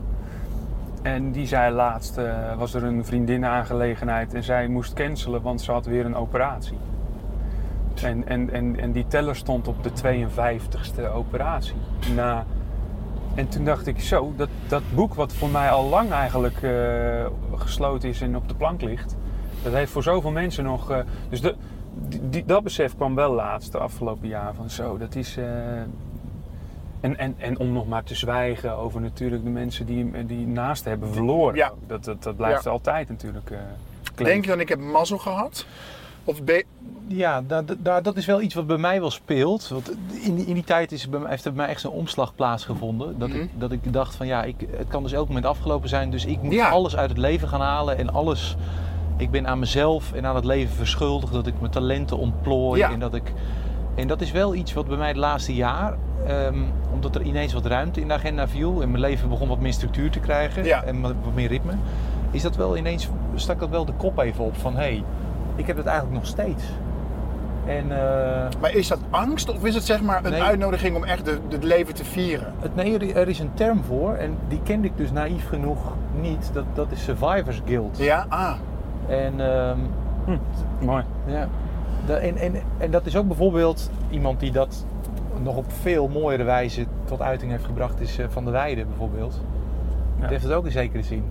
En 1.03 1.33
die 1.33 1.47
zei 1.47 1.75
laatst, 1.75 2.19
eh, 2.19 2.57
was 2.59 2.75
er 2.75 2.85
een 2.85 3.05
vriendinnenaangelegenheid 3.05 4.35
en 4.35 4.43
zij 4.43 4.69
moest 4.69 4.93
cancelen, 4.93 5.43
want 5.43 5.61
ze 5.61 5.73
had 5.73 5.87
weer 5.87 6.05
een 6.05 6.17
operatie. 6.17 6.79
En, 8.03 8.29
en, 8.29 8.53
en, 8.53 8.81
en 8.81 8.93
die 8.93 9.07
teller 9.07 9.37
stond 9.37 9.69
op 9.69 9.83
de 9.83 9.91
52ste 9.93 11.09
operatie. 11.15 11.77
Na, 12.15 12.45
en 13.35 13.49
toen 13.49 13.65
dacht 13.65 13.87
ik, 13.87 14.01
zo, 14.01 14.33
dat, 14.37 14.49
dat 14.69 14.83
boek 14.95 15.15
wat 15.15 15.33
voor 15.33 15.49
mij 15.49 15.71
al 15.71 15.89
lang 15.89 16.11
eigenlijk 16.11 16.61
gesloten 17.55 18.09
is 18.09 18.21
en 18.21 18.37
op 18.37 18.49
de 18.49 18.55
plank 18.55 18.83
ligt, 18.83 19.17
dat 19.63 19.73
heeft 19.73 19.93
voor 19.93 20.03
zoveel 20.03 20.31
mensen 20.31 20.65
nog... 20.65 21.05
dus 21.29 21.41
de, 21.41 21.55
die, 22.21 22.45
dat 22.45 22.63
besef 22.63 22.95
kwam 22.97 23.15
wel 23.15 23.33
laatst, 23.35 23.73
de 23.73 23.79
afgelopen 23.79 24.29
jaar, 24.29 24.55
van 24.55 24.71
zo, 24.71 24.99
dat 24.99 25.15
is... 25.15 25.37
eh, 25.37 25.45
en, 27.01 27.19
en, 27.19 27.35
en 27.39 27.59
om 27.59 27.73
nog 27.73 27.89
maar 27.89 28.05
te 28.05 28.15
zwijgen 28.15 28.77
over 28.77 29.01
natuurlijk 29.01 29.45
de 29.45 29.51
mensen 29.51 29.87
die, 29.87 30.27
die 30.27 30.47
naast 30.47 30.85
hebben 30.85 31.13
verloren. 31.13 31.57
Ja. 31.57 31.73
Dat, 31.87 32.05
dat, 32.05 32.23
dat 32.23 32.37
blijft 32.37 32.65
Ja. 32.65 32.71
altijd 32.71 33.09
natuurlijk 33.09 33.51
eh 33.51 33.59
denk 34.25 34.45
je 34.45 34.51
dan 34.51 34.61
ik 34.61 34.69
heb 34.69 34.79
mazzel 34.81 35.19
gehad? 35.19 35.67
Of 36.25 36.43
ben, 36.43 36.65
Ja, 37.07 37.43
da- 37.47 37.63
da- 37.79 38.01
dat 38.01 38.17
is 38.17 38.27
wel 38.27 38.41
iets 38.41 38.55
wat 38.55 38.67
bij 38.67 38.77
mij 38.77 39.01
wel 39.01 39.11
speelt. 39.11 39.69
Want 39.69 39.91
in 40.23 40.35
die, 40.35 40.47
in 40.47 40.55
die 40.55 40.65
tijd 40.65 40.93
is 40.93 41.09
bij 41.09 41.21
mij, 41.21 41.31
heeft 41.31 41.45
er 41.45 41.53
bij 41.53 41.61
mij 41.63 41.71
echt 41.71 41.81
zo'n 41.81 41.93
omslag 41.93 42.35
plaatsgevonden. 42.35 43.19
Dat, 43.19 43.29
Mhm. 43.29 43.39
ik, 43.41 43.49
dat 43.59 43.73
ik 43.73 43.93
dacht 43.93 44.15
van 44.15 44.27
ja, 44.27 44.43
ik, 44.45 44.55
het 44.77 44.89
kan 44.89 45.03
dus 45.03 45.13
elk 45.13 45.27
moment 45.29 45.47
afgelopen 45.47 45.89
zijn. 45.89 46.11
Dus 46.11 46.25
ik 46.25 46.43
moet 46.43 46.53
Ja. 46.55 46.69
alles 46.69 46.97
uit 46.97 47.09
het 47.09 47.19
leven 47.19 47.49
gaan 47.49 47.61
halen. 47.61 47.99
En 47.99 48.13
alles, 48.13 48.57
ik 49.21 49.31
ben 49.31 49.47
aan 49.47 49.59
mezelf 49.59 50.13
en 50.13 50.27
aan 50.27 50.35
het 50.35 50.45
leven 50.45 50.75
verschuldigd. 50.75 51.33
Dat 51.33 51.47
ik 51.47 51.55
mijn 51.61 51.73
talenten 51.73 52.19
ontplooi. 52.19 52.81
Ja. 52.81 52.91
En, 52.91 52.99
dat 53.01 53.15
ik, 53.15 53.33
en 53.95 54.07
dat 54.09 54.21
is 54.21 54.31
wel 54.33 54.55
iets 54.55 54.73
wat 54.73 54.87
bij 54.89 54.97
mij 54.97 55.09
het 55.09 55.17
laatste 55.17 55.55
jaar... 55.55 55.95
ehm, 56.27 56.59
omdat 56.95 57.15
er 57.15 57.23
ineens 57.23 57.53
wat 57.53 57.67
ruimte 57.67 58.01
in 58.01 58.09
de 58.09 58.15
agenda 58.15 58.49
viel. 58.49 58.83
En 58.83 58.89
mijn 58.91 59.01
leven 59.03 59.29
begon 59.29 59.49
wat 59.49 59.61
meer 59.61 59.73
structuur 59.73 60.11
te 60.11 60.19
krijgen. 60.21 60.65
Ja. 60.65 60.83
En 60.83 61.01
wat 61.01 61.15
meer 61.35 61.49
ritme. 61.49 61.73
Is 62.31 62.43
dat 62.43 62.57
wel 62.57 62.77
ineens, 62.77 63.09
stak 63.35 63.61
dat 63.61 63.69
wel 63.69 63.85
de 63.85 63.93
kop 63.93 64.19
even 64.19 64.45
op 64.45 64.57
van... 64.57 64.73
Hé, 64.75 64.79
hey, 64.81 65.05
ik 65.57 65.67
heb 65.67 65.77
het 65.77 65.87
eigenlijk 65.87 66.17
nog 66.17 66.27
steeds. 66.27 66.65
En 67.67 67.85
eh, 67.93 68.49
maar 68.61 68.75
is 68.75 68.89
dat 68.89 68.99
angst 69.11 69.49
of 69.51 69.65
is 69.65 69.75
het 69.75 69.85
zeg 69.85 70.03
maar 70.03 70.25
een 70.25 70.31
Nee. 70.31 70.43
uitnodiging 70.43 70.97
om 70.97 71.05
echt 71.05 71.25
de- 71.25 71.39
het 71.49 71.65
leven 71.65 71.95
te 71.95 72.05
vieren? 72.05 72.53
het, 72.61 72.75
nee, 72.75 72.99
er- 72.99 73.17
er 73.17 73.29
is 73.29 73.39
een 73.39 73.51
term 73.55 73.83
voor 73.85 74.15
en 74.15 74.37
die 74.49 74.61
kende 74.63 74.87
ik 74.87 74.97
dus 74.97 75.11
naïef 75.13 75.49
genoeg 75.49 75.79
niet. 76.21 76.51
Dat, 76.53 76.65
dat 76.75 76.87
is 76.91 77.03
survivors 77.05 77.61
guilt. 77.67 77.99
Ja, 77.99 78.27
ah. 78.29 78.53
En, 79.11 79.41
ehm, 79.41 79.79
Mooi. 80.85 81.05
ja. 81.27 81.49
En, 82.09 82.37
en, 82.37 82.53
en 82.79 82.91
dat 82.91 83.07
is 83.07 83.17
ook 83.17 83.27
bijvoorbeeld 83.27 83.91
iemand 84.11 84.41
die 84.41 84.51
dat 84.53 84.85
nog 85.43 85.57
op 85.57 85.65
veel 85.73 86.09
mooiere 86.09 86.43
wijze 86.45 86.85
tot 87.05 87.21
uiting 87.21 87.51
heeft 87.51 87.65
gebracht, 87.65 88.01
is 88.01 88.19
eh, 88.19 88.27
Van 88.29 88.45
der 88.45 88.53
Weijden 88.53 88.87
bijvoorbeeld. 88.89 89.41
Ja. 90.15 90.21
Die 90.21 90.31
heeft 90.31 90.43
het 90.45 90.53
ook 90.53 90.65
in 90.65 90.71
zekere 90.73 91.03
zin. 91.03 91.25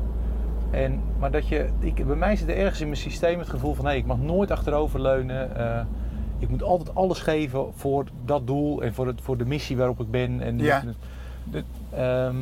En, 0.72 1.02
maar 1.20 1.32
dat 1.32 1.48
je, 1.48 1.70
ik, 1.80 2.08
bij 2.08 2.16
mij 2.16 2.36
zit 2.36 2.50
er 2.50 2.58
ergens 2.58 2.80
in 2.82 2.88
mijn 2.88 3.00
systeem 3.00 3.40
het 3.40 3.50
gevoel 3.50 3.74
van 3.74 3.86
hé, 3.86 3.94
ik 3.94 4.06
mag 4.06 4.18
nooit 4.18 4.52
achteroverleunen. 4.52 5.56
eh 5.58 5.82
ik 6.42 6.50
moet 6.50 6.64
altijd 6.64 6.96
alles 6.96 7.20
geven 7.20 7.66
voor 7.76 8.06
dat 8.26 8.48
doel 8.48 8.82
en 8.82 8.94
voor, 8.94 9.08
het, 9.08 9.22
voor 9.22 9.38
de 9.38 9.46
missie 9.46 9.78
waarop 9.78 10.00
ik 10.00 10.12
ben. 10.12 10.42
En 10.42 10.60
Ja. 10.60 10.84
de- 11.44 11.64
ehm, 11.96 12.36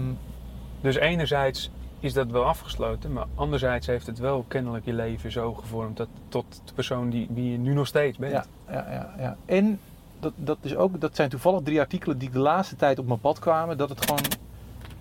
Dus 0.82 0.96
enerzijds 0.96 1.72
is 2.08 2.14
dat 2.14 2.32
wel 2.32 2.44
afgesloten, 2.46 3.14
maar 3.14 3.26
anderzijds 3.36 3.88
heeft 3.88 4.08
het 4.08 4.20
wel 4.20 4.46
kennelijk 4.48 4.86
je 4.86 4.94
leven 4.94 5.32
zo 5.32 5.54
gevormd 5.54 5.98
dat, 5.98 6.08
tot 6.30 6.62
de 6.66 6.74
persoon 6.74 7.10
die, 7.10 7.28
wie 7.34 7.52
je 7.52 7.58
nu 7.58 7.74
nog 7.74 7.88
steeds 7.88 8.18
bent. 8.18 8.32
Ja, 8.34 8.46
ja, 8.70 8.86
ja, 8.92 9.14
ja. 9.18 9.36
En 9.46 9.80
dat, 10.20 10.34
dat, 10.36 10.58
is 10.62 10.76
ook, 10.76 11.00
dat 11.02 11.16
zijn 11.16 11.30
toevallig 11.30 11.62
drie 11.64 11.80
artikelen 11.80 12.18
die 12.18 12.30
de 12.30 12.40
laatste 12.40 12.76
tijd 12.76 13.00
op 13.00 13.08
mijn 13.08 13.20
pad 13.20 13.40
kwamen. 13.40 13.78
Dat 13.78 13.90
het 13.90 14.02
gewoon, 14.06 14.22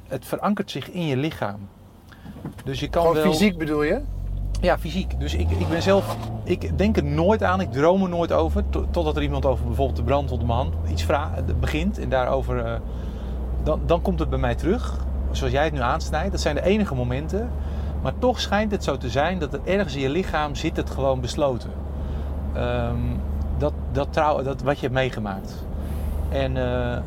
het 0.07 0.25
verankert 0.25 0.71
zich 0.71 0.91
in 0.91 1.07
je 1.07 1.17
lichaam. 1.17 1.69
Dus 2.65 2.81
je 2.81 2.89
kan 2.89 3.03
Gewoon 3.07 3.23
wel... 3.23 3.33
fysiek 3.33 3.59
bedoel 3.59 3.83
je? 3.83 4.01
Ja, 4.61 4.79
fysiek. 4.79 5.21
Dus 5.21 5.35
ik, 5.35 5.51
ik 5.51 5.69
ben 5.69 5.83
zelf, 5.83 6.17
ik 6.45 6.79
denk 6.79 6.97
er 6.97 7.05
nooit 7.05 7.43
aan, 7.43 7.61
ik 7.61 7.73
droom 7.73 8.03
er 8.03 8.09
nooit 8.09 8.33
over. 8.33 8.65
to- 8.71 8.87
Totdat 8.91 9.17
er 9.17 9.23
iemand 9.23 9.47
over 9.47 9.65
bijvoorbeeld 9.67 9.97
de 9.97 10.05
brand 10.05 10.31
onder 10.31 10.47
mijn 10.47 10.59
hand 10.59 10.75
iets 10.91 11.03
vraagt, 11.05 11.61
begint 11.61 11.99
en 11.99 12.09
daarover. 12.09 12.65
eh, 12.65 12.81
dan, 13.63 13.81
dan 13.87 14.03
komt 14.03 14.19
het 14.19 14.31
bij 14.31 14.39
mij 14.39 14.55
terug. 14.55 15.05
Zoals 15.37 15.53
jij 15.53 15.65
het 15.65 15.73
nu 15.73 15.81
aansnijdt. 15.81 16.31
Dat 16.31 16.41
zijn 16.41 16.55
de 16.55 16.63
enige 16.63 16.95
momenten. 16.95 17.51
Maar 18.03 18.13
toch 18.19 18.41
schijnt 18.41 18.71
het 18.71 18.85
zo 18.85 18.97
te 18.97 19.09
zijn 19.11 19.39
dat 19.39 19.53
er 19.53 19.61
ergens 19.65 19.95
in 19.95 20.01
je 20.01 20.09
lichaam 20.09 20.55
zit 20.55 20.77
het 20.77 20.91
gewoon 20.91 21.21
besloten. 21.21 21.71
Ehm, 22.53 22.97
dat, 23.59 23.73
dat, 23.93 24.13
trouw, 24.13 24.43
dat 24.43 24.63
wat 24.63 24.75
je 24.75 24.83
hebt 24.83 24.95
meegemaakt. 24.95 25.65
En 26.29 26.57
eh, 26.57 26.99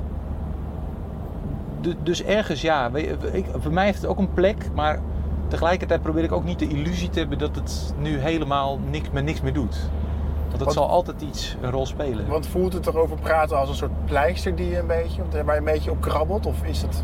du- 1.81 1.95
dus 2.03 2.23
ergens, 2.23 2.61
ja, 2.61 2.89
ik, 3.31 3.45
voor 3.59 3.73
mij 3.73 3.85
heeft 3.85 4.01
het 4.01 4.09
ook 4.09 4.17
een 4.17 4.33
plek, 4.33 4.69
maar 4.73 4.99
tegelijkertijd 5.47 6.01
probeer 6.01 6.23
ik 6.23 6.31
ook 6.31 6.43
niet 6.43 6.59
de 6.59 6.67
illusie 6.67 7.09
te 7.09 7.19
hebben 7.19 7.37
dat 7.37 7.55
het 7.55 7.93
nu 7.97 8.17
helemaal 8.17 8.79
niks, 8.89 9.09
met 9.11 9.23
niks 9.23 9.41
meer 9.41 9.53
doet. 9.53 9.89
Want 10.49 10.61
het 10.61 10.73
zal 10.73 10.89
altijd 10.89 11.21
iets 11.21 11.55
een 11.61 11.71
rol 11.71 11.85
spelen. 11.85 12.27
Want 12.27 12.47
voelt 12.47 12.73
het 12.73 12.87
erover 12.87 13.17
praten 13.17 13.57
als 13.57 13.69
een 13.69 13.75
soort 13.75 14.05
pleister 14.05 14.55
die 14.55 14.69
je 14.69 14.79
een 14.79 14.87
beetje, 14.87 15.21
waar 15.43 15.53
je 15.53 15.59
een 15.59 15.65
beetje 15.65 15.91
op 15.91 16.01
krabbelt? 16.01 16.45
Of 16.45 16.63
is 16.63 16.81
het... 16.81 17.03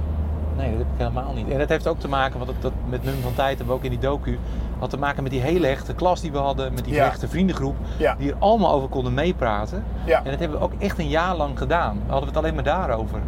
Nee, 0.57 0.69
dat 0.69 0.77
heb 0.77 0.87
ik 0.87 0.97
helemaal 0.97 1.33
niet. 1.33 1.49
En 1.49 1.57
dat 1.59 1.69
heeft 1.69 1.87
ook 1.87 1.99
te 1.99 2.07
maken, 2.07 2.39
want 2.39 2.51
dat, 2.51 2.61
dat 2.61 2.71
met 2.89 3.03
Mum 3.03 3.21
van 3.21 3.33
Tijd 3.33 3.57
hebben 3.57 3.67
we 3.67 3.73
ook 3.73 3.83
in 3.83 3.89
die 3.99 3.99
docu, 4.09 4.39
had 4.79 4.89
te 4.89 4.97
maken 4.97 5.23
met 5.23 5.31
die 5.31 5.41
hele 5.41 5.67
hechte 5.67 5.93
klas 5.93 6.21
die 6.21 6.31
we 6.31 6.37
hadden, 6.37 6.73
met 6.73 6.83
die 6.85 6.93
Ja. 6.93 7.03
hechte 7.03 7.27
vriendengroep, 7.27 7.75
Ja. 7.97 8.15
die 8.17 8.29
er 8.31 8.35
allemaal 8.39 8.71
over 8.73 8.89
konden 8.89 9.13
meepraten. 9.13 9.83
Ja. 10.05 10.17
En 10.23 10.31
dat 10.31 10.39
hebben 10.39 10.57
we 10.59 10.63
ook 10.65 10.73
echt 10.79 10.99
een 10.99 11.07
jaar 11.09 11.35
lang 11.35 11.57
gedaan. 11.57 11.95
We 12.05 12.11
hadden 12.11 12.27
het 12.29 12.37
alleen 12.37 12.53
maar 12.55 12.63
daarover. 12.63 13.19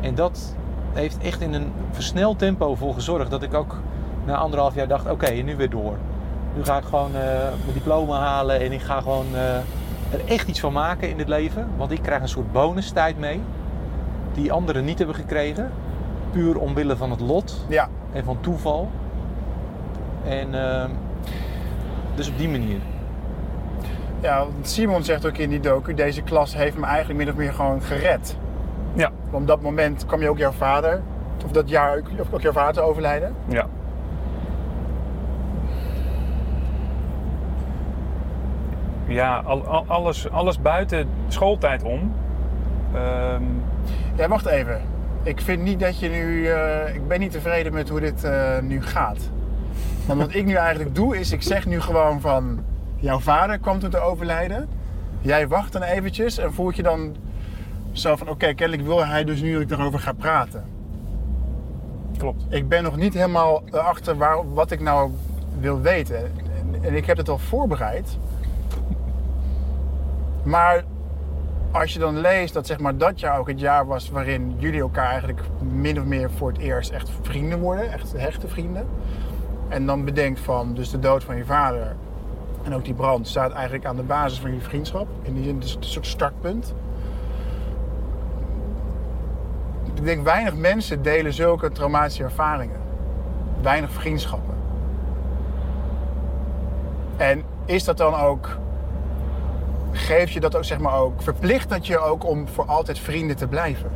En 0.00 0.14
dat 0.14 0.54
heeft 0.92 1.18
echt 1.18 1.40
in 1.40 1.52
een 1.54 1.72
versneld 1.90 2.38
tempo 2.38 2.74
voor 2.74 2.94
gezorgd 2.94 3.30
dat 3.30 3.42
ik 3.42 3.54
ook 3.54 3.76
na 4.24 4.36
anderhalf 4.36 4.74
jaar 4.74 4.88
dacht, 4.88 5.10
oké, 5.10 5.30
nu 5.30 5.56
weer 5.56 5.70
door. 5.70 5.96
Nu 6.56 6.64
ga 6.64 6.76
ik 6.76 6.84
gewoon 6.84 7.14
eh, 7.14 7.20
mijn 7.40 7.72
diploma 7.72 8.18
halen 8.18 8.60
en 8.60 8.72
ik 8.72 8.80
ga 8.82 9.00
gewoon 9.00 9.26
eh, 9.32 9.54
er 10.10 10.24
echt 10.26 10.48
iets 10.48 10.60
van 10.60 10.72
maken 10.72 11.08
in 11.10 11.16
dit 11.16 11.28
leven. 11.28 11.68
Want 11.76 11.90
ik 11.90 12.02
krijg 12.02 12.22
een 12.22 12.28
soort 12.28 12.52
bonustijd 12.52 13.18
mee, 13.18 13.40
die 14.34 14.52
anderen 14.52 14.84
niet 14.84 14.98
hebben 14.98 15.16
gekregen. 15.16 15.70
Puur 16.34 16.58
omwille 16.58 16.96
van 16.96 17.10
het 17.10 17.20
lot 17.20 17.64
Ja. 17.68 17.88
en 18.12 18.24
van 18.24 18.36
toeval. 18.40 18.90
En 20.24 20.54
ehm, 20.54 20.90
dus 22.14 22.28
op 22.28 22.38
die 22.38 22.48
manier. 22.48 22.78
Ja, 24.20 24.38
want 24.38 24.68
Simon 24.68 25.02
zegt 25.04 25.26
ook 25.26 25.36
in 25.36 25.50
die 25.50 25.60
docu, 25.60 25.94
deze 25.94 26.22
klas 26.22 26.54
heeft 26.56 26.76
me 26.78 26.86
eigenlijk 26.86 27.18
min 27.18 27.28
of 27.28 27.34
meer 27.36 27.52
gewoon 27.52 27.82
gered. 27.82 28.36
Ja. 28.94 29.10
Op 29.30 29.46
dat 29.46 29.60
moment 29.62 30.06
kwam 30.06 30.20
je 30.20 30.28
ook 30.28 30.38
jouw 30.38 30.50
vader, 30.50 31.00
of 31.44 31.50
dat 31.50 31.68
jaar 31.68 31.98
of 32.20 32.32
ook 32.32 32.40
jouw 32.40 32.52
vader 32.52 32.82
overlijden. 32.82 33.34
Ja. 33.48 33.66
Ja, 39.06 39.36
al, 39.44 39.66
al- 39.66 39.84
alles, 39.86 40.30
alles 40.30 40.60
buiten 40.60 41.08
schooltijd 41.28 41.82
om. 41.82 42.12
Ehm, 42.94 43.42
Ja, 44.16 44.28
wacht 44.28 44.46
even. 44.46 44.80
Ik 45.24 45.40
vind 45.40 45.62
niet 45.62 45.80
dat 45.80 45.98
je 45.98 46.08
nu, 46.08 46.48
eh, 46.48 46.94
ik 46.94 47.08
ben 47.08 47.20
niet 47.20 47.32
tevreden 47.32 47.72
met 47.72 47.88
hoe 47.88 48.00
dit 48.00 48.24
eh, 48.24 48.58
nu 48.58 48.82
gaat. 48.82 49.18
Want 50.06 50.20
wat 50.20 50.34
ik 50.34 50.44
nu 50.44 50.54
eigenlijk 50.54 50.94
doe, 50.94 51.18
is 51.18 51.32
ik 51.32 51.42
zeg 51.42 51.66
nu 51.66 51.80
gewoon 51.80 52.20
van, 52.20 52.64
jouw 52.96 53.18
vader 53.18 53.58
kwam 53.58 53.78
toen 53.78 53.90
te 53.90 53.98
overlijden. 53.98 54.68
Jij 55.20 55.48
wacht 55.48 55.72
dan 55.72 55.82
eventjes 55.82 56.38
en 56.38 56.52
voelt 56.52 56.76
je 56.76 56.82
dan 56.82 57.16
zo 57.92 58.16
van, 58.16 58.28
oké, 58.28 58.54
kennelijk 58.54 58.86
wil 58.86 59.06
hij 59.06 59.24
dus 59.24 59.40
nu 59.40 59.52
dat 59.52 59.62
ik 59.62 59.68
daarover 59.68 59.98
ga 59.98 60.12
praten. 60.12 60.64
klopt. 62.16 62.44
ik 62.48 62.68
ben 62.68 62.82
nog 62.82 62.96
niet 62.96 63.14
helemaal 63.14 63.62
achter 63.70 64.16
waar, 64.16 64.52
wat 64.52 64.70
ik 64.70 64.80
nou 64.80 65.10
wil 65.60 65.80
weten. 65.80 66.16
En, 66.16 66.82
en 66.82 66.94
ik 66.94 67.06
heb 67.06 67.16
het 67.16 67.28
al 67.28 67.38
voorbereid. 67.38 68.18
Maar 70.42 70.84
als 71.74 71.92
je 71.92 71.98
dan 71.98 72.18
leest 72.18 72.54
dat 72.54 72.66
zeg 72.66 72.78
maar, 72.78 72.96
dat 72.96 73.20
jaar 73.20 73.38
ook 73.38 73.48
het 73.48 73.60
jaar 73.60 73.86
was 73.86 74.10
waarin 74.10 74.54
jullie 74.58 74.80
elkaar 74.80 75.10
eigenlijk 75.10 75.40
min 75.72 75.98
of 75.98 76.04
meer 76.04 76.30
voor 76.30 76.48
het 76.48 76.58
eerst 76.58 76.90
echt 76.90 77.10
vrienden 77.22 77.58
worden, 77.58 77.92
echt 77.92 78.12
hechte 78.12 78.48
vrienden. 78.48 78.86
En 79.68 79.86
dan 79.86 80.04
bedenkt 80.04 80.40
van 80.40 80.74
dus 80.74 80.90
de 80.90 80.98
dood 80.98 81.24
van 81.24 81.36
je 81.36 81.44
vader 81.44 81.96
en 82.62 82.74
ook 82.74 82.84
die 82.84 82.94
brand 82.94 83.28
staat 83.28 83.52
eigenlijk 83.52 83.84
aan 83.84 83.96
de 83.96 84.02
basis 84.02 84.40
van 84.40 84.50
jullie 84.50 84.64
vriendschap. 84.64 85.06
In 85.22 85.34
die 85.34 85.44
zin 85.44 85.62
is 85.62 85.70
het 85.70 85.84
een 85.84 85.90
soort 85.90 86.06
startpunt. 86.06 86.74
Ik 89.94 90.04
denk 90.04 90.24
weinig 90.24 90.56
mensen 90.56 91.02
delen 91.02 91.32
zulke 91.32 91.70
traumatische 91.70 92.22
ervaringen. 92.22 92.80
Weinig 93.62 93.90
vriendschappen. 93.92 94.54
En 97.16 97.42
is 97.64 97.84
dat 97.84 97.96
dan 97.96 98.14
ook. 98.14 98.62
Geef 99.94 100.30
je 100.30 100.40
dat 100.40 100.56
ook, 100.56 100.64
zeg 100.64 100.78
maar 100.78 100.98
ook. 100.98 101.22
Verplicht 101.22 101.68
dat 101.68 101.86
je 101.86 101.98
ook 101.98 102.26
om 102.26 102.48
voor 102.48 102.64
altijd 102.64 102.98
vrienden 102.98 103.36
te 103.36 103.46
blijven? 103.48 103.90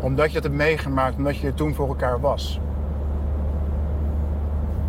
Omdat 0.00 0.28
je 0.28 0.34
het 0.34 0.44
hebt 0.44 0.56
meegemaakt, 0.56 1.16
omdat 1.16 1.36
je 1.36 1.46
er 1.46 1.54
toen 1.54 1.74
voor 1.74 1.88
elkaar 1.88 2.20
was. 2.20 2.60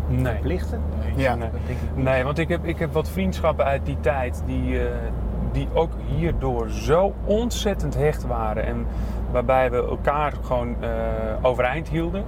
Nee. 0.08 0.34
Plichten? 0.34 0.82
Ja. 1.16 1.34
Nee. 1.34 1.50
Dat 1.50 1.60
niet. 1.68 2.04
Nee, 2.04 2.24
want 2.24 2.38
ik 2.38 2.48
heb, 2.48 2.64
ik 2.64 2.78
heb 2.78 2.92
wat 2.92 3.08
vriendschappen 3.08 3.64
uit 3.64 3.86
die 3.86 4.00
tijd 4.00 4.42
die, 4.46 4.78
eh, 4.78 4.90
die 5.52 5.68
ook 5.72 5.90
hierdoor 6.06 6.70
zo 6.70 7.14
ontzettend 7.24 7.94
hecht 7.94 8.26
waren. 8.26 8.64
En 8.64 8.86
waarbij 9.30 9.70
we 9.70 9.76
elkaar 9.76 10.32
gewoon 10.42 10.76
eh, 10.80 10.88
overeind 11.42 11.88
hielden. 11.88 12.24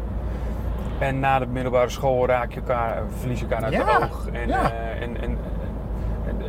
En 0.99 1.21
na 1.21 1.39
de 1.39 1.47
middelbare 1.47 1.89
school 1.89 2.27
raak 2.27 2.53
je 2.53 2.61
elkaar, 2.61 3.03
verlies 3.19 3.41
je 3.41 3.47
elkaar 3.47 3.65
uit 3.65 3.73
Ja, 3.73 4.01
het 4.01 4.03
oog. 4.03 4.27
En, 4.33 4.49
ja. 4.49 4.73
eh, 4.73 5.03
en, 5.03 5.21
en, 5.21 5.39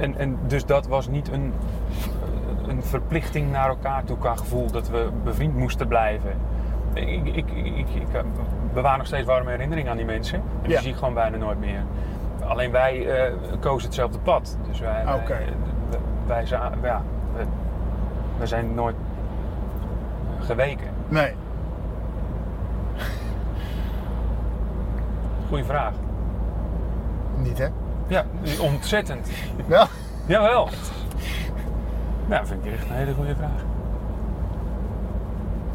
en, 0.02 0.18
en, 0.18 0.38
dus 0.48 0.66
dat 0.66 0.88
was 0.88 1.08
niet 1.08 1.32
een, 1.32 1.54
een 2.68 2.84
verplichting 2.84 3.52
naar 3.52 3.68
elkaar 3.70 4.04
toe 4.04 4.18
qua 4.18 4.36
gevoel 4.36 4.72
dat 4.72 4.90
we 4.90 5.10
bevriend 5.24 5.56
moesten 5.56 5.88
blijven. 5.88 6.32
Ik, 6.94 7.26
ik, 7.26 7.52
ik, 7.52 7.76
ik, 7.94 8.24
bewaar 8.74 8.98
nog 8.98 9.08
steeds 9.08 9.26
warme 9.26 9.50
herinneringen 9.50 9.92
aan 9.92 9.98
die 9.98 10.06
mensen. 10.06 10.36
En 10.38 10.44
die 10.62 10.72
Ja. 10.72 10.82
zie 10.82 10.90
ik 10.92 10.96
gewoon 10.98 11.14
bijna 11.14 11.38
nooit 11.38 11.60
meer. 11.60 11.84
Alleen 12.48 12.72
wij 12.72 13.08
eh, 13.26 13.34
kozen 13.60 13.86
hetzelfde 13.88 14.20
pad. 14.20 14.58
Dus 14.68 14.80
wij, 14.80 15.06
wij- 15.06 15.16
Oké. 15.16 15.38
wij, 16.28 16.46
ja, 16.46 16.72
wij, 16.82 16.96
wij 18.38 18.48
zijn 18.48 18.74
nooit 18.74 18.96
geweken. 20.40 20.88
Nee. 21.08 21.34
Goeie 25.50 25.64
vraag. 25.64 25.94
Niet 27.38 27.58
hè? 27.58 27.68
Ja, 28.12 28.26
ontzettend. 28.60 29.30
Wel? 29.68 29.86
Jawel. 30.26 30.70
Nou, 32.28 32.46
vind 32.46 32.66
ik 32.66 32.72
echt 32.72 32.90
een 32.90 32.96
hele 32.96 33.14
goede 33.14 33.36
vraag. 33.36 33.64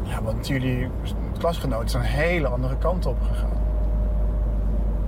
Ja, 0.03 0.21
want 0.21 0.47
jullie 0.47 0.89
klasgenoten 1.37 1.89
zijn 1.89 2.03
een 2.03 2.09
hele 2.09 2.47
andere 2.47 2.77
kant 2.77 3.05
op 3.05 3.21
gegaan. 3.21 3.57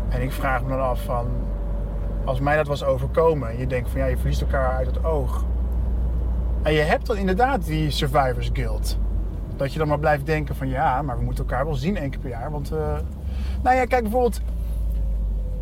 En 0.10 0.22
ik 0.22 0.32
vraag 0.32 0.63
me 0.63 0.70
dan 0.70 0.82
af 0.82 1.02
van, 1.02 1.28
als 2.26 2.39
mij 2.39 2.56
dat 2.56 2.68
was 2.68 2.84
overkomen 2.84 3.50
en 3.50 3.58
je 3.58 3.68
denkt 3.68 3.89
van 3.89 4.00
ja, 4.00 4.06
je 4.06 4.18
verliest 4.18 4.42
elkaar 4.42 4.72
uit 4.72 4.88
het 4.88 5.04
oog. 5.04 5.46
En 6.62 6.74
je 6.74 6.82
hebt 6.82 7.06
dan 7.06 7.18
inderdaad 7.18 7.65
die 7.65 7.92
survivors 7.92 8.50
guilt. 8.54 8.98
Dat 9.56 9.74
je 9.74 9.80
dan 9.80 9.88
maar 9.88 10.00
blijft 10.00 10.26
denken 10.26 10.56
van 10.56 10.70
ja, 10.70 11.02
maar 11.02 11.18
we 11.18 11.24
moeten 11.24 11.44
elkaar 11.44 11.65
wel 11.65 11.76
zien 11.76 11.98
één 11.98 12.10
keer 12.10 12.20
per 12.20 12.30
jaar. 12.30 12.52
Want, 12.52 12.72
eh, 12.72 12.98
nou 13.62 13.76
ja, 13.76 13.86
kijk 13.86 14.02
bijvoorbeeld, 14.02 14.42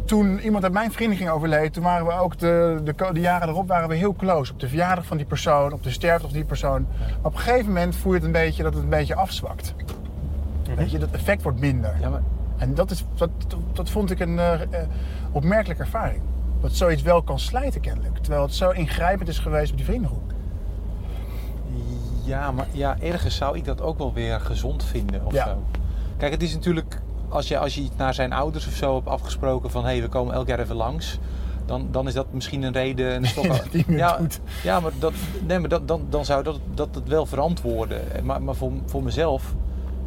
toen 0.08 0.40
iemand 0.40 0.64
uit 0.64 0.74
mijn 0.74 0.92
vrienden 0.92 1.18
ging 1.18 1.30
overleden, 1.30 1.72
toen 1.72 1.84
waren 1.84 2.06
we 2.06 2.12
ook 2.14 2.38
de, 2.38 2.82
de, 3.14 3.20
jaren 3.20 3.48
erop 3.50 3.68
waren 3.68 3.90
we 3.90 3.96
heel 3.96 4.14
close. 4.14 4.52
Op 4.52 4.60
de 4.60 4.68
verjaardag 4.68 5.06
van 5.06 5.18
die 5.18 5.26
persoon, 5.26 5.74
op 5.74 5.84
de 5.84 5.92
sterfte 5.92 6.26
van 6.28 6.36
die 6.36 6.46
persoon. 6.46 6.88
Maar 7.00 7.18
op 7.22 7.34
een 7.34 7.40
gegeven 7.40 7.66
moment 7.68 7.96
voel 7.96 8.12
je 8.12 8.18
het 8.18 8.28
een 8.28 8.32
beetje 8.34 8.64
dat 8.64 8.74
het 8.74 8.84
een 8.84 8.90
beetje 8.90 9.16
afzwakt. 9.16 9.74
Weet 10.76 10.92
je, 10.92 10.98
dat 10.98 11.12
effect 11.12 11.42
wordt 11.44 11.60
minder. 11.60 11.96
Ja, 12.00 12.10
maar 12.10 12.22
En 12.58 12.74
dat, 12.74 12.92
is, 12.92 13.06
dat, 13.16 13.30
dat 13.74 13.90
vond 13.90 14.12
ik 14.12 14.20
een 14.20 14.40
eh, 14.40 14.62
eh, 14.62 14.88
opmerkelijke 15.32 15.84
ervaring. 15.84 16.22
Dat 16.62 16.72
zoiets 16.72 17.02
wel 17.02 17.22
kan 17.22 17.40
slijten 17.40 17.82
kennelijk. 17.82 18.18
Terwijl 18.18 18.44
het 18.44 18.54
zo 18.54 18.70
ingrijpend 18.70 19.30
is 19.30 19.40
geweest 19.40 19.72
op 19.72 19.78
die 19.78 19.86
vriendengroep. 19.86 20.34
Ja, 22.24 22.52
maar 22.52 22.68
ja, 22.72 22.98
ergens 23.00 23.36
zou 23.36 23.58
ik 23.58 23.66
dat 23.66 23.82
ook 23.82 23.98
wel 23.98 24.14
weer 24.14 24.40
gezond 24.40 24.84
vinden 24.84 25.26
of 25.26 25.34
Ja. 25.34 25.46
zo. 25.46 25.64
Kijk, 26.18 26.32
het 26.32 26.44
is 26.44 26.54
natuurlijk, 26.54 27.02
als 27.30 27.48
je, 27.48 27.58
als 27.58 27.76
je 27.76 27.82
iets 27.82 27.96
naar 27.98 28.14
zijn 28.14 28.34
ouders 28.34 28.68
of 28.68 28.74
zo 28.74 28.96
hebt 28.96 29.08
afgesproken 29.08 29.72
van 29.72 29.84
hé, 29.84 29.92
hey, 29.92 30.02
we 30.02 30.08
komen 30.08 30.34
elk 30.34 30.48
jaar 30.48 30.60
even 30.60 30.76
langs. 30.76 31.20
Dan, 31.66 31.88
dan 31.92 32.08
is 32.08 32.14
dat 32.14 32.34
misschien 32.34 32.64
een 32.64 32.74
reden. 32.74 33.16
Een 33.16 33.86
ja, 33.98 34.20
ja, 34.64 34.80
maar, 34.80 34.92
dat, 35.00 35.14
nee, 35.48 35.60
maar 35.60 35.70
dat, 35.70 35.88
dan, 35.88 36.06
dan 36.10 36.26
zou 36.26 36.44
dat, 36.44 36.60
dat 36.74 36.96
het 36.96 37.08
wel 37.08 37.26
verantwoorden. 37.26 38.02
Maar, 38.24 38.42
maar 38.42 38.56
voor, 38.56 38.72
voor 38.86 39.04
mezelf, 39.04 39.56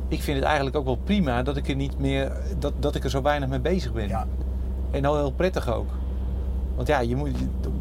ik 0.09 0.23
vind 0.23 0.37
het 0.37 0.47
eigenlijk 0.47 0.77
ook 0.77 0.85
wel 0.85 0.99
prima 1.05 1.43
dat 1.43 1.57
ik 1.57 1.69
er 1.69 1.75
niet 1.75 1.99
meer, 1.99 2.33
dat, 2.59 2.73
dat 2.79 2.95
ik 2.95 3.05
er 3.05 3.11
zo 3.11 3.23
weinig 3.23 3.49
mee 3.49 3.61
bezig 3.61 3.93
ben. 3.93 4.09
Ja. 4.09 4.27
En 4.91 5.05
heel, 5.05 5.17
heel 5.17 5.33
prettig 5.33 5.73
ook. 5.73 5.89
Want 6.75 6.89
ja, 6.89 7.01
je 7.01 7.17
moet, 7.17 7.31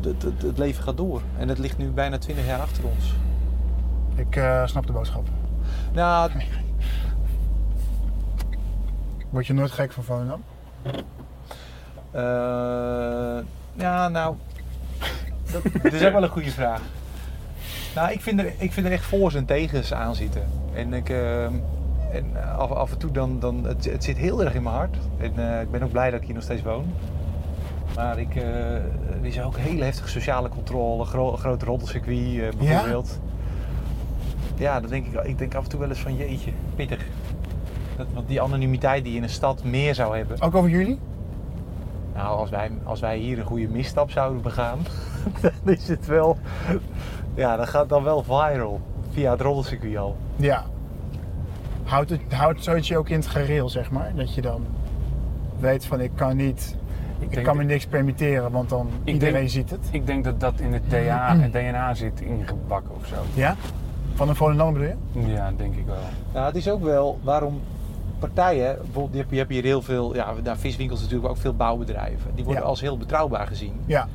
het, 0.01 0.23
het, 0.23 0.41
het 0.41 0.57
leven 0.57 0.83
gaat 0.83 0.97
door. 0.97 1.21
En 1.37 1.49
het 1.49 1.57
ligt 1.57 1.77
nu 1.77 1.89
bijna 1.89 2.17
20 2.17 2.45
jaar 2.45 2.59
achter 2.59 2.83
ons. 2.83 3.13
Ik 4.15 4.35
eh, 4.35 4.65
snap 4.65 4.87
de 4.87 4.93
boodschap. 4.93 5.27
Nou, 5.93 6.31
Word 9.29 9.47
je 9.47 9.53
nooit 9.53 9.71
gek 9.71 9.91
van 9.91 10.03
Volendam? 10.03 10.43
Eh, 12.11 13.39
ja, 13.73 14.07
nou, 14.07 14.35
dat, 15.51 15.63
dat 15.83 15.93
is 15.93 16.05
ook 16.05 16.11
wel 16.11 16.23
een 16.23 16.29
goede 16.29 16.51
vraag. 16.51 16.81
Nou, 17.95 18.11
ik 18.11 18.21
vind 18.21 18.39
er, 18.39 18.53
ik 18.57 18.73
vind 18.73 18.85
er 18.85 18.91
echt 18.91 19.05
voor's 19.05 19.35
en 19.35 19.45
tegens 19.45 19.93
aan 19.93 20.15
zitten. 20.15 20.43
En 20.73 20.93
ik, 20.93 21.09
eh, 21.09 21.43
en 22.11 22.57
af, 22.57 22.71
af 22.71 22.91
en 22.91 22.97
toe 22.97 23.11
dan, 23.11 23.39
dan 23.39 23.63
het, 23.63 23.85
het 23.85 24.03
zit 24.03 24.17
heel 24.17 24.43
erg 24.43 24.53
in 24.53 24.63
mijn 24.63 24.75
hart. 24.75 24.97
En 25.17 25.53
eh, 25.53 25.61
ik 25.61 25.71
ben 25.71 25.83
ook 25.83 25.91
blij 25.91 26.09
dat 26.09 26.19
ik 26.19 26.25
hier 26.25 26.35
nog 26.35 26.43
steeds 26.43 26.61
woon. 26.61 26.85
Maar 27.95 28.19
ik, 28.19 28.35
eh, 28.35 28.73
er 28.73 29.25
is 29.25 29.41
ook 29.41 29.57
hele 29.57 29.83
heftige 29.83 30.09
sociale 30.09 30.49
controle, 30.49 31.05
gro 31.05 31.37
groot 31.37 31.63
roddelcircuit 31.63 32.39
eh, 32.39 32.59
bijvoorbeeld. 32.59 33.19
Ja? 34.55 34.79
dan 34.79 34.89
denk 34.89 35.05
ik, 35.05 35.23
ik 35.23 35.37
denk 35.37 35.55
af 35.55 35.63
en 35.63 35.69
toe 35.69 35.79
wel 35.79 35.89
eens 35.89 35.99
van 35.99 36.15
jeetje, 36.15 36.51
pittig. 36.75 37.05
Dat, 37.99 38.07
want 38.13 38.27
die 38.27 38.41
anonimiteit 38.41 39.03
die 39.03 39.11
je 39.11 39.17
in 39.17 39.23
een 39.23 39.29
stad 39.29 39.63
meer 39.63 39.95
zou 39.95 40.17
hebben. 40.17 40.41
Ook 40.41 40.55
over 40.55 40.69
jullie? 40.69 40.99
Nou, 42.15 42.37
als 42.37 42.49
wij, 42.49 42.71
als 42.83 42.99
wij 42.99 43.17
hier 43.17 43.39
een 43.39 43.45
goede 43.45 43.67
misstap 43.67 44.11
zouden 44.11 44.41
begaan, 44.41 44.79
dan 45.41 45.73
is 45.73 45.87
het 45.87 46.05
wel. 46.05 46.37
Ja, 47.33 47.55
dat 47.55 47.69
gaat 47.69 47.89
dan 47.89 48.03
wel 48.03 48.23
viral. 48.23 48.81
Via 49.11 49.31
het 49.31 49.41
roddelcircuit 49.41 49.97
al. 49.97 50.17
Ja. 50.35 50.63
Houdt, 51.83 52.09
het, 52.09 52.21
houdt 52.33 52.63
zoiets 52.63 52.87
je 52.87 52.97
ook 52.97 53.09
in 53.09 53.15
het 53.19 53.27
gereel, 53.27 53.69
zeg 53.69 53.91
maar? 53.91 54.11
Dat 54.15 54.33
je 54.33 54.41
dan 54.41 54.65
weet 55.59 55.85
van 55.85 56.01
ik 56.01 56.11
kan 56.15 56.37
niet, 56.37 56.75
ik, 57.29 57.43
kan 57.43 57.57
me 57.57 57.63
niks 57.63 57.85
permitteren, 57.85 58.51
want 58.51 58.69
dan 58.69 58.89
iedereen 59.03 59.33
denk- 59.33 59.49
ziet 59.49 59.69
het. 59.69 59.87
Ik 59.91 60.05
denk 60.05 60.23
dat 60.23 60.39
dat 60.39 60.59
in 60.59 60.73
het 60.73 60.89
DNA, 60.89 61.37
het 61.37 61.51
DNA 61.51 61.93
zit 61.93 62.21
ingebakken 62.21 62.95
of 62.95 63.05
zo. 63.07 63.15
Ja? 63.33 63.55
Van 64.13 64.29
een 64.29 64.35
Volendam 64.35 64.73
bedoel 64.73 64.87
je? 64.87 65.33
Ja, 65.33 65.51
denk 65.57 65.75
ik 65.75 65.85
wel. 65.85 65.95
Nou, 66.33 66.45
het 66.45 66.55
is 66.55 66.69
ook 66.69 66.83
wel 66.83 67.19
waarom 67.23 67.61
partijen, 68.19 68.75
bijvoorbeeld, 68.75 69.11
je 69.13 69.17
hebt, 69.19 69.29
je 69.31 69.37
hebt 69.37 69.49
hier 69.49 69.63
heel 69.63 69.81
veel, 69.81 70.15
ja, 70.15 70.33
daar 70.43 70.57
viswinkels 70.57 71.01
natuurlijk 71.01 71.29
ook 71.29 71.37
veel 71.37 71.53
bouwbedrijven. 71.55 72.31
Die 72.35 72.43
worden 72.43 72.63
Ja. 72.63 72.69
als 72.69 72.81
heel 72.81 72.97
betrouwbaar 72.97 73.47
gezien. 73.47 73.73
Ja. 73.85 74.07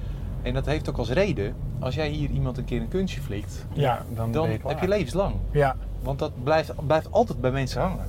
En 0.43 0.55
dat 0.55 0.67
heeft 0.67 0.89
ook 0.89 0.97
als 0.99 1.11
reden, 1.11 1.55
als 1.79 1.95
jij 1.95 2.09
hier 2.09 2.31
iemand 2.31 2.59
een 2.59 2.65
keer 2.65 2.81
een 2.81 2.89
kunstje 2.89 3.21
flikt, 3.21 3.67
Ja. 3.73 4.03
dan, 4.15 4.33
dan 4.33 4.49
heb 4.49 4.81
je 4.81 4.89
levenslang. 4.89 5.35
Ja. 5.51 5.77
Want 6.03 6.19
dat 6.19 6.33
blijft, 6.43 6.87
blijft 6.87 7.13
altijd 7.13 7.41
bij 7.41 7.51
mensen 7.51 7.81
hangen. 7.81 8.07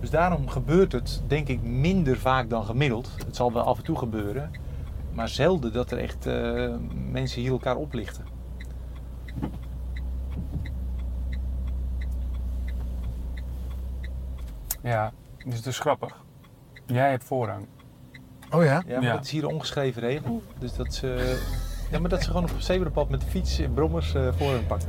Dus 0.00 0.10
daarom 0.10 0.48
gebeurt 0.48 0.92
het, 0.92 1.22
denk 1.26 1.48
ik, 1.48 1.62
minder 1.62 2.18
vaak 2.18 2.50
dan 2.50 2.64
gemiddeld. 2.64 3.10
Het 3.26 3.36
zal 3.36 3.52
wel 3.52 3.62
af 3.62 3.78
en 3.78 3.84
toe 3.84 3.98
gebeuren. 3.98 4.50
Maar 5.12 5.28
zelden 5.28 5.72
dat 5.72 5.90
er 5.90 5.98
echt 5.98 6.26
eh, 6.26 6.68
mensen 7.10 7.40
hier 7.40 7.50
elkaar 7.50 7.76
oplichten. 7.76 8.24
Ja, 14.82 15.12
dus 15.44 15.56
het 15.56 15.66
is 15.66 15.78
grappig. 15.78 16.24
Jij 16.86 17.10
hebt 17.10 17.24
voorrang. 17.24 17.66
Oh 18.50 18.64
ja? 18.64 18.82
Ja, 18.86 18.94
maar 18.94 19.02
Ja. 19.02 19.12
dat 19.12 19.24
is 19.24 19.30
hier 19.30 19.44
een 19.44 19.50
ongeschreven 19.54 20.02
regel. 20.02 20.42
Dus 20.58 20.74
dat 20.74 20.94
ze, 20.94 21.38
ja, 21.90 21.98
maar 21.98 22.10
dat 22.10 22.22
ze 22.22 22.26
gewoon 22.26 22.42
op 22.42 22.50
een 22.54 22.62
zebrapad 22.62 23.08
met 23.08 23.20
de 23.20 23.26
fiets 23.26 23.58
en 23.58 23.74
brommers 23.74 24.14
eh, 24.14 24.28
voor 24.36 24.50
hun 24.50 24.66
pakken. 24.66 24.88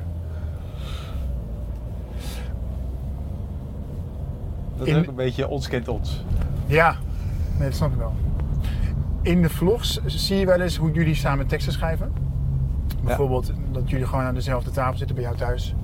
Dat 4.78 4.88
is 4.88 4.94
In- 4.94 5.00
ook 5.00 5.08
een 5.08 5.16
beetje 5.16 5.48
ons 5.48 5.68
kent 5.68 5.88
ons. 5.88 6.24
Ja. 6.66 6.96
Nee, 7.58 7.68
dat 7.68 7.78
snap 7.78 7.92
ik 7.92 7.98
wel. 7.98 8.14
In 9.22 9.42
de 9.42 9.50
vlogs 9.50 10.00
zie 10.06 10.38
je 10.38 10.46
wel 10.46 10.62
eens 10.62 10.76
hoe 10.78 10.92
jullie 10.92 11.16
samen 11.16 11.48
teksten 11.48 11.74
schrijven. 11.74 12.14
Bijvoorbeeld 13.04 13.52
dat 13.72 13.90
jullie 13.90 14.06
gewoon 14.06 14.24
aan 14.24 14.34
dezelfde 14.34 14.72
tafel 14.72 14.98
zitten 14.98 15.16
bij 15.16 15.26
jou 15.26 15.38
thuis. 15.38 15.76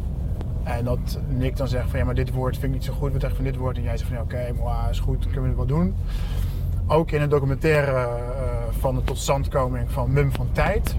En 0.78 0.86
dat 0.86 1.20
Nick 1.28 1.58
dan 1.58 1.68
zegt 1.68 1.90
van 1.90 2.00
ja, 2.00 2.06
maar 2.06 2.16
dit 2.16 2.32
woord 2.32 2.54
vind 2.54 2.66
ik 2.66 2.72
niet 2.72 2.84
zo 2.84 2.94
goed. 2.94 3.12
Wat 3.12 3.22
je 3.22 3.30
van 3.30 3.44
dit 3.44 3.56
woord? 3.56 3.78
En 3.78 3.84
jij 3.84 3.98
zegt 3.98 4.10
van 4.10 4.18
ja, 4.18 4.24
oké, 4.24 4.62
maar 4.64 4.90
is 4.90 5.00
goed, 5.00 5.24
dan 5.24 5.32
kunnen 5.32 5.56
we 5.56 5.62
het 5.62 5.70
wel 5.70 5.78
doen. 5.78 5.96
Ook 6.88 7.12
in 7.12 7.22
een 7.22 7.30
documentaire 7.30 7.92
eh, 7.92 8.08
van 8.80 8.96
de 8.96 9.04
totstandkoming 9.04 9.92
van 9.92 10.12
Mum 10.12 10.32
van 10.32 10.48
Tijd 10.52 10.96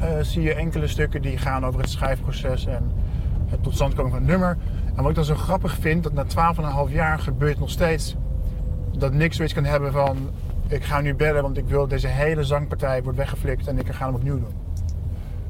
eh, 0.00 0.08
zie 0.20 0.42
je 0.42 0.54
enkele 0.54 0.86
stukken 0.86 1.22
die 1.22 1.38
gaan 1.38 1.66
over 1.66 1.80
het 1.80 1.90
schrijfproces 1.90 2.66
en 2.66 2.92
het 3.46 3.62
totstandkomen 3.62 4.10
van 4.10 4.20
het 4.20 4.30
nummer. 4.30 4.56
En 4.94 5.02
wat 5.02 5.08
ik 5.08 5.14
dan 5.14 5.24
zo 5.24 5.34
grappig 5.34 5.74
vind, 5.74 6.02
dat 6.02 6.12
na 6.12 6.86
12,5 6.88 6.92
jaar 6.92 7.18
gebeurt 7.18 7.58
nog 7.58 7.70
steeds 7.70 8.16
dat 8.98 9.12
Nick 9.12 9.32
zoiets 9.32 9.54
kan 9.54 9.64
hebben 9.64 9.92
van 9.92 10.16
ik 10.68 10.84
ga 10.84 11.00
nu 11.00 11.14
bellen, 11.14 11.42
want 11.42 11.56
ik 11.56 11.68
wil 11.68 11.88
deze 11.88 12.08
hele 12.08 12.44
zangpartij 12.44 13.02
wordt 13.02 13.18
weggeflikt 13.18 13.66
en 13.66 13.78
ik 13.78 13.92
ga 13.92 14.06
hem 14.06 14.14
opnieuw 14.14 14.38
doen. 14.38 14.54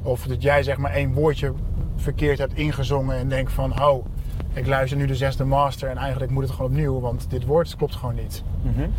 Of 0.01 0.23
dat 0.23 0.41
jij 0.41 0.63
zeg 0.63 0.77
maar 0.77 0.91
één 0.91 1.13
woordje 1.13 1.53
verkeerd 1.95 2.37
hebt 2.37 2.53
ingezongen 2.53 3.17
en 3.17 3.29
denkt 3.29 3.51
van 3.51 3.83
oh, 3.83 4.05
ik 4.53 4.67
luister 4.67 4.97
nu 4.97 5.05
de 5.05 5.15
zesde 5.15 5.43
master 5.43 5.89
en 5.89 5.97
eigenlijk 5.97 6.31
moet 6.31 6.43
het 6.43 6.51
gewoon 6.51 6.71
opnieuw, 6.71 6.99
want 6.99 7.29
dit 7.29 7.45
woord 7.45 7.75
klopt 7.75 7.95
gewoon 7.95 8.15
niet. 8.15 8.43
Mhm. 8.61 8.89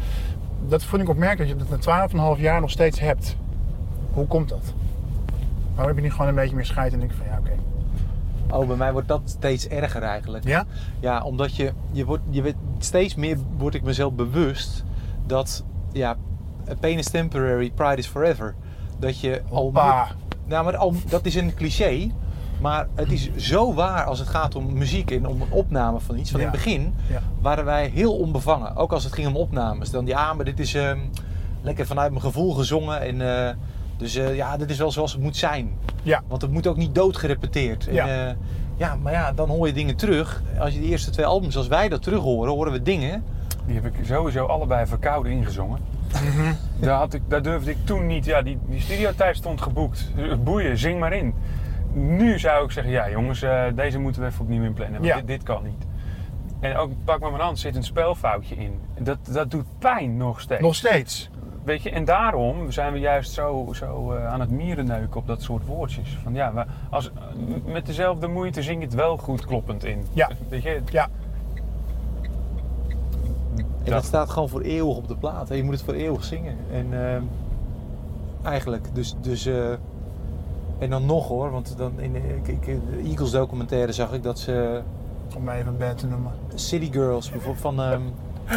Dat 0.69 0.85
vond 0.85 1.03
ik 1.03 1.09
opmerkelijk 1.09 1.51
dat 1.51 1.69
je 1.69 1.77
dat 1.77 1.87
na 1.87 2.35
12,5 2.37 2.41
jaar 2.41 2.61
nog 2.61 2.71
steeds 2.71 3.01
hebt. 3.01 3.37
Hoe 4.13 4.27
komt 4.27 4.49
dat? 4.49 4.75
Waarom 5.75 5.87
heb 5.87 5.97
je 5.97 6.03
niet 6.03 6.13
gewoon 6.13 6.29
een 6.29 6.35
beetje 6.35 6.57
meer 6.57 6.65
scheid 6.65 6.93
en 6.93 6.99
denk 6.99 7.13
van 7.13 7.27
ja 7.27 7.39
oké. 7.39 7.53
Oh, 8.51 8.67
bij 8.67 8.77
mij 8.77 8.93
wordt 8.93 9.09
dat 9.09 9.21
steeds 9.25 9.69
erger 9.69 10.03
eigenlijk. 10.03 10.45
Ja? 10.45 10.65
Ja, 11.01 11.23
omdat 11.23 11.57
je, 11.57 11.73
je 11.93 12.05
wordt, 12.05 12.23
je 12.31 12.43
weet, 12.43 12.57
steeds 12.79 13.15
meer 13.15 13.39
word 13.57 13.75
ik 13.75 13.83
mezelf 13.83 14.13
bewust 14.13 14.85
dat, 15.27 15.65
ja, 15.93 16.17
pain 16.81 16.99
is 16.99 17.11
temporary, 17.11 17.71
pride 17.71 17.97
is 17.97 18.07
forever. 18.07 18.55
Dat 18.99 19.21
je 19.21 19.43
al 19.49 19.63
Hoppa. 19.63 20.09
Nou, 20.45 20.65
maar 20.65 20.77
al, 20.77 20.95
dat 21.09 21.27
is 21.27 21.35
een 21.35 21.55
cliché. 21.55 22.11
Maar 22.61 22.87
het 22.95 23.13
is 23.13 23.31
zo 23.37 23.75
waar 23.75 24.05
als 24.05 24.19
het 24.19 24.29
gaat 24.29 24.55
om 24.55 24.73
muziek 24.73 25.11
en 25.11 25.27
om 25.27 25.41
een 25.41 25.51
opname 25.51 26.01
van 26.01 26.19
iets. 26.19 26.31
Van 26.31 26.41
in 26.41 26.47
het 26.47 26.55
begin 26.55 26.95
Ja. 27.11 27.21
waren 27.41 27.65
wij 27.65 27.91
heel 27.95 28.17
onbevangen. 28.17 28.77
Ook 28.77 28.93
als 28.93 29.05
het 29.05 29.13
ging 29.13 29.27
om 29.27 29.37
opnames. 29.37 29.91
Dan 29.91 30.07
ja, 30.07 30.33
maar 30.33 30.45
dit 30.45 30.59
is 30.61 30.75
ehm, 30.75 30.99
lekker 31.63 31.87
vanuit 31.87 32.11
mijn 32.11 32.23
gevoel 32.23 32.53
gezongen. 32.55 33.01
En, 33.01 33.47
eh, 33.49 33.55
dus 33.97 34.15
eh, 34.17 34.37
ja, 34.37 34.57
dit 34.57 34.71
is 34.71 34.79
wel 34.79 34.91
zoals 34.91 35.13
het 35.13 35.23
moet 35.23 35.37
zijn. 35.37 35.71
Ja. 36.03 36.23
Want 36.29 36.43
het 36.43 36.51
moet 36.51 36.67
ook 36.67 36.77
niet 36.77 36.95
doodgerepeteerd. 36.95 37.87
En, 37.89 37.95
Ja. 37.95 38.27
eh, 38.29 38.35
ja, 38.77 38.97
maar 39.03 39.13
ja, 39.13 39.33
dan 39.33 39.49
hoor 39.49 39.67
je 39.67 39.73
dingen 39.73 39.97
terug. 39.97 40.43
Als 40.59 40.75
je 40.75 40.81
de 40.81 40.87
eerste 40.87 41.11
twee 41.11 41.27
albums, 41.27 41.57
als 41.57 41.67
wij 41.69 41.89
dat 41.89 42.03
terug 42.03 42.21
horen, 42.23 42.53
horen 42.53 42.73
we 42.73 42.83
dingen. 42.83 43.25
Die 43.67 43.75
heb 43.75 43.87
ik 43.87 43.93
sowieso 44.07 44.47
allebei 44.47 44.87
verkouden 44.87 45.33
ingezongen. 45.33 45.79
Mhm. 46.13 46.53
daar, 46.81 46.99
had 46.99 47.15
ik, 47.15 47.23
daar 47.29 47.43
durfde 47.43 47.71
ik 47.71 47.77
toen 47.85 48.07
niet. 48.07 48.25
Ja, 48.25 48.43
die, 48.43 48.59
die 48.69 48.81
studiotijd 48.81 49.37
stond 49.37 49.61
geboekt. 49.61 50.11
Boeien, 50.45 50.79
zing 50.79 51.01
maar 51.01 51.13
in. 51.13 51.35
Nu 51.99 52.39
zou 52.39 52.65
ik 52.65 52.71
zeggen, 52.71 52.93
ja 52.93 53.11
jongens, 53.11 53.43
eh, 53.43 53.65
deze 53.75 53.99
moeten 53.99 54.23
we 54.23 54.29
even 54.29 54.41
opnieuw 54.41 54.63
inplannen. 54.65 54.95
Want 55.01 55.07
Ja. 55.13 55.17
dit, 55.17 55.27
dit 55.27 55.43
kan 55.43 55.63
niet. 55.65 55.87
En 56.61 56.77
ook, 56.77 56.91
pak 57.05 57.21
maar 57.21 57.31
mijn 57.31 57.43
hand, 57.43 57.59
zit 57.59 57.77
een 57.77 57.85
spelfoutje 57.85 58.55
in. 58.57 58.81
Dat, 58.99 59.19
dat 59.31 59.51
doet 59.51 59.67
pijn 59.79 60.17
nog 60.17 60.41
steeds. 60.41 60.61
Nog 60.63 60.75
steeds. 60.75 61.31
Weet 61.65 61.83
je, 61.83 61.91
en 61.91 62.05
daarom 62.05 62.71
zijn 62.71 62.93
we 62.93 62.99
juist 62.99 63.33
zo, 63.33 63.69
zo 63.73 64.13
eh, 64.13 64.27
aan 64.33 64.41
het 64.41 64.51
mierenneuken 64.51 65.17
op 65.21 65.27
dat 65.27 65.43
soort 65.43 65.67
woordjes. 65.67 66.19
Van 66.23 66.35
ja, 66.35 66.53
we, 66.55 66.65
als, 66.91 67.11
met 67.65 67.87
dezelfde 67.87 68.27
moeite 68.29 68.63
zing 68.63 68.79
je 68.81 68.85
het 68.87 68.95
wel 68.95 69.17
goed 69.17 69.45
kloppend 69.47 69.85
in. 69.85 70.05
Ja. 70.13 70.31
Weet 70.49 70.63
je, 70.63 70.81
Ja. 70.93 71.09
En 73.85 73.93
dat 73.93 74.05
staat 74.05 74.31
gewoon 74.31 74.49
voor 74.49 74.61
eeuwig 74.61 74.97
op 74.97 75.09
de 75.09 75.17
plaat. 75.17 75.49
hè. 75.49 75.55
Je 75.55 75.63
moet 75.63 75.75
het 75.75 75.83
voor 75.83 75.95
eeuwig 75.95 76.25
zingen. 76.25 76.57
En 76.73 76.87
ehm, 77.09 77.23
eigenlijk, 78.43 78.85
dus. 78.95 79.15
dus 79.21 79.47
eh, 79.47 79.73
en 80.79 80.91
dan 80.91 81.07
nog 81.07 81.29
hoor, 81.29 81.51
want 81.51 81.75
dan 81.79 82.01
in 82.01 82.13
de, 82.13 82.21
Eagles 83.05 83.31
documentaire 83.31 83.93
zag 83.93 84.13
ik 84.13 84.23
dat 84.23 84.39
ze 84.39 84.81
Om 85.37 85.43
mij 85.45 85.57
even 85.59 85.69
een 85.73 85.79
band 85.79 85.99
te 85.99 86.07
noemen. 86.07 86.33
City 86.55 86.93
Girls 86.93 87.31
bijvoorbeeld 87.31 87.61
van. 87.63 87.81
ehm, 87.83 88.01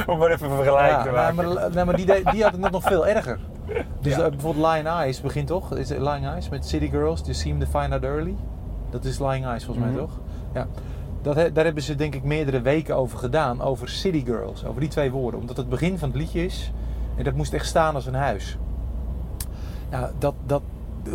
om 0.08 0.18
maar 0.18 0.30
even 0.32 0.50
een 0.50 0.56
vergelijking 0.56 0.98
ja, 0.98 1.04
te 1.04 1.12
nou, 1.12 1.34
maar, 1.54 1.72
nee, 1.74 1.86
maar 1.86 1.96
die, 1.96 2.06
die 2.32 2.44
had 2.44 2.52
het 2.52 2.62
net 2.62 2.72
nog 2.72 2.84
veel 2.84 3.08
erger. 3.08 3.40
Dus 4.02 4.16
Ja. 4.16 4.24
eh, 4.24 4.30
bijvoorbeeld 4.30 4.66
Lying 4.72 4.88
Eyes 4.88 5.22
begint 5.22 5.48
toch? 5.48 5.76
Is 5.76 5.90
het 5.90 6.00
Lying 6.00 6.26
Eyes 6.26 6.50
met 6.50 6.66
City 6.68 6.90
Girls? 6.90 7.20
You 7.22 7.34
seem 7.34 7.60
to 7.60 7.66
find 7.80 7.92
out 7.94 8.04
early. 8.04 8.36
Dat 8.90 9.06
is 9.06 9.20
Lying 9.20 9.46
Eyes 9.46 9.66
volgens 9.66 9.86
mij 9.86 9.96
Mhm. 9.96 10.04
toch? 10.06 10.20
Ja. 10.54 10.68
Dat, 11.22 11.36
daar 11.56 11.66
hebben 11.66 11.84
ze 11.84 11.96
denk 11.96 12.16
ik 12.16 12.24
meerdere 12.24 12.62
weken 12.62 12.96
over 12.96 13.18
gedaan, 13.18 13.62
over 13.62 13.90
City 13.90 14.26
Girls, 14.26 14.66
over 14.66 14.80
die 14.80 14.90
twee 14.90 15.12
woorden. 15.12 15.40
Omdat 15.40 15.58
het 15.58 15.70
begin 15.70 15.98
van 15.98 16.10
het 16.10 16.18
liedje 16.18 16.46
is 16.46 16.72
en 17.16 17.24
dat 17.24 17.34
moest 17.34 17.54
echt 17.54 17.66
staan 17.68 17.96
als 17.96 18.06
een 18.06 18.14
huis. 18.16 18.58
Nou, 19.90 20.12
dat, 20.18 20.34
dat, 20.46 20.62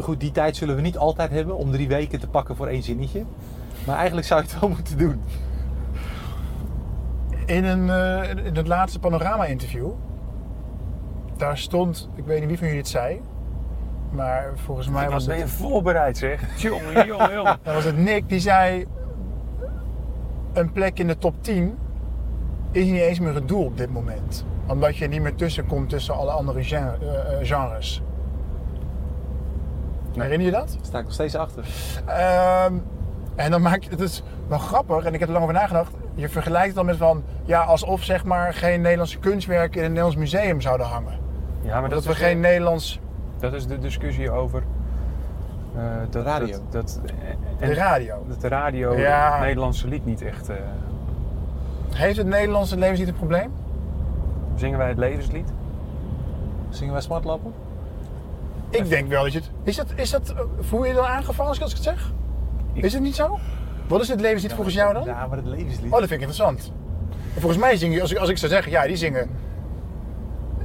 goed, 0.01 0.21
die 0.21 0.31
tijd 0.31 0.57
zullen 0.57 0.77
we 0.77 0.81
niet 0.81 0.99
altijd 0.99 1.31
hebben 1.31 1.57
om 1.57 1.71
drie 1.71 1.89
weken 1.89 2.21
te 2.21 2.29
pakken 2.29 2.57
voor 2.57 2.67
één 2.67 2.83
zinnetje. 2.83 3.25
Maar 3.87 3.97
eigenlijk 3.97 4.27
zou 4.27 4.43
je 4.43 4.47
het 4.51 4.61
wel 4.61 4.71
moeten 4.77 4.99
doen. 4.99 5.23
In, 7.47 7.65
een, 7.65 7.91
eh, 7.91 8.47
in 8.47 8.57
het 8.57 8.67
laatste 8.67 8.99
panorama-interview, 8.99 9.91
daar 11.37 11.59
stond, 11.59 12.09
ik 12.15 12.25
weet 12.25 12.41
niet 12.41 12.49
wie 12.49 12.59
van 12.59 12.67
jullie 12.67 12.83
het 12.83 12.91
zei, 12.91 13.21
maar 14.11 14.53
volgens 14.55 14.89
mij 14.89 15.11
was 15.11 15.27
ben 15.27 15.37
je 15.37 15.43
het, 15.43 15.51
voorbereid 15.51 16.19
zeg. 16.19 16.41
Jongen, 16.63 17.07
jongen, 17.07 17.33
jongen. 17.33 17.59
dan 17.63 17.75
was 17.75 17.85
het 17.85 17.97
Nick 17.97 18.29
die 18.29 18.41
zei, 18.41 18.87
een 20.53 20.73
plek 20.73 20.99
in 20.99 21.07
de 21.07 21.19
top 21.19 21.35
10 21.41 21.79
is 22.71 22.85
niet 22.85 23.01
eens 23.01 23.19
meer 23.19 23.35
het 23.35 23.49
doel 23.49 23.65
op 23.65 23.77
dit 23.77 23.91
moment. 23.91 24.45
Omdat 24.67 24.97
je 24.97 25.09
niet 25.09 25.23
meer 25.23 25.35
tussen 25.35 25.67
komt 25.67 25.89
tussen 25.89 26.15
alle 26.15 26.31
andere 26.31 26.61
eh, 26.61 26.77
eh, 26.77 26.93
genres. 27.43 28.03
Herinner 30.23 30.47
je 30.47 30.53
dat? 30.53 30.69
Daar 30.69 30.85
sta 30.87 30.99
ik 30.99 31.05
nog 31.05 31.13
steeds 31.13 31.35
achter. 31.37 31.65
Ehm, 32.07 32.75
en 33.35 33.51
dan 33.51 33.63
maak 33.63 33.83
je, 33.83 33.91
het 33.91 34.01
is 34.01 34.23
wel 34.49 34.59
grappig, 34.59 35.05
en 35.05 35.15
ik 35.15 35.19
heb 35.21 35.29
er 35.29 35.33
lang 35.35 35.45
over 35.45 35.57
nagedacht. 35.61 35.93
je 36.15 36.29
vergelijkt 36.29 36.67
het 36.67 36.75
dan 36.77 36.87
met 36.87 36.97
van, 36.97 37.23
ja, 37.45 37.63
alsof 37.63 38.03
zeg 38.03 38.25
maar 38.25 38.55
geen 38.55 38.81
Nederlandse 38.81 39.19
kunstwerken 39.19 39.79
in 39.79 39.85
een 39.85 39.93
Nederlands 39.93 40.17
museum 40.17 40.61
zouden 40.61 40.87
hangen. 40.87 41.19
Ja, 41.61 41.81
maar 41.81 41.91
Dat, 41.91 42.05
we 42.05 42.11
is 42.11 42.17
geen 42.17 42.41
Nederlands, 42.41 43.01
Dat 43.39 43.53
is 43.53 43.67
de 43.67 43.79
discussie 43.79 44.31
over... 44.31 44.63
eh, 45.77 45.83
dat, 46.11 46.25
Radio. 46.25 46.59
Dat, 46.71 46.71
dat, 46.71 47.01
en- 47.59 47.69
de 47.69 47.75
radio. 47.75 48.25
Dat 48.29 48.41
de 48.41 48.49
radio 48.49 48.97
Ja. 48.99 49.33
het 49.33 49.41
Nederlandse 49.41 49.89
lied 49.89 50.05
niet 50.05 50.23
echt... 50.23 50.49
eh, 50.49 50.57
Heeft 51.95 52.17
het 52.17 52.27
Nederlandse 52.27 52.77
levenslied 52.79 53.09
een 53.09 53.15
probleem? 53.15 53.53
zingen 54.57 54.79
wij 54.79 54.89
het 54.89 54.99
levenslied? 54.99 55.53
Zingen 56.69 56.93
wij 56.93 57.03
smartlappen? 57.03 57.53
Ik 58.77 58.89
denk 58.89 59.09
wel 59.09 59.23
dat 59.23 59.33
je 59.33 59.39
het... 59.39 59.51
Is 59.63 59.77
dat, 59.77 59.87
is 59.95 60.11
dat 60.11 60.35
voel 60.61 60.83
je 60.83 60.89
je 60.89 60.95
dan 60.95 61.05
aangevallen 61.07 61.51
als 61.61 61.71
ik 61.71 61.75
het 61.77 61.83
zeg? 61.85 62.13
Ik- 62.73 62.85
Is 62.85 62.93
het 62.93 63.03
niet 63.03 63.15
zo? 63.15 63.39
Wat 63.87 64.01
is 64.01 64.09
het 64.09 64.21
levenslied 64.21 64.53
volgens 64.53 64.75
jou 64.75 64.93
dan? 64.95 65.05
Ja, 65.05 65.27
maar 65.27 65.37
het 65.37 65.47
levenslied. 65.47 65.85
Oh, 65.93 65.99
dat 65.99 66.09
vind 66.09 66.11
ik 66.23 66.29
interessant. 66.29 66.73
Volgens 67.39 67.61
mij 67.61 67.77
zingen, 67.77 68.01
als 68.01 68.11
ik, 68.13 68.19
als 68.19 68.29
ik 68.29 68.39
zou 68.39 68.53
zeggen, 68.53 68.73
ja, 68.73 68.87
die 68.87 68.97
zingen. 68.97 69.29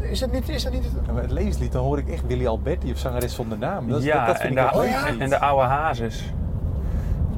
Is 0.02 0.20
dat 0.20 0.32
niet, 0.32 0.50
is 0.50 0.64
dat 0.64 0.74
niet 0.74 0.84
het- 0.84 0.94
Ja, 1.06 1.12
maar 1.14 1.22
het 1.22 1.32
levenslied, 1.32 1.72
dan 1.72 1.84
hoor 1.84 1.98
ik 1.98 2.10
echt 2.10 2.28
Willy 2.28 2.48
Alberti 2.48 2.92
of 2.92 2.98
zangeres 2.98 3.36
zonder 3.36 3.58
naam. 3.58 3.90
Dat, 3.90 4.04
ja, 4.04 4.18
dat, 4.18 4.28
dat 4.28 4.42
vind 4.46 4.58
en, 4.58 4.66
ik 4.66 4.72
de, 4.72 4.78
Oh, 4.80 4.86
ja? 4.86 5.08
en 5.20 5.30
de 5.30 5.40
oude 5.40 5.66
hazes. 5.68 6.34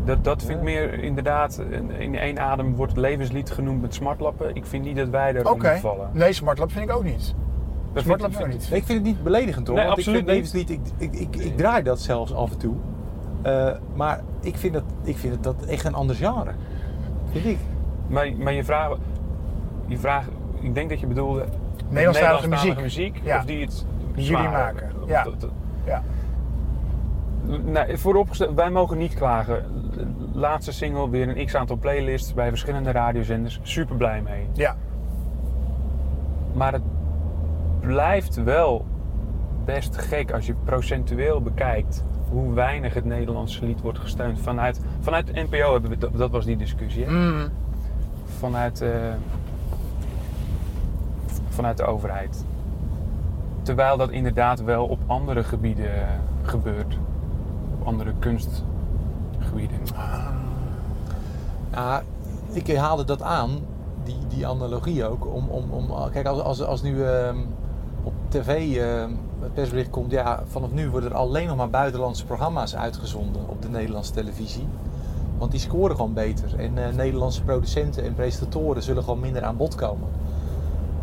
Dat, 0.05 0.23
dat 0.23 0.41
vind 0.43 0.57
ik 0.57 0.63
meer 0.63 1.03
inderdaad, 1.03 1.61
in- 1.69 1.91
in 1.91 2.15
één 2.15 2.39
adem 2.39 2.75
wordt 2.75 2.91
het 2.91 3.01
levenslied 3.01 3.51
genoemd 3.51 3.81
met 3.81 3.93
smartlappen. 3.93 4.55
Ik 4.55 4.65
vind 4.65 4.83
niet 4.85 4.95
dat 4.95 5.09
wij 5.09 5.29
Oké. 5.29 5.39
eronder 5.39 5.77
vallen. 5.79 6.09
Nee, 6.13 6.33
smartlap 6.33 6.71
vind 6.71 6.89
ik 6.89 6.95
ook 6.95 7.03
niet. 7.03 7.33
Dat 7.93 8.05
ik 8.05 8.47
niet. 8.47 8.69
Nee, 8.69 8.79
ik 8.79 8.85
vind 8.85 8.87
het 8.87 9.03
niet 9.03 9.23
beledigend 9.23 9.67
hoor. 9.67 9.75
Nee, 9.75 9.85
want 9.85 9.97
absoluut 9.97 10.19
ik 10.19 10.25
vind 10.27 10.37
levenslied, 10.37 10.69
ik, 10.69 10.79
ik, 10.97 11.19
ik, 11.35 11.35
ik 11.35 11.57
draai 11.57 11.83
dat 11.83 11.99
zelfs 11.99 12.33
af 12.33 12.51
en 12.51 12.57
toe. 12.57 12.75
Eh, 13.41 13.71
maar 13.95 14.21
ik 14.41 14.57
vind, 14.57 14.73
dat, 14.73 14.83
ik 15.03 15.17
vind 15.17 15.33
het 15.33 15.43
dat 15.43 15.65
echt 15.65 15.85
een 15.85 15.93
ander 15.93 16.15
genre. 16.15 16.51
Vind 17.31 17.45
ik. 17.45 17.57
Maar, 18.07 18.31
maar 18.37 18.53
je 18.53 18.63
vraag, 18.63 18.97
je 19.87 19.97
vraag, 19.97 20.25
ik 20.59 20.73
denk 20.73 20.89
dat 20.89 20.99
je 20.99 21.07
bedoelde 21.07 21.45
Nederlandstalige 21.89 22.47
Nederlandstalige 22.47 22.81
muziek. 22.81 23.13
muziek 23.13 23.25
Ja. 23.25 23.37
of 23.37 23.45
die 23.45 23.61
het 23.61 23.85
jullie 24.13 24.25
zwaar 24.25 24.51
maken. 24.51 24.91
Ja. 25.05 25.23
dat- 25.23 25.41
dat- 25.41 25.51
Ja. 25.85 26.03
Nee, 27.65 27.97
vooropgesteld, 27.97 28.55
wij 28.55 28.69
mogen 28.69 28.97
niet 28.97 29.13
klagen. 29.13 29.65
Laatste 30.33 30.71
single, 30.71 31.09
weer 31.09 31.37
een 31.37 31.45
x 31.45 31.55
aantal 31.55 31.75
playlists 31.77 32.33
bij 32.33 32.49
verschillende 32.49 32.91
radiozenders. 32.91 33.59
Super 33.63 33.95
blij 33.95 34.21
mee. 34.21 34.47
Ja. 34.53 34.75
Maar 36.53 36.73
het 36.73 36.81
blijft 37.81 38.43
wel 38.43 38.85
best 39.65 39.97
gek 39.97 40.31
als 40.31 40.45
je 40.45 40.53
procentueel 40.63 41.41
bekijkt 41.41 42.03
hoe 42.29 42.53
weinig 42.53 42.93
het 42.93 43.05
Nederlandse 43.05 43.65
lied 43.65 43.81
wordt 43.81 43.99
gesteund. 43.99 44.39
Vanuit, 44.39 44.81
vanuit 44.99 45.27
de 45.27 45.41
NPO 45.49 45.71
hebben 45.71 45.89
we, 45.89 45.97
dat, 45.97 46.17
dat 46.17 46.31
was 46.31 46.45
die 46.45 46.57
discussie. 46.57 47.05
Hè? 47.05 47.11
Mm. 47.11 47.49
Vanuit, 48.37 48.81
eh, 48.81 48.89
vanuit 51.49 51.77
de 51.77 51.83
overheid. 51.83 52.45
Terwijl 53.61 53.97
dat 53.97 54.09
inderdaad 54.09 54.63
wel 54.63 54.85
op 54.85 54.99
andere 55.05 55.43
gebieden 55.43 55.91
gebeurt. 56.41 56.97
Op 57.79 57.87
andere 57.87 58.13
kunstgebieden. 58.19 59.79
Ja, 61.71 62.03
ik 62.51 62.75
haalde 62.75 63.03
dat 63.03 63.21
aan, 63.21 63.49
die, 64.03 64.17
die 64.27 64.47
analogie 64.47 65.05
ook. 65.05 65.25
Om, 65.25 65.47
om, 65.47 65.71
om, 65.71 66.11
kijk, 66.11 66.25
als, 66.25 66.39
als, 66.39 66.61
als 66.61 66.81
nu 66.81 67.03
ehm, 67.03 67.37
op 68.03 68.13
tv 68.27 68.77
ehm, 68.77 69.09
het 69.39 69.53
persbericht 69.53 69.89
komt, 69.89 70.11
ja, 70.11 70.43
vanaf 70.47 70.71
nu 70.71 70.89
worden 70.89 71.09
er 71.09 71.15
alleen 71.15 71.47
nog 71.47 71.57
maar 71.57 71.69
buitenlandse 71.69 72.25
programma's 72.25 72.75
uitgezonden 72.75 73.41
op 73.47 73.61
de 73.61 73.69
Nederlandse 73.69 74.11
televisie. 74.11 74.67
Want 75.37 75.51
die 75.51 75.59
scoren 75.59 75.95
gewoon 75.95 76.13
beter. 76.13 76.59
En 76.59 76.77
eh, 76.77 76.95
Nederlandse 76.95 77.43
producenten 77.43 78.03
en 78.03 78.13
presentatoren 78.15 78.83
zullen 78.83 79.03
gewoon 79.03 79.19
minder 79.19 79.43
aan 79.43 79.57
bod 79.57 79.75
komen. 79.75 80.07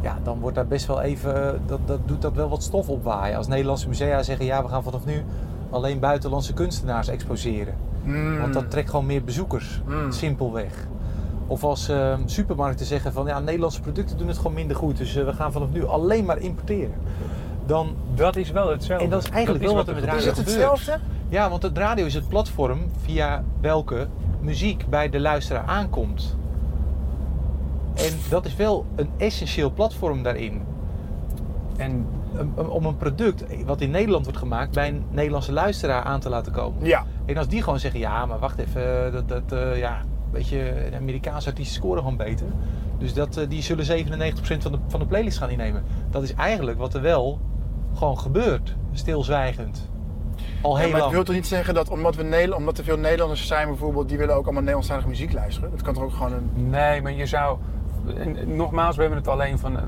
Ja, 0.00 0.18
dan 0.22 0.40
wordt 0.40 0.56
daar 0.56 0.66
best 0.66 0.86
wel 0.86 1.00
even, 1.00 1.60
dat, 1.66 1.80
dat 1.86 1.98
doet 2.04 2.22
dat 2.22 2.32
wel 2.34 2.48
wat 2.48 2.62
stof 2.62 2.88
opwaaien. 2.88 3.36
Als 3.36 3.46
Nederlandse 3.46 3.88
musea 3.88 4.22
zeggen, 4.22 4.46
ja, 4.46 4.62
we 4.62 4.68
gaan 4.68 4.82
vanaf 4.82 5.04
nu 5.04 5.24
alleen 5.70 5.98
buitenlandse 5.98 6.52
kunstenaars 6.52 7.08
exposeren. 7.08 7.74
Mm. 8.04 8.40
Want 8.40 8.52
dat 8.54 8.70
trekt 8.70 8.90
gewoon 8.90 9.06
meer 9.06 9.24
bezoekers, 9.24 9.82
Mm. 9.86 10.12
simpelweg. 10.12 10.86
Of 11.48 11.64
als 11.64 11.88
ehm, 11.88 12.20
supermarkten 12.24 12.86
zeggen 12.86 13.12
van 13.12 13.26
ja, 13.26 13.40
Nederlandse 13.40 13.80
producten 13.80 14.18
doen 14.18 14.28
het 14.28 14.36
gewoon 14.36 14.52
minder 14.52 14.76
goed, 14.76 14.96
dus 14.96 15.16
eh, 15.16 15.24
we 15.24 15.32
gaan 15.32 15.52
vanaf 15.52 15.68
nu 15.72 15.86
alleen 15.86 16.24
maar 16.24 16.38
importeren. 16.38 16.94
Dan, 17.66 17.94
Dat 18.14 18.36
is 18.36 18.50
wel 18.50 18.68
hetzelfde. 18.70 19.04
En 19.04 19.10
dat 19.10 19.22
is 19.22 19.30
eigenlijk 19.30 19.64
wel 19.64 19.74
wat 19.74 19.88
er 19.88 19.94
met 19.94 20.02
gebeurt. 20.02 20.20
Is 20.20 20.26
het 20.26 20.36
hetzelfde? 20.36 20.98
ja, 21.28 21.50
want 21.50 21.62
het 21.62 21.78
radio 21.78 22.06
is 22.06 22.14
het 22.14 22.28
platform 22.28 22.78
via 23.04 23.44
welke 23.60 24.06
muziek 24.40 24.88
bij 24.88 25.08
de 25.10 25.20
luisteraar 25.20 25.64
aankomt. 25.66 26.36
En 27.94 28.12
dat 28.30 28.46
is 28.46 28.56
wel 28.56 28.86
een 28.96 29.08
essentieel 29.16 29.70
platform 29.70 30.22
daarin. 30.22 30.62
En 31.76 32.06
Om- 32.38 32.52
om- 32.54 32.66
Om 32.66 32.84
een 32.84 32.96
product 32.96 33.44
wat 33.66 33.80
in 33.80 33.90
Nederland 33.90 34.24
wordt 34.24 34.38
gemaakt 34.38 34.74
bij 34.74 34.88
een 34.88 35.04
Nederlandse 35.10 35.52
luisteraar 35.52 36.02
aan 36.02 36.20
te 36.20 36.28
laten 36.28 36.52
komen. 36.52 36.84
Ja. 36.86 37.04
En 37.24 37.36
als 37.36 37.48
die 37.48 37.62
gewoon 37.62 37.78
zeggen, 37.78 38.00
ja, 38.00 38.26
maar 38.26 38.38
wacht 38.38 38.58
even, 38.58 39.06
eh, 39.06 39.12
dat, 39.12 39.28
dat, 39.28 39.52
eh, 39.52 39.78
ja, 39.78 40.02
weet 40.30 40.48
je, 40.48 40.86
de 40.90 40.96
Amerikaanse 40.96 41.48
artiesten 41.48 41.76
scoren 41.76 42.02
gewoon 42.02 42.16
beter. 42.16 42.46
Dus 42.98 43.14
dat, 43.14 43.36
eh, 43.36 43.48
die 43.48 43.62
zullen 43.62 43.84
97% 43.84 44.62
van 44.62 44.72
de, 44.72 44.78
van 44.86 45.00
de 45.00 45.06
playlist 45.06 45.38
gaan 45.38 45.50
innemen. 45.50 45.82
Dat 46.10 46.22
is 46.22 46.34
eigenlijk 46.34 46.78
wat 46.78 46.94
er 46.94 47.00
wel 47.02 47.38
gewoon 47.94 48.18
gebeurt, 48.18 48.76
stilzwijgend. 48.92 49.88
Al 50.62 50.72
Ja, 50.72 50.78
heel 50.78 50.84
maar 50.86 50.94
het 50.94 51.00
lang. 51.00 51.12
wil 51.12 51.24
toch 51.24 51.34
niet 51.34 51.46
zeggen 51.46 51.74
dat 51.74 51.90
omdat, 51.90 52.16
we 52.16 52.22
Nederland, 52.22 52.60
omdat 52.60 52.78
er 52.78 52.84
veel 52.84 52.96
Nederlanders 52.98 53.46
zijn 53.46 53.68
bijvoorbeeld, 53.68 54.08
die 54.08 54.18
willen 54.18 54.32
ook 54.34 54.42
allemaal 54.42 54.60
Nederlandstalige 54.60 55.08
muziek 55.08 55.32
luisteren? 55.32 55.70
Dat 55.70 55.82
kan 55.82 55.94
toch 55.94 56.02
ook 56.02 56.12
gewoon 56.12 56.32
een... 56.32 56.50
Nee, 56.70 57.02
maar 57.02 57.12
je 57.12 57.26
zou. 57.26 57.58
Nogmaals, 58.46 58.94
we 58.96 59.00
hebben 59.00 59.18
het 59.20 59.28
alleen 59.28 59.58
van, 59.58 59.76
eh, 59.76 59.82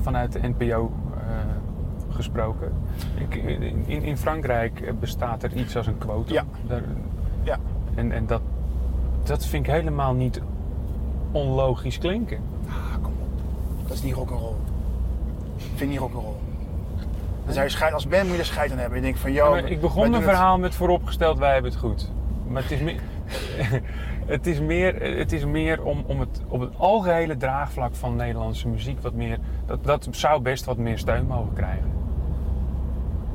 vanuit 0.00 0.32
de 0.32 0.40
NPO 0.42 0.92
eh, 1.16 1.20
gesproken. 2.14 2.72
Ik, 3.14 3.34
in, 3.86 4.02
in 4.02 4.16
Frankrijk 4.16 4.92
bestaat 5.00 5.42
er 5.42 5.52
iets 5.52 5.76
als 5.76 5.86
een 5.86 5.98
quotum. 5.98 6.34
Ja. 6.34 6.44
Daar, 6.66 6.82
Ja. 7.42 7.58
en 7.94 8.12
en 8.12 8.26
dat, 8.26 8.40
dat 9.28 9.44
vind 9.46 9.66
ik 9.66 9.72
helemaal 9.72 10.14
niet 10.14 10.40
onlogisch 11.32 11.98
klinken. 11.98 12.38
Ah, 12.68 12.74
kom 13.02 13.12
op. 13.12 13.40
Dat 13.88 13.96
is 13.96 14.02
niet 14.02 14.14
rock'n'roll. 14.14 14.54
Ik 15.56 15.70
vind 15.74 15.90
niet 15.90 15.98
rock'n'roll. 15.98 16.34
Dan 17.44 17.52
zou 17.52 17.66
je 17.66 17.72
scheid, 17.72 17.92
als 17.92 18.08
band 18.08 18.22
moet 18.22 18.32
je 18.32 18.38
er 18.38 18.44
scheid 18.44 18.72
aan 18.72 18.78
hebben. 18.78 18.98
Je 18.98 19.04
denkt 19.04 19.18
van, 19.18 19.32
Ja, 19.32 19.36
joh... 19.36 19.50
maar 19.50 19.70
ik 19.70 19.80
begon 19.80 20.00
mijn 20.10 20.12
het- 20.22 20.30
verhaal 20.30 20.58
met 20.58 20.74
vooropgesteld, 20.74 21.38
wij 21.38 21.52
hebben 21.52 21.70
het 21.70 21.80
goed. 21.80 22.10
Maar 22.48 22.62
het 22.62 22.70
is 22.70 22.80
meer, 22.80 23.00
het 24.26 24.46
is 24.46 24.60
meer, 24.60 25.16
het 25.18 25.32
is 25.32 25.44
meer 25.44 25.82
om, 25.82 26.04
om 26.06 26.20
het, 26.20 26.40
op 26.48 26.60
het 26.60 26.70
algehele 26.76 27.36
draagvlak 27.36 27.94
van 27.94 28.16
Nederlandse 28.16 28.68
muziek 28.68 29.00
wat 29.00 29.12
meer. 29.14 29.38
Dat, 29.66 29.84
dat 29.84 30.08
zou 30.10 30.40
best 30.40 30.64
wat 30.64 30.76
meer 30.76 30.98
steun 30.98 31.26
mogen 31.26 31.52
krijgen. 31.54 31.90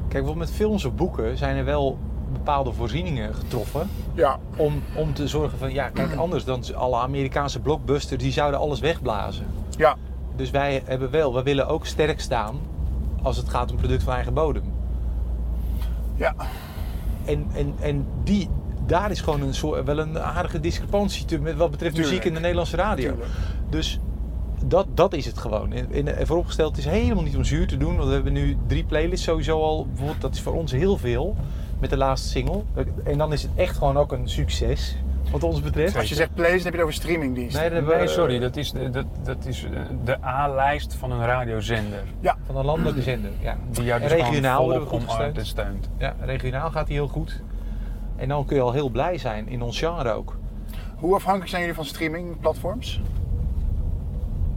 Kijk, 0.08 0.24
bijvoorbeeld 0.24 0.50
met 0.50 0.52
films 0.52 0.86
of 0.86 0.96
boeken 0.96 1.38
zijn 1.38 1.58
er 1.58 1.66
wel 1.66 1.98
bepaalde 2.32 2.74
voorzieningen 2.74 3.36
getroffen. 3.36 3.88
Ja, 4.14 4.40
Om, 4.56 4.84
om 4.96 5.14
te 5.14 5.28
zorgen 5.28 5.58
van, 5.58 5.74
ja, 5.74 5.90
kijk, 5.90 6.16
anders 6.16 6.44
dan 6.46 6.64
alle 6.76 6.98
Amerikaanse 6.98 7.60
blockbusters, 7.60 8.22
die 8.22 8.32
zouden 8.32 8.60
alles 8.60 8.80
wegblazen. 8.80 9.46
ja. 9.78 9.96
Dus 10.36 10.52
wij 10.52 10.82
hebben 10.86 11.12
wel, 11.12 11.34
we 11.34 11.44
willen 11.44 11.68
ook 11.68 11.86
sterk 11.86 12.20
staan 12.22 12.56
als 13.22 13.38
het 13.38 13.50
gaat 13.50 13.72
om 13.72 13.78
product 13.78 14.04
van 14.04 14.14
eigen 14.14 14.34
bodem. 14.34 14.64
Ja. 16.16 16.36
En, 17.26 17.48
en, 17.56 17.74
en 17.80 18.06
die, 18.24 18.50
daar 18.86 19.12
is 19.12 19.22
gewoon 19.22 19.42
een 19.42 19.54
soort, 19.54 19.86
wel 19.86 20.00
een 20.00 20.20
aardige 20.20 20.60
discrepantie 20.60 21.26
te, 21.26 21.40
met 21.40 21.56
wat 21.56 21.72
betreft 21.72 21.98
muziek 21.98 22.24
in 22.24 22.34
de 22.34 22.40
Nederlandse 22.40 22.76
radio. 22.76 23.10
Tuurlijk. 23.10 23.30
Dus 23.70 24.00
dat, 24.66 24.88
dat 24.94 25.14
is 25.14 25.26
het 25.26 25.38
gewoon. 25.38 25.74
En, 25.74 25.92
en, 25.92 26.18
en 26.18 26.28
vooropgesteld, 26.28 26.76
het 26.76 26.86
is 26.86 26.92
helemaal 26.92 27.24
niet 27.24 27.36
om 27.38 27.44
zuur 27.44 27.68
te 27.68 27.78
doen. 27.78 27.96
Want 27.96 28.08
we 28.08 28.14
hebben 28.14 28.34
nu 28.34 28.58
drie 28.68 28.84
playlists 28.84 29.26
sowieso 29.26 29.62
al. 29.62 29.86
Bijvoorbeeld, 29.88 30.22
dat 30.22 30.34
is 30.34 30.42
voor 30.42 30.54
ons 30.54 30.72
heel 30.72 30.98
veel. 30.98 31.36
Met 31.84 31.92
de 31.92 31.98
laatste 31.98 32.28
single. 32.30 32.62
En 33.04 33.18
dan 33.18 33.34
is 33.34 33.42
het 33.42 33.52
echt 33.56 33.78
gewoon 33.78 33.98
ook 33.98 34.12
een 34.12 34.30
succes. 34.30 34.98
Wat 35.32 35.44
ons 35.44 35.62
betreft. 35.62 35.96
Als 35.96 36.10
je 36.10 36.16
zegt 36.16 36.34
playlist, 36.34 36.64
dan 36.64 36.72
heb 36.72 36.74
je 36.74 36.80
het 36.80 36.88
over 36.90 36.94
streamingdiensten. 37.04 37.62
Nee, 37.72 37.82
dat 37.82 37.98
Nee, 37.98 38.08
sorry, 38.08 38.40
dat 38.40 38.56
is, 38.56 38.72
de- 38.72 38.90
dat, 38.90 39.06
dat 39.24 39.46
is 39.46 39.64
eh, 39.64 39.70
de 40.04 40.24
A-lijst 40.26 40.94
van 40.94 41.12
een 41.12 41.26
radiozender. 41.26 42.04
Van 42.46 42.56
een 42.58 42.66
landelijke 42.66 43.02
zender. 43.02 43.32
Ja. 43.40 43.58
Die 43.72 43.84
jou 43.84 44.02
En 44.02 44.08
dus 44.08 44.18
regionaal 44.18 44.56
gewoon 44.56 44.72
worden 44.72 44.84
we 44.84 44.90
volop 44.90 45.08
goed 45.10 45.16
omarmt 45.16 45.38
gesteund. 45.38 45.68
en 45.68 45.84
steunt. 45.86 46.16
Ja, 46.20 46.26
regionaal 46.26 46.72
gaat 46.72 46.88
hij 46.88 46.96
heel 46.96 47.08
goed. 47.08 47.42
En 48.16 48.28
dan 48.28 48.46
kun 48.46 48.56
je 48.56 48.62
al 48.62 48.72
heel 48.72 48.90
blij 48.90 49.18
zijn 49.18 49.48
in 49.48 49.62
ons 49.62 49.80
genre 49.80 50.12
ook. 50.12 50.38
Hoe 50.96 51.16
afhankelijk 51.16 51.50
zijn 51.50 51.62
jullie 51.62 51.76
van 51.76 51.86
streamingplatforms? 51.86 53.02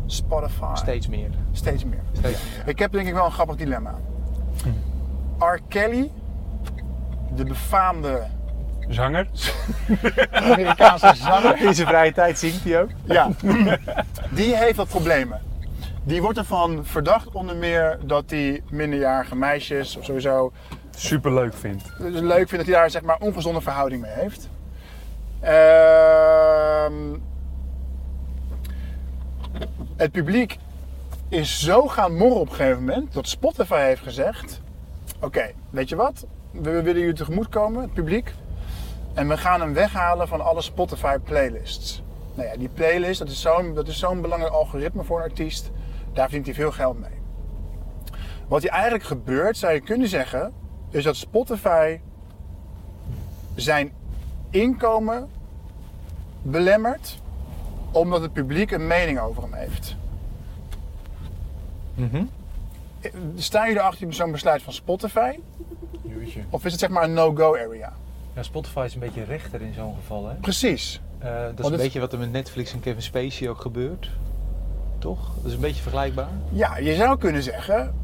Spotify. 0.06 0.74
Steeds 0.74 1.08
meer. 1.08 1.30
Steeds 1.52 1.84
meer. 1.84 2.02
Steeds 2.12 2.38
meer. 2.56 2.68
Ik 2.68 2.78
heb 2.78 2.92
denk 2.92 3.06
ik 3.08 3.14
wel 3.14 3.24
een 3.24 3.32
grappig 3.32 3.56
dilemma. 3.56 3.94
Hm. 4.62 5.44
R. 5.44 5.60
Kelly, 5.68 6.10
de 7.37 7.45
befaamde 7.45 8.22
Zanger? 8.89 9.26
Amerikaanse 10.32 11.12
zanger, 11.14 11.62
In 11.62 11.74
zijn 11.74 11.87
vrije 11.89 12.12
tijd 12.12 12.39
zingt 12.39 12.64
hij 12.64 12.82
ook. 12.82 12.91
ja, 13.05 13.30
die 14.30 14.57
heeft 14.57 14.76
wat 14.76 14.89
problemen. 14.89 15.41
Die 16.03 16.22
wordt 16.22 16.39
ervan 16.39 16.84
verdacht 16.84 17.32
onder 17.32 17.57
meer 17.57 17.99
dat 18.05 18.24
hij 18.30 18.62
minderjarige 18.70 19.37
meisjes 19.37 19.97
of 19.97 20.05
sowieso 20.05 20.53
Super 20.97 21.34
leuk 21.34 21.55
vindt. 21.55 21.93
dus 21.99 22.20
leuk 22.20 22.49
vindt 22.49 22.57
dat 22.57 22.66
hij 22.66 22.74
daar 22.74 22.91
zeg 22.91 23.03
maar 23.03 23.18
ongezonde 23.18 23.61
verhouding 23.61 24.03
mee 24.03 24.12
heeft. 24.14 24.49
Ehm, 25.41 26.93
Het 29.97 30.12
publiek 30.12 30.59
is 31.28 31.61
zo 31.61 31.87
gaan 31.89 32.16
morren 32.16 32.41
op 32.41 32.49
een 32.51 32.55
gegeven 32.55 32.84
moment 32.84 33.12
dat 33.12 33.28
Spotify 33.28 33.80
heeft 33.80 34.03
gezegd: 34.03 34.61
Oké, 35.20 35.51
weet 35.70 35.89
je 35.89 35.97
wat? 35.97 36.26
We 36.62 36.82
willen 36.82 37.00
jullie 37.00 37.14
tegemoet 37.14 37.48
komen, 37.48 37.82
het 37.82 37.92
publiek. 37.92 38.34
En 39.14 39.28
we 39.28 39.36
gaan 39.36 39.61
hem 39.61 39.72
weghalen 39.72 40.28
van 40.28 40.40
alle 40.40 40.62
Spotify 40.62 41.18
playlists. 41.18 42.02
Nou 42.34 42.48
ja, 42.48 42.57
die 42.57 42.68
playlist, 42.68 43.18
dat 43.18 43.28
is 43.28 43.40
zo'n 43.40 43.74
dat 43.74 43.88
is 43.88 43.98
zo'n 43.98 44.20
belangrijk 44.20 44.52
algoritme 44.52 45.04
voor 45.04 45.18
een 45.18 45.24
artiest. 45.24 45.70
Daar 46.12 46.24
verdient 46.24 46.46
hij 46.46 46.54
veel 46.54 46.72
geld 46.72 46.98
mee. 46.98 47.11
Wat 48.48 48.62
hier 48.62 48.70
eigenlijk 48.70 49.04
gebeurt, 49.04 49.57
zou 49.57 49.72
je 49.72 49.80
kunnen 49.80 50.09
zeggen, 50.09 50.52
is 50.90 51.04
dat 51.04 51.16
Spotify 51.16 52.00
zijn 53.54 53.92
inkomen 54.50 55.28
belemmert 56.42 57.20
omdat 57.92 58.20
het 58.20 58.32
publiek 58.32 58.70
een 58.70 58.86
mening 58.86 59.18
over 59.20 59.42
hem 59.42 59.52
heeft. 59.52 59.96
Mhm. 61.94 62.24
Staan 63.34 63.66
jullie 63.66 63.80
achter 63.80 64.14
zo'n 64.14 64.32
besluit 64.32 64.62
van 64.62 64.72
Spotify? 64.72 65.38
Jeetje. 66.03 66.41
Of 66.51 66.64
is 66.64 66.70
het 66.72 66.80
zeg 66.80 66.91
maar 66.91 67.03
een 67.03 67.12
no-go 67.12 67.57
area? 67.57 67.93
Ja, 68.34 68.43
Spotify 68.43 68.82
is 68.84 68.95
een 68.95 69.01
beetje 69.01 69.24
rechter 69.24 69.62
in 69.62 69.72
zo'n 69.74 69.95
geval, 69.95 70.28
hè? 70.28 70.34
Precies. 70.34 71.01
Eh, 71.18 71.28
dat 71.30 71.51
is 71.55 71.61
Want 71.61 71.74
een 71.74 71.80
beetje 71.80 72.01
wat 72.01 72.12
er 72.12 72.18
met 72.18 72.32
Netflix 72.32 72.72
en 72.72 72.80
Kevin 72.80 73.03
Spacey 73.03 73.49
ook 73.49 73.61
gebeurt. 73.61 74.11
Toch? 74.99 75.34
Dat 75.37 75.45
is 75.45 75.53
een 75.53 75.61
beetje 75.61 75.82
vergelijkbaar. 75.82 76.28
Ja, 76.49 76.76
je 76.78 76.95
zou 76.95 77.18
kunnen 77.18 77.43
zeggen, 77.43 77.95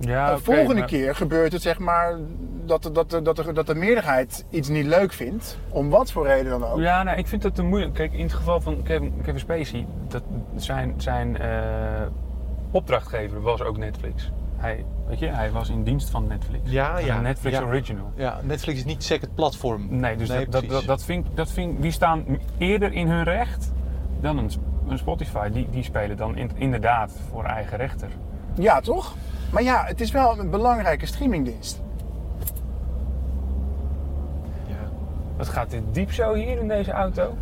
Ja, 0.00 0.34
de 0.34 0.42
volgende 0.42 0.74
maar- 0.74 0.84
keer 0.88 1.14
gebeurt 1.14 1.52
het 1.52 1.62
zeg 1.62 1.78
maar 1.78 2.16
dat, 2.64 2.82
de- 2.82 2.92
dat, 2.92 3.10
de- 3.10 3.22
dat, 3.22 3.36
de, 3.36 3.52
dat 3.52 3.66
de 3.66 3.74
meerderheid 3.74 4.44
iets 4.50 4.68
niet 4.68 4.86
leuk 4.86 5.12
vindt. 5.12 5.58
Om 5.68 5.90
wat 5.90 6.12
voor 6.12 6.26
reden 6.26 6.50
dan 6.50 6.64
ook. 6.64 6.78
Ja, 6.78 7.02
nou, 7.02 7.18
ik 7.18 7.26
vind 7.26 7.42
dat 7.42 7.54
te 7.54 7.62
moeilijk. 7.62 7.94
Kijk, 7.94 8.12
in 8.12 8.22
het 8.22 8.32
geval 8.34 8.60
van 8.60 8.82
Kevin, 8.82 9.12
Kevin 9.22 9.38
Spacey, 9.40 9.86
dat 10.08 10.22
zijn, 10.56 10.94
zijn 10.96 11.38
eh, 11.38 11.50
opdrachtgever 12.70 13.40
was 13.40 13.62
ook 13.62 13.76
Netflix. 13.76 14.30
Hij, 14.58 14.84
weet 15.06 15.18
je, 15.18 15.26
hij 15.26 15.50
was 15.50 15.68
in 15.68 15.82
dienst 15.82 16.10
van 16.10 16.26
Netflix. 16.26 16.70
Ja, 16.70 16.98
ja, 16.98 17.16
Een 17.16 17.22
Netflix 17.22 17.58
ja. 17.58 17.64
original. 17.64 18.12
Ja, 18.14 18.40
Netflix 18.42 18.78
is 18.78 18.84
niet 18.84 19.04
second 19.04 19.34
platform. 19.34 19.86
Nee, 19.90 20.16
dus 20.16 20.28
Nee, 20.28 20.44
dat, 20.48 20.52
dat, 20.52 20.70
dat, 20.70 20.84
dat 20.84 21.04
vind, 21.04 21.26
ik- 21.26 21.36
dat 21.36 21.50
vind, 21.50 21.72
ik- 21.74 21.82
die 21.82 21.90
staan 21.90 22.24
eerder 22.58 22.92
in 22.92 23.08
hun 23.08 23.22
recht 23.24 23.72
dan 24.20 24.38
een, 24.38 24.50
een 24.88 24.98
Spotify. 24.98 25.48
Die, 25.50 25.68
die 25.70 25.82
spelen 25.82 26.16
dan 26.16 26.36
in- 26.36 26.50
inderdaad 26.54 27.12
voor 27.30 27.44
eigen 27.44 27.76
rechter. 27.76 28.08
Ja, 28.54 28.80
toch? 28.80 29.14
Maar 29.52 29.62
ja, 29.62 29.84
het 29.84 30.00
is 30.00 30.10
wel 30.10 30.38
een 30.38 30.50
belangrijke 30.50 31.06
streamingdienst. 31.06 31.82
Ja. 34.66 34.74
Wat 35.36 35.48
gaat 35.48 35.70
dit 35.70 35.82
diep 35.92 36.12
zo 36.12 36.34
hier 36.34 36.58
in 36.60 36.68
deze 36.68 36.90
auto? 36.92 37.36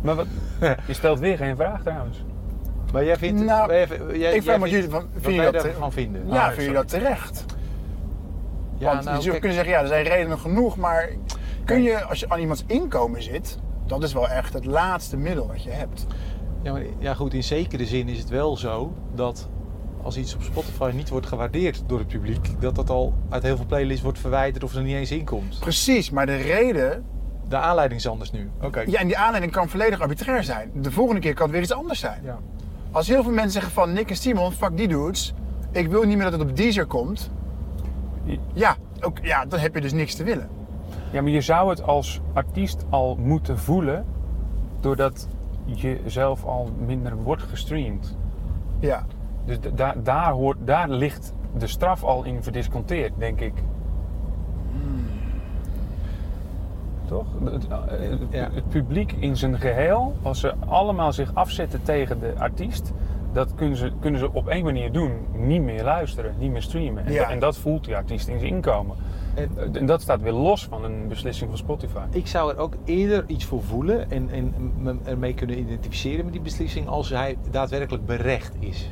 Maar 0.00 0.14
wat, 0.14 0.26
je 0.86 0.92
stelt 0.92 1.18
weer 1.18 1.36
geen 1.36 1.56
vraag 1.56 1.82
trouwens. 1.82 2.24
Maar 2.92 3.04
jij 3.04 3.16
vindt... 3.16 3.44
Nou, 3.44 3.72
jij, 3.72 3.86
jij, 3.88 4.18
jij 4.18 4.34
ik 4.34 4.42
vraag 4.42 4.58
wat 4.58 4.68
vindt- 4.68 4.90
jullie 4.90 4.90
van, 5.20 5.52
dat, 5.52 5.62
daarvan 5.62 5.92
vinden. 5.92 6.26
Ja, 6.26 6.32
Ah, 6.34 6.44
vinden 6.46 6.56
jullie 6.64 6.72
dat 6.74 6.88
terecht? 6.88 7.44
Ja, 8.78 8.92
Want 8.92 9.04
nou, 9.04 9.16
je 9.16 9.22
zou 9.22 9.22
kijk, 9.30 9.40
kunnen 9.40 9.56
zeggen, 9.56 9.74
ja, 9.74 9.80
er 9.80 9.86
zijn 9.88 10.04
redenen 10.04 10.38
genoeg, 10.38 10.76
maar 10.76 11.08
kun 11.64 11.82
je, 11.82 12.04
als 12.04 12.20
je 12.20 12.28
aan 12.28 12.38
iemands 12.40 12.64
inkomen 12.66 13.22
zit, 13.22 13.58
dat 13.86 14.02
is 14.02 14.12
wel 14.12 14.28
echt 14.28 14.52
het 14.52 14.64
laatste 14.64 15.16
middel 15.16 15.46
wat 15.46 15.62
je 15.62 15.70
hebt. 15.70 16.06
ja, 16.62 16.72
maar, 16.72 16.82
ja, 16.98 17.14
goed, 17.14 17.34
in 17.34 17.44
zekere 17.44 17.86
zin 17.86 18.08
is 18.08 18.18
het 18.18 18.28
wel 18.28 18.56
zo 18.56 18.92
dat 19.14 19.48
als 20.02 20.16
iets 20.16 20.34
op 20.34 20.42
Spotify 20.42 20.90
niet 20.94 21.08
wordt 21.08 21.26
gewaardeerd 21.26 21.82
door 21.86 21.98
het 21.98 22.08
publiek, 22.08 22.60
dat 22.60 22.74
dat 22.74 22.90
al 22.90 23.14
uit 23.28 23.42
heel 23.42 23.56
veel 23.56 23.66
playlists 23.66 24.02
wordt 24.02 24.18
verwijderd 24.18 24.64
of 24.64 24.74
er 24.74 24.82
niet 24.82 24.94
eens 24.96 25.10
in 25.10 25.24
komt. 25.24 25.58
Precies, 25.60 26.10
maar 26.10 26.26
de 26.26 26.36
reden, 26.36 27.04
De 27.48 27.56
aanleiding 27.56 28.00
is 28.00 28.08
anders 28.08 28.30
nu. 28.32 28.50
Oké. 28.62 28.80
ja, 28.86 28.98
en 29.00 29.06
die 29.06 29.18
aanleiding 29.18 29.52
kan 29.52 29.68
volledig 29.68 30.00
arbitrair 30.00 30.44
zijn. 30.44 30.70
De 30.74 30.90
volgende 30.90 31.20
keer 31.20 31.34
kan 31.34 31.42
het 31.42 31.52
weer 31.52 31.62
iets 31.62 31.72
anders 31.72 32.00
zijn. 32.00 32.20
Ja. 32.24 32.38
Als 32.96 33.08
heel 33.08 33.22
veel 33.22 33.32
mensen 33.32 33.50
zeggen 33.52 33.72
van 33.72 33.92
Nick 33.92 34.10
en 34.10 34.16
Simon, 34.16 34.52
fuck 34.52 34.76
die 34.76 34.88
dudes, 34.88 35.34
ik 35.70 35.88
wil 35.88 36.02
niet 36.02 36.16
meer 36.16 36.30
dat 36.30 36.40
het 36.40 36.50
op 36.50 36.56
Deezer 36.56 36.86
komt. 36.86 37.30
Ja, 38.52 38.76
ook, 39.00 39.18
ja, 39.22 39.44
dan 39.44 39.58
heb 39.58 39.74
je 39.74 39.80
dus 39.80 39.92
niks 39.92 40.14
te 40.14 40.24
willen. 40.24 40.48
Ja, 41.10 41.22
maar 41.22 41.30
je 41.30 41.40
zou 41.40 41.70
het 41.70 41.82
als 41.82 42.20
artiest 42.32 42.84
al 42.90 43.16
moeten 43.16 43.58
voelen 43.58 44.04
doordat 44.80 45.28
je 45.64 46.00
zelf 46.06 46.44
al 46.44 46.70
minder 46.86 47.16
wordt 47.16 47.42
gestreamd. 47.42 48.16
Ja, 48.78 49.06
Dus 49.44 49.60
da- 49.60 49.70
daar, 49.70 50.02
daar, 50.02 50.32
hoort, 50.32 50.56
daar 50.64 50.88
ligt 50.88 51.32
de 51.58 51.66
straf 51.66 52.04
al 52.04 52.24
in 52.24 52.42
verdisconteerd, 52.42 53.12
denk 53.18 53.40
ik. 53.40 53.52
Toch? 57.08 57.26
Het, 57.44 57.52
het- 57.52 58.00
het- 58.00 58.20
Ja. 58.30 58.48
het 58.52 58.68
publiek 58.68 59.12
in 59.12 59.36
zijn 59.36 59.58
geheel, 59.58 60.14
als 60.22 60.40
ze 60.40 60.54
allemaal 60.66 61.12
zich 61.12 61.34
afzetten 61.34 61.82
tegen 61.82 62.20
de 62.20 62.32
artiest, 62.38 62.92
dat 63.32 63.54
kunnen 63.54 63.76
ze, 63.76 63.92
kunnen 64.00 64.20
ze 64.20 64.32
op 64.32 64.48
één 64.48 64.64
manier 64.64 64.92
doen. 64.92 65.12
Niet 65.32 65.62
meer 65.62 65.84
luisteren, 65.84 66.34
niet 66.38 66.50
meer 66.52 66.62
streamen. 66.62 67.06
En, 67.06 67.12
Ja. 67.12 67.22
da- 67.24 67.30
en 67.30 67.38
dat 67.38 67.56
voelt 67.56 67.84
die 67.84 67.96
artiest 67.96 68.28
in 68.28 68.38
zijn 68.38 68.52
inkomen. 68.52 68.96
En 69.34 69.48
En 69.74 69.86
dat 69.86 70.00
staat 70.02 70.20
weer 70.22 70.32
los 70.32 70.64
van 70.66 70.84
een 70.84 71.08
beslissing 71.08 71.48
van 71.50 71.58
Spotify. 71.58 71.98
ik 72.10 72.26
zou 72.26 72.52
er 72.52 72.58
ook 72.58 72.74
eerder 72.84 73.24
iets 73.26 73.44
voor 73.44 73.62
voelen 73.62 74.10
en, 74.10 74.28
en 74.30 74.54
me 74.78 74.96
ermee 75.04 75.34
kunnen 75.34 75.58
identificeren 75.58 76.24
met 76.24 76.32
die 76.32 76.42
beslissing 76.42 76.86
als 76.88 77.08
hij 77.10 77.36
daadwerkelijk 77.50 78.06
berecht 78.06 78.54
is. 78.58 78.90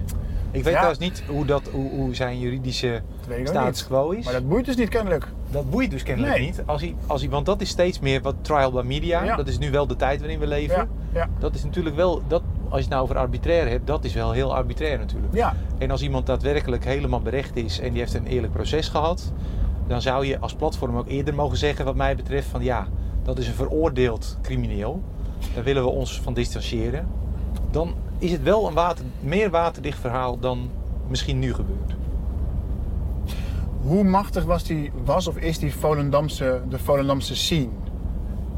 Ik 0.54 0.62
weet 0.64 0.72
Ja. 0.72 0.78
trouwens 0.80 0.98
niet 0.98 1.22
hoe, 1.28 1.44
dat, 1.44 1.68
hoe, 1.72 1.90
hoe 1.90 2.14
zijn 2.14 2.38
juridische 2.38 3.02
status 3.44 3.86
quo 3.86 4.10
is. 4.10 4.24
Maar 4.24 4.32
dat 4.32 4.48
boeit 4.48 4.64
dus 4.64 4.76
niet 4.76 4.88
kennelijk. 4.88 5.28
Dat 5.50 5.70
boeit 5.70 5.90
dus 5.90 6.02
kennelijk 6.02 6.34
Nee. 6.36 6.46
niet. 6.46 6.62
Als 6.66 6.80
hij, 6.80 6.94
als 7.06 7.20
hij, 7.20 7.30
want 7.30 7.46
dat 7.46 7.60
is 7.60 7.68
steeds 7.68 8.00
meer 8.00 8.22
wat 8.22 8.34
trial 8.40 8.72
by 8.72 8.82
media. 8.86 9.22
Ja. 9.24 9.36
Dat 9.36 9.48
is 9.48 9.58
nu 9.58 9.70
wel 9.70 9.86
de 9.86 9.96
tijd 9.96 10.20
waarin 10.20 10.38
we 10.38 10.46
leven. 10.46 10.88
Ja, 11.14 11.28
Dat 11.38 11.54
is 11.54 11.64
natuurlijk 11.64 11.96
wel, 11.96 12.22
dat, 12.28 12.42
als 12.64 12.74
je 12.74 12.80
het 12.80 12.88
nou 12.88 13.02
over 13.02 13.16
arbitrair 13.18 13.68
hebt, 13.68 13.86
dat 13.86 14.04
is 14.04 14.14
wel 14.14 14.32
heel 14.32 14.54
arbitrair 14.54 14.98
natuurlijk. 14.98 15.34
ja. 15.34 15.56
En 15.78 15.90
als 15.90 16.02
iemand 16.02 16.26
daadwerkelijk 16.26 16.84
helemaal 16.84 17.20
berecht 17.20 17.56
is 17.56 17.80
en 17.80 17.90
die 17.90 17.98
heeft 18.00 18.14
een 18.14 18.26
eerlijk 18.26 18.52
proces 18.52 18.88
gehad, 18.88 19.32
dan 19.86 20.02
zou 20.02 20.26
je 20.26 20.38
als 20.38 20.54
platform 20.54 20.96
ook 20.96 21.08
eerder 21.08 21.34
mogen 21.34 21.56
zeggen, 21.56 21.84
wat 21.84 21.94
mij 21.94 22.16
betreft, 22.16 22.48
van 22.48 22.62
ja, 22.62 22.86
dat 23.22 23.38
is 23.38 23.46
een 23.48 23.54
veroordeeld 23.54 24.38
crimineel. 24.42 25.02
Daar 25.54 25.64
willen 25.64 25.82
we 25.82 25.88
ons 25.88 26.20
van 26.20 26.34
distancieren. 26.34 27.06
Dan 27.74 27.94
is 28.18 28.32
het 28.32 28.42
wel 28.42 28.66
een 28.66 28.74
water, 28.74 29.04
meer 29.20 29.50
waterdicht 29.50 29.98
verhaal 29.98 30.38
dan 30.38 30.70
misschien 31.08 31.38
nu 31.38 31.54
gebeurt. 31.54 31.94
Hoe 33.80 34.04
machtig 34.04 34.44
was, 34.44 34.64
die, 34.64 34.92
was 35.04 35.26
of 35.26 35.36
is 35.36 35.58
die 35.58 35.74
Volendamse, 35.74 36.62
de 36.68 36.78
Volendamse 36.78 37.36
scene? 37.36 37.68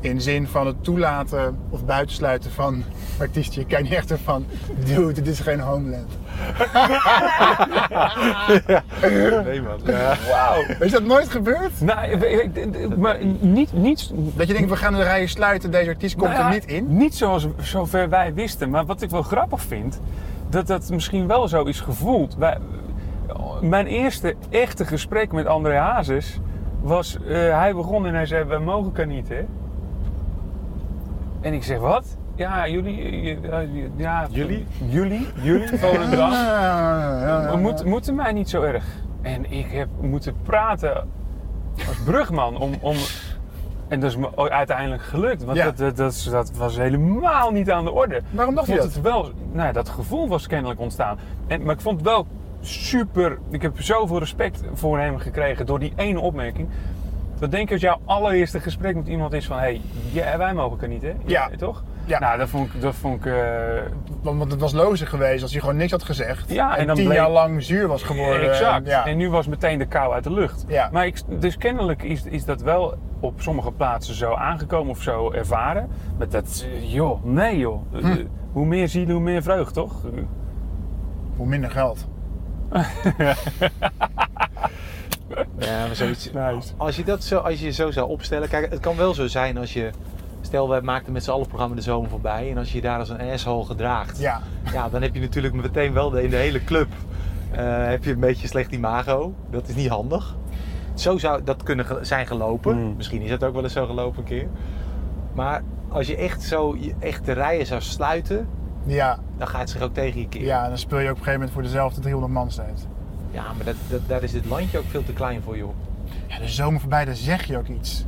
In 0.06 0.20
zin 0.20 0.46
van 0.46 0.66
het 0.66 0.84
toelaten 0.84 1.58
of 1.70 1.84
buitensluiten 1.84 2.50
van 2.50 2.82
artiesten. 3.20 3.60
Je 3.60 3.66
kijkt 3.66 3.82
niet 3.88 3.92
echt 3.98 4.10
ervan, 4.10 4.44
dude, 4.84 5.12
dit 5.12 5.26
is 5.26 5.40
geen 5.40 5.60
homeland. 5.60 6.12
Nee 9.44 9.62
man. 9.62 9.80
Wauw. 10.30 10.62
Is 10.80 10.90
dat 10.92 11.02
nooit 11.04 11.28
gebeurd? 11.28 11.80
Nou, 11.80 12.10
ik- 12.10 12.22
ik- 12.56 12.74
ik- 12.76 12.96
maar 12.96 13.18
niet, 13.40 13.72
niet, 13.72 14.10
Dat 14.14 14.46
je 14.46 14.52
denkt, 14.52 14.70
we 14.70 14.76
gaan 14.76 14.92
de 14.94 15.02
rijen 15.02 15.28
sluiten, 15.28 15.70
deze 15.70 15.90
artiest 15.90 16.16
komt 16.16 16.28
Nou 16.30 16.40
ja, 16.42 16.46
er 16.48 16.54
niet 16.54 16.64
in? 16.66 16.96
Niet 16.96 17.14
zoals 17.14 17.46
zover 17.60 18.08
wij 18.08 18.34
wisten. 18.34 18.70
Maar 18.70 18.86
wat 18.86 19.02
ik 19.02 19.10
wel 19.10 19.22
grappig 19.22 19.60
vind, 19.62 20.00
dat 20.48 20.66
dat 20.66 20.90
misschien 20.90 21.26
wel 21.26 21.48
zo 21.48 21.62
is 21.64 21.80
gevoeld. 21.80 22.36
Wij, 22.36 22.58
mijn 23.60 23.86
eerste 23.86 24.34
echte 24.50 24.84
gesprek 24.84 25.32
met 25.32 25.46
André 25.46 25.76
Hazes 25.76 26.38
was, 26.80 27.16
eh, 27.28 27.58
hij 27.58 27.74
begon 27.74 28.06
en 28.06 28.14
hij 28.14 28.26
zei, 28.26 28.44
we 28.44 28.58
mogen 28.58 28.92
kan 28.92 29.08
niet 29.08 29.28
hè. 29.28 29.44
En 31.46 31.52
ik 31.52 31.64
zeg, 31.64 31.78
wat? 31.78 32.16
Ja, 32.34 32.68
jullie, 32.68 33.00
eh, 33.00 33.60
eh, 33.60 33.68
ja, 33.96 34.26
Jullie? 34.30 34.66
Jullie, 34.88 35.26
jullie, 35.42 35.68
Volendam. 35.78 36.32
Ah, 36.32 37.50
We 37.50 37.86
moeten, 37.88 38.14
mij 38.14 38.32
niet 38.32 38.50
zo 38.50 38.62
erg. 38.62 38.84
En 39.22 39.50
ik 39.52 39.66
heb 39.70 39.88
moeten 40.00 40.34
praten 40.42 41.08
als 41.88 41.98
brugman 42.04 42.56
om. 42.56 42.74
om 42.80 42.96
en 43.88 44.00
dat 44.00 44.10
is 44.10 44.16
me 44.16 44.50
uiteindelijk 44.50 45.02
gelukt. 45.02 45.44
Want 45.44 45.56
Ja. 45.58 45.70
dat, 45.70 45.96
dat, 45.96 46.28
dat, 46.30 46.52
was 46.56 46.76
helemaal 46.76 47.50
niet 47.50 47.70
aan 47.70 47.84
de 47.84 47.92
orde. 47.92 48.20
Waarom 48.30 48.54
dacht 48.54 48.66
je 48.66 48.74
dat? 48.74 48.84
het 48.84 49.00
wel, 49.00 49.30
nou, 49.52 49.66
ja, 49.66 49.72
dat 49.72 49.88
gevoel 49.88 50.28
was 50.28 50.46
kennelijk 50.46 50.80
ontstaan. 50.80 51.18
En, 51.46 51.62
maar 51.62 51.74
ik 51.74 51.80
vond 51.80 51.96
het 51.96 52.08
wel 52.08 52.26
super. 52.60 53.38
Ik 53.50 53.62
heb 53.62 53.82
zoveel 53.82 54.18
respect 54.18 54.62
voor 54.72 54.98
hem 54.98 55.18
gekregen 55.18 55.66
door 55.66 55.78
die 55.78 55.92
ene 55.96 56.20
opmerking. 56.20 56.68
Dat 57.38 57.50
denk 57.50 57.66
ik 57.66 57.72
als 57.72 57.80
jouw 57.80 57.98
allereerste 58.04 58.60
gesprek 58.60 58.94
met 58.94 59.06
iemand 59.08 59.32
is 59.32 59.46
van... 59.46 59.58
hé, 59.58 59.80
hey, 60.12 60.38
wij 60.38 60.54
mogen 60.54 60.80
er 60.82 60.88
niet, 60.88 61.02
hè? 61.02 61.12
Ja. 61.24 61.50
Toch? 61.58 61.84
Ja. 62.04 62.18
Nou, 62.18 62.38
dat 62.38 62.48
vond 62.48 62.74
ik... 62.74 62.80
Dat 62.80 62.94
vond 62.94 63.24
ik 63.24 63.32
eh, 63.32 63.34
Want, 64.22 64.38
want 64.38 64.50
het 64.50 64.60
was 64.60 64.72
logischer 64.72 65.08
geweest 65.08 65.42
als 65.42 65.50
hij 65.52 65.60
gewoon 65.60 65.76
niks 65.76 65.90
had 65.90 66.02
gezegd. 66.02 66.50
Ja, 66.52 66.74
en, 66.74 66.80
en 66.80 66.86
dan 66.86 66.96
tien 66.96 67.04
bleek- 67.04 67.16
jaar 67.18 67.30
lang 67.30 67.62
zuur 67.62 67.88
was 67.88 68.02
geworden. 68.02 68.50
Exact. 68.50 68.86
Ja. 68.86 69.06
En 69.06 69.16
nu 69.16 69.30
was 69.30 69.46
meteen 69.46 69.78
de 69.78 69.86
kou 69.86 70.12
uit 70.14 70.24
de 70.24 70.32
lucht. 70.32 70.64
Ja. 70.68 70.88
Maar 70.92 71.06
ik, 71.06 71.40
dus 71.40 71.56
kennelijk 71.56 72.02
is, 72.02 72.24
is 72.24 72.44
dat 72.44 72.60
wel 72.60 72.94
op 73.20 73.40
sommige 73.40 73.72
plaatsen 73.72 74.14
zo 74.14 74.34
aangekomen 74.34 74.90
of 74.90 75.02
zo 75.02 75.32
ervaren. 75.32 75.88
Met 76.18 76.32
dat, 76.32 76.66
eh, 76.72 76.92
joh, 76.92 77.24
nee 77.24 77.58
joh. 77.58 77.82
Eh, 77.94 78.00
Hm. 78.04 78.24
Hoe 78.52 78.66
meer 78.66 78.88
zielen, 78.88 79.14
hoe 79.14 79.22
meer 79.24 79.42
vreugd, 79.42 79.74
toch? 79.74 80.04
Eh, 80.04 80.22
Hoe 81.36 81.46
minder 81.46 81.70
geld. 81.70 82.08
Ja, 85.58 85.86
maar 85.86 85.96
zoiets. 85.96 86.32
Nice. 86.32 86.72
Als 86.76 86.96
je 86.96 87.04
dat 87.04 87.24
zo, 87.24 87.38
als 87.38 87.60
je 87.60 87.70
zo 87.70 87.90
zou 87.90 88.08
opstellen, 88.08 88.48
kijk, 88.48 88.70
het 88.70 88.80
kan 88.80 88.96
wel 88.96 89.14
zo 89.14 89.26
zijn 89.26 89.58
als 89.58 89.72
je, 89.72 89.90
Stel, 90.40 90.68
wij 90.68 90.80
maakten 90.80 91.12
met 91.12 91.24
z'n 91.24 91.30
allen 91.30 91.46
programma 91.46 91.74
de 91.74 91.80
zomer 91.82 92.10
voorbij. 92.10 92.50
En 92.50 92.58
als 92.58 92.68
je 92.70 92.76
je 92.76 92.82
daar 92.82 92.98
als 92.98 93.08
een 93.08 93.20
asshole 93.20 93.64
gedraagt, 93.64 94.18
Ja, 94.18 94.40
ja, 94.72 94.88
dan 94.88 95.02
heb 95.02 95.14
je 95.14 95.20
natuurlijk 95.20 95.54
meteen 95.54 95.92
wel 95.92 96.10
de, 96.10 96.22
in 96.22 96.30
de 96.30 96.36
hele 96.36 96.64
club 96.64 96.88
eh, 97.50 97.86
heb 97.86 98.04
je 98.04 98.12
een 98.12 98.20
beetje 98.20 98.46
slecht 98.48 98.72
imago. 98.72 99.34
Dat 99.50 99.68
is 99.68 99.74
niet 99.74 99.88
handig. 99.88 100.34
Zo 100.94 101.18
zou 101.18 101.42
dat 101.44 101.62
kunnen 101.62 101.84
ge- 101.84 101.98
zijn 102.04 102.26
gelopen. 102.26 102.76
Mm. 102.82 102.94
Misschien 102.96 103.22
is 103.22 103.30
het 103.30 103.44
ook 103.44 103.54
wel 103.54 103.62
eens 103.62 103.72
zo 103.72 103.86
gelopen 103.86 104.18
een 104.18 104.24
keer. 104.24 104.46
Maar 105.34 105.62
als 105.88 106.06
je 106.06 106.16
echt 106.16 106.42
zo 106.42 106.76
echt 106.98 107.24
de 107.24 107.32
rijen 107.32 107.66
zou 107.66 107.80
sluiten, 107.80 108.48
ja, 108.84 109.18
dan 109.38 109.46
gaat 109.48 109.60
het 109.60 109.70
zich 109.70 109.80
ook 109.82 109.94
tegen 109.94 110.20
je 110.20 110.28
keren. 110.28 110.46
ja, 110.46 110.68
dan 110.68 110.78
speel 110.78 110.98
je 110.98 111.04
op 111.04 111.10
een 111.10 111.16
gegeven 111.16 111.32
moment 111.32 111.52
voor 111.52 111.62
dezelfde 111.62 112.00
300 112.00 112.32
man 112.32 112.50
steeds. 112.50 112.82
Ja, 113.36 113.52
maar 113.56 113.64
dat, 113.64 113.74
dat, 113.88 114.00
daar 114.06 114.22
is 114.22 114.32
dit 114.32 114.46
landje 114.46 114.78
ook 114.78 114.84
veel 114.88 115.04
te 115.04 115.12
klein 115.12 115.42
voor, 115.42 115.56
joh. 115.56 115.74
Ja, 116.26 116.38
de 116.38 116.48
zomer 116.48 116.80
voorbij, 116.80 117.04
daar 117.04 117.14
zeg 117.14 117.44
je 117.44 117.58
ook 117.58 117.68
iets. 117.68 118.04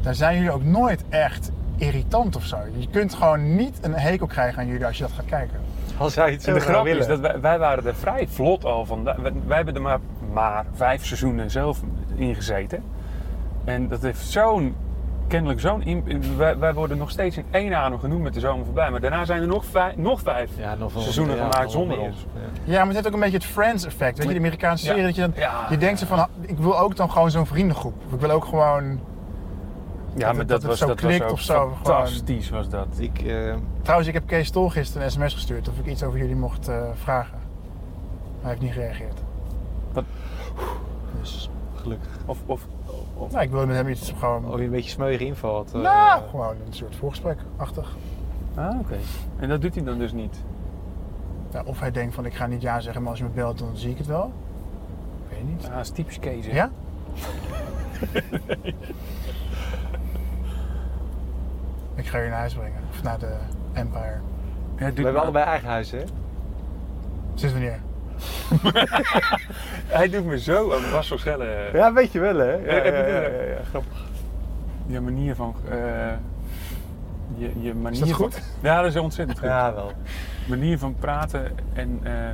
Daar 0.00 0.14
zijn 0.14 0.36
jullie 0.36 0.50
ook 0.50 0.64
nooit 0.64 1.04
echt 1.08 1.50
irritant 1.76 2.36
of 2.36 2.44
zo. 2.44 2.56
Je 2.76 2.88
kunt 2.90 3.14
gewoon 3.14 3.56
niet 3.56 3.78
een 3.80 3.94
hekel 3.94 4.26
krijgen 4.26 4.58
aan 4.58 4.66
jullie 4.66 4.86
als 4.86 4.96
je 4.96 5.02
dat 5.02 5.12
gaat 5.12 5.24
kijken. 5.24 5.60
Als 5.96 6.14
hij 6.14 6.30
het 6.30 6.42
zo 6.42 6.48
En 6.48 6.54
de 6.54 6.60
zou 6.60 6.72
grap 6.72 6.84
willen. 6.84 7.00
is 7.00 7.06
dat 7.06 7.20
wij, 7.20 7.40
wij 7.40 7.58
waren 7.58 7.86
er 7.86 7.94
vrij 7.94 8.28
vlot 8.28 8.64
al 8.64 8.86
van. 8.86 9.04
Wij, 9.04 9.32
wij 9.46 9.56
hebben 9.56 9.74
er 9.74 9.82
maar, 9.82 9.98
maar 10.32 10.64
vijf 10.72 11.04
seizoenen 11.04 11.50
zelf 11.50 11.80
in 12.14 12.34
gezeten. 12.34 12.82
En 13.64 13.88
dat 13.88 14.02
heeft 14.02 14.26
zo'n, 14.26 14.74
kennelijk 15.26 15.60
zo'n... 15.60 16.04
Wij, 16.36 16.58
wij 16.58 16.74
worden 16.74 16.98
nog 16.98 17.10
steeds 17.10 17.36
in 17.36 17.44
één 17.50 17.74
adem 17.74 17.98
genoemd 17.98 18.22
met 18.22 18.34
de 18.34 18.40
zomer 18.40 18.64
voorbij. 18.64 18.90
Maar 18.90 19.00
daarna 19.00 19.24
zijn 19.24 19.40
er 19.40 19.46
nog 19.48 19.64
vijf, 19.64 19.96
nog 19.96 20.20
vijf 20.20 20.50
ja, 20.58 20.74
nog 20.74 20.92
wel- 20.92 21.02
seizoenen 21.02 21.36
ja, 21.36 21.50
gemaakt 21.50 21.70
zonder 21.70 21.96
meer. 21.96 22.06
ons. 22.06 22.26
Ja. 22.34 22.40
Ja, 22.72 22.76
maar 22.78 22.86
het 22.86 22.94
heeft 22.94 23.06
ook 23.06 23.12
een 23.14 23.20
beetje 23.20 23.36
het 23.36 23.46
Friends-effect. 23.46 24.18
Weet 24.18 24.26
je, 24.26 24.32
de 24.32 24.38
Amerikaanse 24.38 24.84
Ja. 24.84 24.90
serie. 24.90 25.06
Dat 25.06 25.14
je, 25.14 25.20
dan, 25.20 25.32
Ja. 25.36 25.66
je 25.70 25.76
denkt 25.76 25.98
zo 25.98 26.06
van, 26.06 26.26
ik 26.40 26.58
wil 26.58 26.78
ook 26.78 26.96
dan 26.96 27.10
gewoon 27.10 27.30
zo'n 27.30 27.46
vriendengroep. 27.46 27.94
Of 28.06 28.12
ik 28.12 28.20
wil 28.20 28.30
ook 28.30 28.44
gewoon... 28.44 29.00
Ja, 30.14 30.26
het- 30.26 30.36
maar 30.36 30.46
dat 30.46 30.48
dat, 30.48 30.58
het 30.60 30.70
was, 30.70 30.78
zo 30.78 30.86
dat 30.86 31.00
was 31.00 31.10
klikt 31.10 31.24
ook 31.24 31.30
of 31.32 31.40
zo, 31.40 31.72
fantastisch 31.82 32.50
was 32.50 32.68
dat. 32.68 32.86
Ik, 32.98 33.18
eh, 33.22 33.54
Trouwens, 33.82 34.08
ik 34.08 34.14
heb 34.14 34.26
Kees 34.26 34.50
Tol 34.50 34.68
gisteren 34.68 35.04
een 35.06 35.10
sms 35.12 35.34
gestuurd 35.34 35.68
of 35.68 35.78
ik 35.78 35.86
iets 35.86 36.02
over 36.02 36.18
jullie 36.18 36.36
mocht 36.36 36.68
eh, 36.68 36.82
vragen. 36.94 37.38
Hij 38.40 38.50
heeft 38.50 38.62
niet 38.62 38.72
gereageerd. 38.72 39.18
Wat? 39.92 40.04
Dus, 41.20 41.50
gelukkig. 41.74 42.08
Of, 42.26 42.38
of, 42.46 42.60
of, 43.16 43.32
nou, 43.32 43.44
ik 43.44 43.50
wilde 43.50 43.66
met 43.66 43.76
hem 43.76 43.88
iets 43.88 44.12
gewoon... 44.18 44.46
Of 44.52 44.58
je 44.58 44.64
een 44.64 44.70
beetje 44.70 44.90
smeuig 44.90 45.20
invalt. 45.20 45.74
eh, 45.74 45.80
nou, 45.80 46.22
gewoon 46.28 46.56
een 46.66 46.72
soort 46.72 46.96
voorgesprek-achtig. 46.96 47.96
ah, 48.54 48.78
oké. 48.80 48.96
En 49.36 49.48
dat 49.48 49.60
doet 49.60 49.74
hij 49.74 49.84
dan 49.84 49.98
dus 49.98 50.12
niet. 50.12 50.36
Ja, 51.52 51.62
of 51.64 51.80
hij 51.80 51.90
denkt 51.90 52.14
van, 52.14 52.24
ik 52.26 52.34
ga 52.34 52.46
niet 52.46 52.62
ja 52.62 52.80
zeggen, 52.80 53.00
maar 53.02 53.10
als 53.10 53.18
je 53.20 53.24
me 53.26 53.30
belt, 53.30 53.58
dan 53.58 53.76
zie 53.76 53.90
ik 53.90 53.98
het 53.98 54.06
wel. 54.06 54.32
Ik 55.28 55.36
weet 55.36 55.48
niet. 55.48 55.62
Ja, 55.62 55.68
dat 55.68 55.80
is 55.80 55.90
typisch 55.90 56.18
Kees. 56.18 56.46
hè? 56.46 56.52
Ja? 56.52 56.70
ik 61.94 62.06
ga 62.06 62.18
je 62.18 62.28
naar 62.28 62.38
huis 62.38 62.54
brengen. 62.54 62.80
Of 62.90 63.02
naar 63.02 63.18
de 63.18 63.36
Empire. 63.72 64.18
Ja, 64.76 64.92
We 64.92 65.02
hebben 65.02 65.22
allebei 65.22 65.44
eigen 65.44 65.68
huis, 65.68 65.90
hè? 65.90 66.02
Sinds 67.34 67.52
wanneer? 67.54 67.80
Hij 69.98 70.08
doet 70.08 70.24
me 70.24 70.38
zo 70.38 70.72
aan 70.74 70.90
Bas 70.90 71.08
van 71.08 71.18
Schelle. 71.18 71.68
Ja, 71.72 71.92
weet 71.92 72.12
je 72.12 72.18
wel, 72.20 72.36
hè? 72.36 72.52
Ja, 72.52 72.74
ja, 72.76 73.06
ja, 73.06 73.20
ja, 73.28 73.62
grappig. 73.68 74.04
Je 74.86 75.00
manier 75.00 75.34
van. 75.34 75.54
eh, 75.70 75.76
je, 77.36 77.50
je 77.60 77.74
manier 77.74 77.92
Is 77.92 77.98
dat 77.98 78.08
van- 78.08 78.16
goed? 78.32 78.42
Ja, 78.62 78.82
dat 78.82 78.90
is 78.94 79.00
ontzettend 79.00 79.38
goed. 79.38 79.48
Ja, 79.48 79.74
wel. 79.74 79.92
Manier 80.48 80.78
van 80.78 80.94
praten 80.94 81.52
en, 81.72 82.00
eh, 82.02 82.28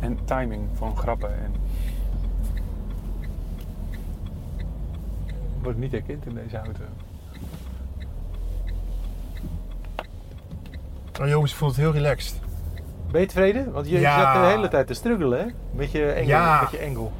en 0.00 0.18
timing 0.24 0.68
van 0.74 0.96
grappen. 0.96 1.30
En, 1.30 1.54
Wordt 5.62 5.78
niet 5.78 5.92
herkend 5.92 6.26
in 6.26 6.34
deze 6.34 6.56
auto. 6.56 6.82
Oh 11.20 11.28
jongens, 11.28 11.50
ik 11.52 11.56
voel 11.58 11.68
het 11.68 11.76
heel 11.76 11.92
relaxed. 11.92 12.40
Ben 13.14 13.22
je 13.22 13.28
tevreden? 13.28 13.72
Want 13.72 13.86
je, 13.86 13.92
je 13.94 14.00
Ja. 14.00 14.32
zat 14.32 14.42
de 14.42 14.48
hele 14.48 14.68
tijd 14.68 14.86
te 14.86 14.94
struggelen, 14.94 15.38
hè? 15.38 15.44
Beetje 15.76 16.06
engel. 16.12 16.28
Ja. 16.28 16.60
Beetje 16.60 16.78
engel. 16.78 17.12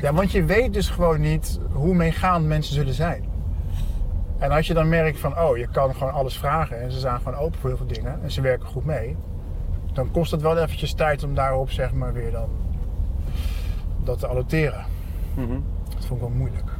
Ja, 0.00 0.12
want 0.12 0.30
je 0.32 0.44
weet 0.44 0.72
dus 0.72 0.88
gewoon 0.88 1.20
niet 1.20 1.60
hoe 1.72 1.94
meegaand 1.94 2.46
mensen 2.46 2.74
zullen 2.74 2.94
zijn. 2.94 3.24
En 4.38 4.50
als 4.50 4.66
je 4.66 4.74
dan 4.74 4.88
merkt 4.88 5.18
van, 5.18 5.38
oh, 5.38 5.56
je 5.56 5.66
kan 5.66 5.94
gewoon 5.94 6.12
alles 6.12 6.38
vragen 6.38 6.80
en 6.80 6.92
ze 6.92 6.98
zijn 6.98 7.16
gewoon 7.18 7.34
open 7.34 7.58
voor 7.58 7.68
heel 7.68 7.78
veel 7.78 7.86
dingen 7.86 8.18
en 8.22 8.30
ze 8.30 8.40
werken 8.40 8.68
goed 8.68 8.84
mee, 8.84 9.16
dan 9.92 10.10
kost 10.10 10.30
het 10.30 10.42
wel 10.42 10.58
eventjes 10.58 10.92
tijd 10.92 11.22
om 11.24 11.34
daarop 11.34 11.70
zeg 11.70 11.92
maar 11.92 12.12
weer 12.12 12.30
dan 12.32 12.48
dat 14.04 14.18
te 14.18 14.26
alloteren. 14.26 14.84
Mhm. 15.34 15.58
Dat 15.94 16.04
vond 16.06 16.20
ik 16.20 16.26
wel 16.26 16.36
moeilijk. 16.36 16.70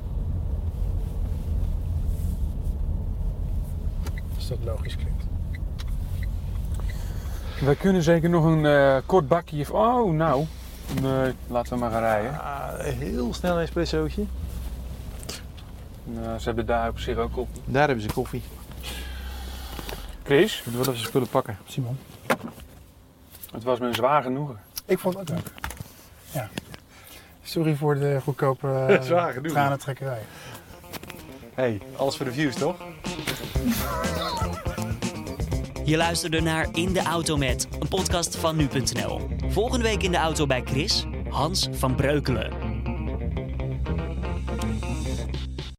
Als 4.34 4.49
dat 4.49 4.59
logisch 4.64 4.97
klinkt. 4.97 5.15
Wij 7.64 7.74
kunnen 7.74 8.02
zeker 8.02 8.28
nog 8.30 8.44
een 8.44 8.66
eh, 8.66 8.96
kort 9.07 9.28
bakje. 9.28 9.61
of- 9.61 9.70
Oh, 9.70 10.12
nou. 10.12 10.44
Nee, 11.02 11.32
laten 11.46 11.72
we 11.72 11.78
maar 11.78 11.90
gaan 11.90 12.00
rijden. 12.00 12.40
Ah, 12.40 12.78
heel 12.78 13.34
snel 13.34 13.57
een 13.57 13.62
espressootje. 13.62 14.24
Nou, 16.04 16.38
ze 16.38 16.44
hebben 16.44 16.66
daar 16.66 16.88
op 16.88 16.98
zich 16.98 17.16
ook 17.16 17.32
koffie. 17.32 17.62
Daar 17.64 17.86
hebben 17.86 18.04
ze 18.04 18.12
koffie. 18.12 18.42
Chris, 20.22 20.62
Moeten 20.64 20.82
we 20.84 20.90
even 20.96 21.07
spullen 21.09 21.28
pakken. 21.28 21.59
Simon? 21.66 21.98
het 23.52 23.62
was 23.64 23.78
me 23.78 23.86
een 23.86 23.94
zwaar 23.94 24.22
genoegen. 24.22 24.59
Ik 24.84 24.98
vond 24.98 25.18
het 25.18 25.30
ook 25.30 25.36
leuk. 25.36 25.52
Ja. 26.30 26.48
Sorry 27.42 27.74
voor 27.76 27.94
de 27.98 28.18
goedkope 28.22 28.68
eh, 28.88 29.02
Zwaar 29.02 29.32
genoeg. 29.32 29.52
tranentrekkerij. 29.52 30.22
hey, 31.54 31.80
alles 31.96 32.16
voor 32.16 32.26
de 32.26 32.32
views, 32.32 32.54
toch? 32.54 32.76
Je 35.87 35.97
luisterde 35.97 36.41
naar 36.41 36.68
In 36.72 36.93
de 36.93 37.03
Auto 37.03 37.37
Met, 37.37 37.68
een 37.78 37.89
podcast 37.89 38.37
van 38.37 38.57
nu.nl. 38.57 39.20
Volgende 39.49 39.84
week 39.84 40.03
in 40.03 40.11
de 40.11 40.16
auto 40.16 40.47
bij 40.47 40.62
Chris, 40.64 41.05
Hans 41.28 41.68
van 41.72 41.95
Breukelen. 41.95 42.65